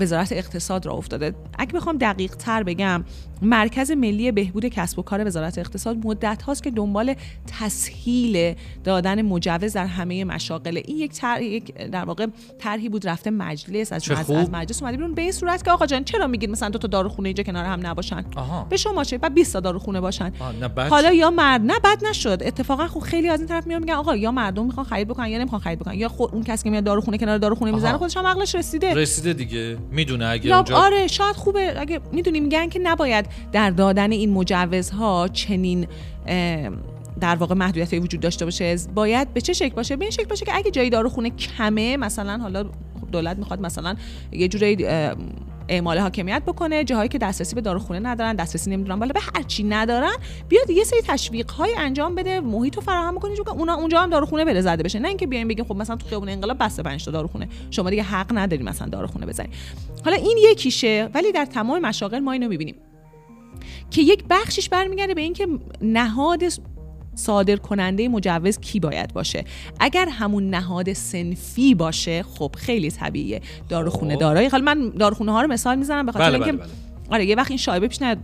وزارت 0.00 0.32
اقتصاد 0.32 0.86
را 0.86 0.92
افتاده. 0.92 1.34
اگه 1.58 1.72
بخوام 1.72 1.98
دقیق 1.98 2.36
تر 2.36 2.62
بگم 2.62 3.04
مرکز 3.44 3.90
ملی 3.90 4.32
بهبود 4.32 4.66
کسب 4.66 4.98
و 4.98 5.02
کار 5.02 5.26
وزارت 5.26 5.58
اقتصاد 5.58 6.06
مدت 6.06 6.42
هاست 6.42 6.62
که 6.62 6.70
دنبال 6.70 7.14
تسهیل 7.60 8.54
دادن 8.84 9.22
مجوز 9.22 9.72
در 9.72 9.86
همه 9.86 10.24
مشاغل. 10.24 10.80
این 10.84 10.96
یک, 10.98 11.12
تر... 11.12 11.42
یک 11.42 11.74
در 11.74 12.04
واقع 12.04 12.26
طرحی 12.58 12.88
بود 12.88 13.08
رفته 13.08 13.30
مجلس 13.30 13.92
از. 13.92 14.10
از 14.10 14.30
مجلس 14.30 14.82
اومده 14.82 14.96
بیرون. 14.96 15.14
به 15.14 15.22
این 15.22 15.32
صورت 15.32 15.64
که 15.64 15.70
آقا 15.70 15.86
جان 15.86 16.04
چرا 16.04 16.26
میگید 16.26 16.50
مثلا 16.50 16.68
دو 16.68 16.78
تا 16.78 16.88
داروخونه 16.88 17.28
اینجا 17.28 17.42
کنار 17.42 17.64
هم 17.64 17.86
نباشن؟ 17.86 18.24
آها. 18.36 18.66
به 18.70 18.76
شما 18.76 19.04
چه؟ 19.04 19.18
بعد 19.18 19.34
20 19.34 19.52
تا 19.52 19.60
داروخونه 19.60 20.00
باشن. 20.00 20.32
حالا 20.90 21.12
یا 21.12 21.30
مرد 21.30 21.60
نه 21.60 21.74
بد 21.84 22.04
نشد. 22.04 22.38
اتفاقا 22.44 22.86
خب 22.86 23.00
خیلی 23.00 23.28
از 23.28 23.40
این 23.40 23.48
طرف 23.48 23.66
میان 23.66 23.80
میگن 23.80 23.94
آقا 23.94 24.16
یا 24.16 24.30
مردم 24.30 24.66
می‌خوان 24.66 24.86
خرید 24.86 25.08
بکنن 25.08 25.28
یا 25.28 25.38
نمی‌خوان 25.38 25.60
خرید 25.60 25.78
بکنن. 25.78 25.94
یا 25.94 26.08
خود 26.08 26.30
اون 26.32 26.42
کسی 26.42 26.64
که 26.64 26.70
میاد 26.70 26.84
داروخونه 26.84 27.18
کنار 27.18 27.38
داروخونه 27.38 27.70
می‌زنه 27.70 27.88
آها. 27.88 27.98
خودش 27.98 28.16
هم 28.16 28.26
عقلش 28.26 28.54
رسیده. 28.54 28.94
رسیده 28.94 29.32
دیگه. 29.32 29.78
می‌دونه 29.90 30.26
اگه 30.26 30.54
اونجا 30.54 30.76
آره 30.76 31.06
شاید 31.06 31.36
خوبه. 31.36 31.80
اگه 31.80 32.00
می‌دونی 32.12 32.40
میگن 32.40 32.68
که 32.68 32.78
نباید. 32.78 33.26
در 33.52 33.70
دادن 33.70 34.12
این 34.12 34.30
مجوزها 34.30 35.28
چنین 35.28 35.86
در 37.20 37.36
واقع 37.36 37.54
محدودیت 37.54 38.02
وجود 38.02 38.20
داشته 38.20 38.44
باشه. 38.44 38.76
باید 38.94 39.34
به 39.34 39.40
چه 39.40 39.52
شکل 39.52 39.74
باشه؟ 39.74 39.96
به 39.96 40.04
این 40.04 40.10
شکل 40.10 40.24
باشه 40.24 40.44
که 40.44 40.56
اگه 40.56 40.70
جای 40.70 40.90
داروخونه 40.90 41.30
کمه 41.30 41.96
مثلا 41.96 42.38
حالا 42.38 42.64
خب 43.00 43.10
دولت 43.12 43.38
می‌خواد 43.38 43.60
مثلا 43.60 43.96
یه 44.32 44.48
جوری 44.48 44.86
اعمال 45.68 45.98
حاکمیت 45.98 46.42
بکنه 46.46 46.84
جاهایی 46.84 47.08
که 47.08 47.18
دسترسی 47.18 47.54
به 47.54 47.60
داروخونه 47.60 48.00
ندارن 48.00 48.34
دسترسی 48.34 48.70
نمی‌دونن 48.70 49.00
بالا 49.00 49.12
به 49.12 49.20
هر 49.20 49.42
چی 49.42 49.62
ندارن 49.62 50.16
بیاد 50.48 50.70
یه 50.70 50.84
سری 50.84 51.00
تشویق 51.08 51.50
های 51.50 51.74
انجام 51.78 52.14
بده 52.14 52.40
محیط 52.40 52.76
رو 52.76 52.82
فراهم 52.82 53.14
بکنه 53.14 53.36
چون 53.36 53.48
اونا 53.48 53.74
اونجا 53.74 54.00
هم 54.00 54.10
داروخونه 54.10 54.44
بره 54.44 54.60
زده 54.60 54.82
بشه. 54.82 54.98
نه 54.98 55.08
اینکه 55.08 55.26
بیایم 55.26 55.48
بگیم 55.48 55.64
خب 55.64 55.76
مثلا 55.76 55.96
تو 55.96 56.08
خیابون 56.08 56.28
انقلاب 56.28 56.56
بسته 56.60 56.82
5 56.82 57.04
تا 57.04 57.10
داروخونه 57.10 57.48
شما 57.70 57.90
دیگه 57.90 58.02
حق 58.02 58.38
نداری 58.38 58.62
مثلا 58.62 58.88
داروخونه 58.88 59.26
بزنی 59.26 59.48
حالا 60.04 60.16
این 60.16 60.38
یکیشه 60.50 61.08
ولی 61.14 61.32
در 61.32 61.44
تمام 61.44 61.78
مشاغل 61.78 62.18
ما 62.18 62.32
اینو 62.32 62.48
می‌بینیم. 62.48 62.74
که 63.90 64.02
یک 64.02 64.24
بخشش 64.30 64.68
برمیگرده 64.68 65.14
به 65.14 65.20
اینکه 65.20 65.48
نهاد 65.82 66.42
صادر 67.14 67.56
کننده 67.56 68.08
مجوز 68.08 68.58
کی 68.58 68.80
باید 68.80 69.12
باشه 69.12 69.44
اگر 69.80 70.08
همون 70.08 70.50
نهاد 70.50 70.92
سنفی 70.92 71.74
باشه 71.74 72.22
خب 72.22 72.54
خیلی 72.58 72.90
طبیعیه 72.90 73.40
داروخونه 73.68 74.14
خب. 74.14 74.20
دارایی 74.20 74.48
حالا 74.48 74.64
من 74.64 74.90
داروخونه 74.90 75.32
ها 75.32 75.42
رو 75.42 75.48
مثال 75.48 75.78
می‌زنم 75.78 76.06
به 76.06 76.12
خاطر 76.12 76.24
بله 76.24 76.34
اینکه 76.34 76.52
بله 76.52 76.60
بله. 76.60 76.70
آره 77.10 77.26
یه 77.26 77.36
وقت 77.36 77.50
این 77.50 77.58
شایبه 77.58 77.88
پیش 77.88 78.02
نیاد 78.02 78.18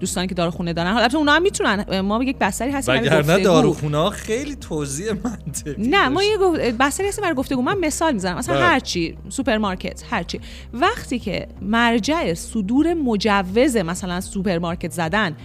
دوستانی 0.00 0.26
که 0.26 0.34
داروخونه 0.34 0.72
دارن 0.72 0.90
حالا 0.92 1.00
البته 1.02 1.18
اونا 1.18 1.32
هم 1.32 1.42
می‌تونن 1.42 2.00
ما 2.00 2.24
یک 2.24 2.36
بستری 2.40 2.70
هستیم 2.70 2.94
برای 2.94 3.20
گفتگو. 3.22 3.42
داروخونه 3.44 3.96
ها 3.98 4.10
خیلی 4.10 4.54
توضیح 4.56 5.12
منطقی 5.24 5.74
نه 5.78 6.08
ما. 6.08 6.22
یه 6.22 6.38
گفت- 6.38 6.60
بستری 6.60 7.08
هستیم 7.08 7.22
برای 7.22 7.34
گفتگو 7.34 7.62
من 7.62 7.78
مثال 7.78 8.12
می‌زنم 8.12 8.38
مثلا 8.38 8.54
بله. 8.54 8.64
هر 8.64 8.80
چی 8.80 9.18
سوپرمارکت 9.28 10.02
هر 10.10 10.22
چی 10.22 10.40
وقتی 10.72 11.18
که 11.18 11.48
مرجع 11.62 12.34
صدور 12.34 12.94
مجوز 12.94 13.76
مثلا 13.76 14.20
سوپرمارکت 14.20 14.90
زدن 14.92 15.36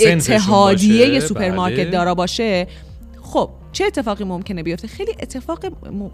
اتحادیه 0.00 1.20
سوپرمارکت 1.20 1.80
بله. 1.80 1.90
دارا 1.90 2.14
باشه 2.14 2.66
خب 3.22 3.50
چه 3.72 3.84
اتفاقی 3.84 4.24
ممکنه 4.24 4.62
بیفته؟ 4.62 4.88
خیلی 4.88 5.12
اتفاق 5.20 5.66
م... 5.66 6.10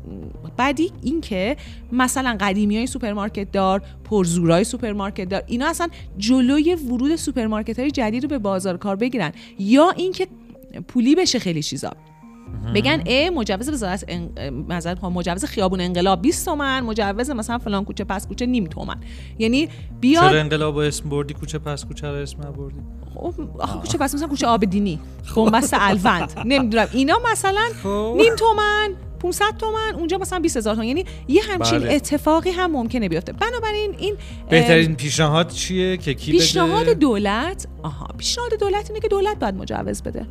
بعدی 0.57 0.93
این 1.03 1.21
که 1.21 1.57
مثلا 1.93 2.37
قدیمی 2.41 2.77
های 2.77 2.87
سوپرمارکت 2.87 3.53
دار 3.53 3.83
پرزورای 4.05 4.65
سوپرمارکت 4.65 5.29
دار 5.29 5.43
اینا 5.47 5.67
اصلا 5.69 5.89
جلوی 6.19 6.75
ورود 6.75 7.17
سوپرمارکت 7.17 7.79
های 7.79 7.91
جدید 7.91 8.23
رو 8.23 8.29
به 8.29 8.39
بازار 8.39 8.77
کار 8.77 8.97
بگیرن 8.97 9.33
یا 9.59 9.91
اینکه 9.91 10.27
پولی 10.89 11.15
بشه 11.15 11.39
خیلی 11.39 11.63
چیزا. 11.63 11.93
بگن 12.75 13.03
ای 13.07 13.31
مجوز 13.31 13.69
وزارت 13.69 14.05
ان... 14.09 14.31
مجوز 15.03 15.45
خیابون 15.45 15.81
انقلاب 15.81 16.23
20 16.23 16.45
تومن 16.45 16.81
مجوز 16.81 17.31
مثلا 17.31 17.59
فلان 17.59 17.85
کوچه 17.85 18.05
پس 18.05 18.27
کوچه 18.27 18.47
نیم 18.47 18.65
تومن. 18.65 18.97
یعنی 19.39 19.69
بیاد 20.01 20.31
چرا 20.31 20.41
انقلاب 20.41 20.77
اسم 20.77 21.09
بردی؟ 21.09 21.35
کوچه 21.35 21.59
پس 21.59 21.85
کوچه 21.85 22.09
رو 22.09 22.15
اسم 22.15 22.39
نبردی؟ 22.39 22.81
خب، 23.15 23.35
آخه 23.59 23.79
کوچه 23.79 23.99
پس 23.99 24.15
مثلا 24.15 24.29
کوچه 24.29 24.47
آبدینی 24.47 25.01
بنبست 25.37 25.75
الوند. 25.81 26.33
نمی‌دونم. 26.45 26.89
اینا 26.93 27.19
مثلا 27.33 27.69
خب. 27.83 28.15
نیم 28.17 28.35
تومن 28.37 28.95
500 29.21 29.45
تومن 29.59 29.95
اونجا 29.95 30.19
مثلا 30.19 30.39
20 30.39 30.57
هزار 30.57 30.75
تومن. 30.75 30.87
یعنی 30.87 31.05
یه 31.29 31.43
همچین 31.43 31.79
بله. 31.79 31.95
اتفاقی 31.95 32.51
هم 32.51 32.71
ممکنه 32.71 33.09
بیفته. 33.09 33.33
بنابراین 33.33 33.95
این 33.99 34.17
بهترین 34.51 34.97
پیشنهاد 34.97 35.51
چیه 35.51 35.97
که 35.97 36.15
کی 36.15 36.33
پیشنهاد 36.33 36.83
بده 36.83 36.95
دولت 36.95 37.67
آها 37.83 38.07
پیشنهاد 38.19 38.51
دولت 38.61 38.91
اینه 38.91 39.01
که 39.01 39.09
دولت 39.09 39.39
باید 39.39 39.55
مجوز 39.55 40.03
بده. 40.03 40.27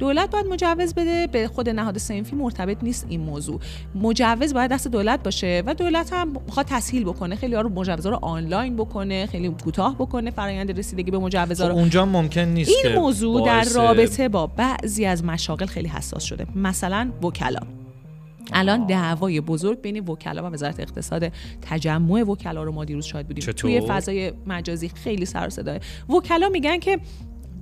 دولت 0.00 0.30
باید 0.30 0.46
مجوز 0.46 0.94
بده. 0.94 1.26
به 1.26 1.48
خود 1.48 1.68
نهاد 1.68 1.98
صنفی 1.98 2.36
مرتبط 2.36 2.76
نیست 2.82 3.06
این 3.08 3.20
موضوع. 3.20 3.60
مجوز 3.94 4.54
باید 4.54 4.70
دست 4.70 4.88
دولت 4.88 5.22
باشه 5.22 5.62
و 5.66 5.74
دولت 5.74 6.12
هم 6.12 6.32
می‌خواد 6.46 6.66
تسهیل 6.66 7.04
بکنه. 7.04 7.36
خیلی 7.36 7.54
ها 7.54 7.60
رو 7.60 7.68
مجوزا 7.68 8.10
رو 8.10 8.18
آنلاین 8.22 8.76
بکنه 8.76 9.26
خیلی 9.26 9.48
کوتاه 9.64 9.94
بکنه 9.94 10.30
فرآیند 10.30 10.78
رسیدگی 10.78 11.10
به 11.10 11.18
مجوزا 11.18 11.68
رو. 11.68 11.74
اونجا 11.74 12.06
ممکن 12.06 12.40
نیست 12.40 12.70
این 12.84 12.94
موضوع 12.94 13.46
در 13.46 13.64
رابطه 13.64 14.28
با 14.28 14.46
بعضی 14.46 15.04
از 15.04 15.24
مشاغل 15.24 15.66
خیلی 15.66 15.88
حساس 15.88 16.22
شده. 16.22 16.46
مثلا 16.56 17.10
وکلا. 17.22 17.60
الان 18.52 18.86
دعوای 18.86 19.40
بزرگ 19.40 19.80
بین 19.80 20.08
وکلا 20.08 20.42
و 20.42 20.46
وزارت 20.46 20.80
اقتصاد 20.80 21.32
تجمع 21.62 22.22
وکلا 22.22 22.62
رو 22.62 22.72
ما 22.72 22.84
دیروز 22.84 23.04
شاهد 23.04 23.26
بودیم. 23.26 23.42
چطور؟ 23.42 23.54
توی 23.54 23.80
فضای 23.80 24.32
مجازی 24.46 24.88
خیلی 24.88 25.26
سر 25.26 25.46
و 25.46 25.50
صداه. 25.50 25.78
وکلا 26.08 26.48
میگن 26.48 26.78
که 26.78 26.98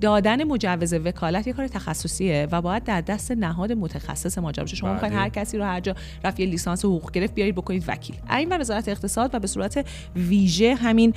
دادن 0.01 0.43
مجوز 0.43 0.93
وکالت 0.93 1.47
یه 1.47 1.53
کار 1.53 1.67
تخصصیه 1.67 2.47
و 2.51 2.61
باید 2.61 2.83
در 2.83 3.01
دست 3.01 3.31
نهاد 3.31 3.71
متخصص 3.71 4.37
ماجرا 4.37 4.63
باشه 4.63 4.75
شما 4.75 4.89
بله. 4.89 4.93
می‌خواین 4.93 5.13
هر 5.13 5.29
کسی 5.29 5.57
رو 5.57 5.63
هر 5.63 5.79
جا 5.79 5.95
رفت 6.23 6.39
یه 6.39 6.45
لیسانس 6.45 6.85
حقوق 6.85 7.11
گرفت 7.11 7.33
بیارید 7.33 7.55
بکنید 7.55 7.83
وکیل. 7.87 8.15
این 8.29 8.49
بر 8.49 8.59
وزارت 8.59 8.89
اقتصاد 8.89 9.35
و 9.35 9.39
به 9.39 9.47
صورت 9.47 9.85
ویژه 10.15 10.75
همین 10.75 11.13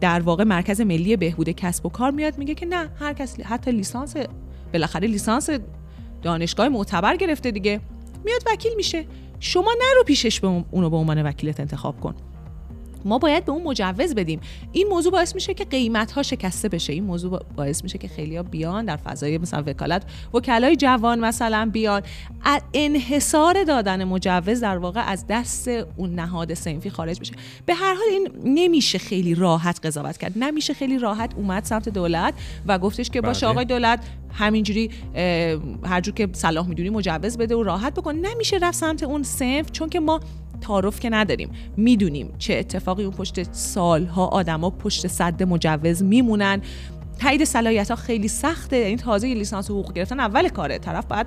در 0.00 0.20
واقع 0.20 0.44
مرکز 0.44 0.80
ملی 0.80 1.16
بهبود 1.16 1.50
کسب 1.50 1.86
و 1.86 1.88
کار 1.88 2.10
میاد 2.10 2.38
میگه 2.38 2.54
که 2.54 2.66
نه 2.66 2.88
هر 3.00 3.12
کس 3.12 3.40
حتی 3.40 3.70
لیسانس 3.72 4.14
بالاخره 4.72 5.08
لیسانس 5.08 5.50
دانشگاه 6.22 6.68
معتبر 6.68 7.16
گرفته 7.16 7.50
دیگه. 7.50 7.80
میاد 8.24 8.42
وکیل 8.46 8.72
میشه. 8.76 9.04
شما 9.40 9.72
نرو 9.80 10.04
پیشش 10.04 10.40
به 10.40 10.46
اون- 10.48 10.64
اونو 10.70 10.90
به 10.90 10.96
عنوان 10.96 11.22
وکیلت 11.22 11.60
انتخاب 11.60 12.00
کن. 12.00 12.14
ما 13.04 13.18
باید 13.18 13.44
به 13.44 13.52
اون 13.52 13.62
مجوز 13.62 14.14
بدیم. 14.14 14.40
این 14.72 14.86
موضوع 14.88 15.12
باعث 15.12 15.34
میشه 15.34 15.54
که 15.54 15.64
قیمت 15.64 16.12
ها 16.12 16.22
شکسته 16.22 16.68
بشه. 16.68 16.92
این 16.92 17.04
موضوع 17.04 17.30
با- 17.30 17.42
باعث 17.56 17.82
میشه 17.82 17.98
که 17.98 18.08
خیلی 18.08 18.42
بیان 18.42 18.84
در 18.84 18.96
فضای 18.96 19.38
مثلا 19.38 19.62
وکالت 19.66 20.02
وکلای 20.34 20.76
جوان 20.76 21.20
مثلا 21.20 21.70
بیان. 21.72 22.02
انحصار 22.74 23.64
دادن 23.64 24.04
مجوز 24.04 24.60
در 24.60 24.78
واقع 24.78 25.00
از 25.10 25.24
دست 25.28 25.68
اون 25.96 26.14
نهاد 26.14 26.54
صنفی 26.54 26.90
خارج 26.90 27.20
بشه. 27.20 27.32
به 27.66 27.74
هر 27.74 27.94
حال 27.94 28.04
این 28.10 28.28
نمیشه 28.44 28.98
خیلی 28.98 29.34
راحت 29.34 29.86
قضاوت 29.86 30.18
کرد. 30.18 30.32
نمیشه 30.36 30.74
خیلی 30.74 30.98
راحت 30.98 31.34
اومد 31.34 31.64
سمت 31.64 31.88
دولت 31.88 32.34
و 32.66 32.78
گفتش 32.78 33.10
که 33.10 33.20
باشه 33.20 33.40
بله. 33.40 33.50
آقای 33.50 33.64
دولت 33.64 34.04
همینجوری 34.32 34.90
اه، 35.14 35.58
هر 35.84 36.00
جور 36.00 36.14
که 36.14 36.28
صلاح 36.32 36.68
می‌دونی 36.68 36.90
مجوز 36.90 37.38
بده 37.38 37.56
و 37.56 37.62
راحت 37.62 37.94
بکن. 37.94 38.14
نمیشه 38.14 38.56
رفت 38.56 38.78
سمت 38.78 39.02
اون 39.02 39.22
صنف 39.22 39.72
چون 39.72 39.88
که 39.88 40.00
ما 40.00 40.20
تعارف 40.60 41.00
که 41.00 41.10
نداریم. 41.10 41.50
می‌دونیم 41.76 42.32
چه 42.38 42.54
اتفاقی 42.54 43.04
اون 43.04 43.14
پشت 43.14 43.52
سالها 43.52 44.26
آدما 44.26 44.70
پشت 44.70 45.06
صد 45.06 45.42
مجوز 45.42 46.02
میمونن. 46.02 46.60
تایید 47.20 47.44
صلاحیت 47.44 47.90
ها 47.90 47.96
خیلی 47.96 48.28
سخته 48.28 48.76
یعنی 48.76 48.96
تازه 48.96 49.28
یه 49.28 49.34
لیسانس 49.34 49.70
حقوق 49.70 49.92
گرفتن 49.92 50.20
اول 50.20 50.48
کاره 50.48 50.78
طرف 50.78 51.04
باید 51.06 51.26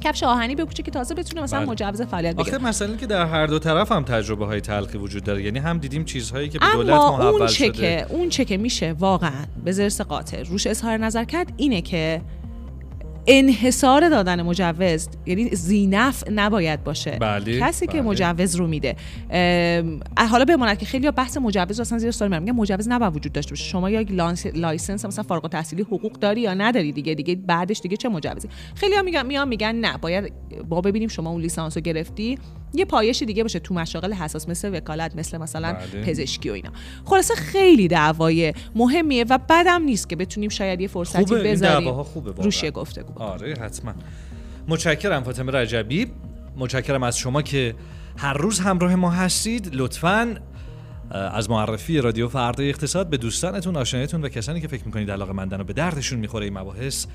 کفش 0.00 0.22
آهنی 0.22 0.54
بپوشه 0.54 0.82
که 0.82 0.90
تازه 0.90 1.14
بتونه 1.14 1.42
مثلا 1.42 1.60
بله. 1.60 1.70
مجوز 1.70 2.02
فعالیت 2.02 2.36
بگیره. 2.36 2.56
آخه 2.56 2.66
مثلا 2.66 2.96
که 2.96 3.06
در 3.06 3.26
هر 3.26 3.46
دو 3.46 3.58
طرف 3.58 3.92
هم 3.92 4.02
تجربه 4.02 4.46
های 4.46 4.60
تلخی 4.60 4.98
وجود 4.98 5.24
داره. 5.24 5.42
یعنی 5.42 5.58
هم 5.58 5.78
دیدیم 5.78 6.04
چیزهایی 6.04 6.48
که 6.48 6.58
به 6.58 6.66
دولت 6.74 6.90
اما 6.90 7.16
محول 7.16 7.26
اون 7.26 7.46
چه 7.46 7.66
شده. 7.66 7.72
که 7.72 8.06
اون 8.10 8.28
چه 8.28 8.44
که 8.44 8.56
میشه 8.56 8.92
واقعا 8.92 9.44
به 9.64 9.72
ضرس 9.72 10.00
قاطع 10.00 10.42
روش 10.42 10.66
اظهار 10.66 10.96
نظر 10.96 11.24
کرد 11.24 11.52
اینه 11.56 11.80
که 11.82 12.20
انحصار 13.26 14.08
دادن 14.08 14.42
مجوز 14.42 15.08
یعنی 15.26 15.48
ذینفع 15.56 16.24
نباید 16.30 16.84
باشه. 16.84 17.10
بله، 17.20 17.60
کسی 17.60 17.86
که 17.86 17.92
بله. 17.92 18.02
مجوز 18.02 18.56
رو 18.56 18.66
میده. 18.66 18.96
حالا 20.30 20.44
بماند 20.48 20.78
که 20.78 20.86
خیلی 20.86 21.10
بحث 21.10 21.36
مجوز 21.36 21.80
اصلا 21.80 21.98
زیر 21.98 22.10
سوال 22.10 22.38
میگن 22.38 22.52
مجوز 22.52 22.88
نباید 22.88 23.16
وجود 23.16 23.32
داشته 23.32 23.50
باشه. 23.50 23.64
شما 23.64 23.90
یا 23.90 24.00
یک 24.00 24.08
لیسانس 24.54 25.04
مثلا 25.04 25.24
فارغ 25.24 25.44
التحصیلی 25.44 25.82
حقوق 25.82 26.12
داری 26.12 26.40
یا 26.40 26.54
نداری 26.54 26.92
دیگه 26.92 27.14
دیگه 27.14 27.34
بعدش 27.34 27.80
دیگه 27.80 27.96
چه 27.96 28.08
مجوزی؟ 28.08 28.48
خیلی 28.74 29.02
میگن 29.02 29.26
میان 29.26 29.48
میگن 29.48 29.74
نه 29.74 29.98
باید 29.98 30.32
با 30.68 30.80
ببینیم 30.80 31.08
شما 31.08 31.30
اون 31.30 31.40
لیسانس 31.40 31.76
رو 31.76 31.82
گرفتی. 31.82 32.38
یه 32.74 32.84
پایش 32.84 33.22
دیگه 33.22 33.42
باشه 33.42 33.58
تو 33.58 33.74
مشاغل 33.74 34.12
حساس 34.12 34.48
مثل 34.48 34.76
وکالت 34.76 35.16
مثل 35.16 35.38
مثلا 35.38 35.72
بله. 35.72 36.04
پزشکی 36.04 36.50
و 36.50 36.52
اینا. 36.52 36.70
خلاصه 37.04 37.34
خیلی 37.34 37.88
دعوای 37.88 38.52
مهمیه 38.74 39.24
و 39.30 39.38
بدم 39.48 39.82
نیست 39.82 40.08
که 40.08 40.16
بتونیم 40.16 40.50
شاید 40.50 40.80
یه 40.80 40.88
فرصتی 40.88 41.26
خوبه 41.26 41.42
بذاریم 41.42 42.02
خوبه. 42.02 42.42
روش 42.42 42.64
گفتگو 42.64 43.22
آره 43.22 43.54
حتما. 43.60 43.94
متشکرم 44.68 45.22
فاطمه 45.22 45.52
رجبی. 45.52 46.06
متشکرم 46.56 47.02
از 47.02 47.18
شما 47.18 47.42
که 47.42 47.74
هر 48.16 48.32
روز 48.32 48.60
همراه 48.60 48.94
ما 48.94 49.10
هستید. 49.10 49.70
لطفاً 49.72 50.34
از 51.10 51.50
معرفی 51.50 52.00
رادیو 52.00 52.28
فردا 52.28 52.64
اقتصاد 52.64 53.10
به 53.10 53.16
دوستانتون 53.16 53.76
آشنایتون 53.76 54.24
و 54.24 54.28
کسانی 54.28 54.60
که 54.60 54.68
فکر 54.68 54.84
می‌کنید 54.84 55.10
علاقه 55.10 55.32
مندن 55.32 55.60
و 55.60 55.64
به 55.64 55.72
دردشون 55.72 56.18
می‌خوره 56.18 56.44
این 56.44 56.58
مباحث 56.58 57.06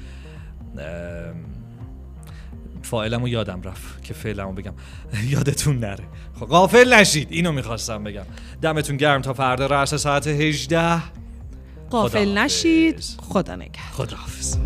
فاعلمو 2.90 3.28
یادم 3.28 3.62
رفت 3.62 4.04
که 4.04 4.14
فعلمو 4.14 4.54
بگم. 4.54 4.74
یادتون 5.34 5.80
نره. 5.80 6.04
خب 6.40 6.46
غافل 6.46 6.94
نشید. 6.94 7.28
اینو 7.32 7.52
می‌خواستم 7.52 8.04
بگم. 8.04 8.26
دمتون 8.62 8.98
گرم 8.98 9.22
تا 9.22 9.34
فردا 9.34 9.66
رأس 9.66 9.94
ساعت 9.94 10.28
18 10.28 11.02
قافل 11.90 12.20
خداحافظ. 12.20 12.38
نشید. 12.38 13.04
خدا 13.22 13.56
نگهدار. 13.56 13.92
خداحافظ. 13.92 14.58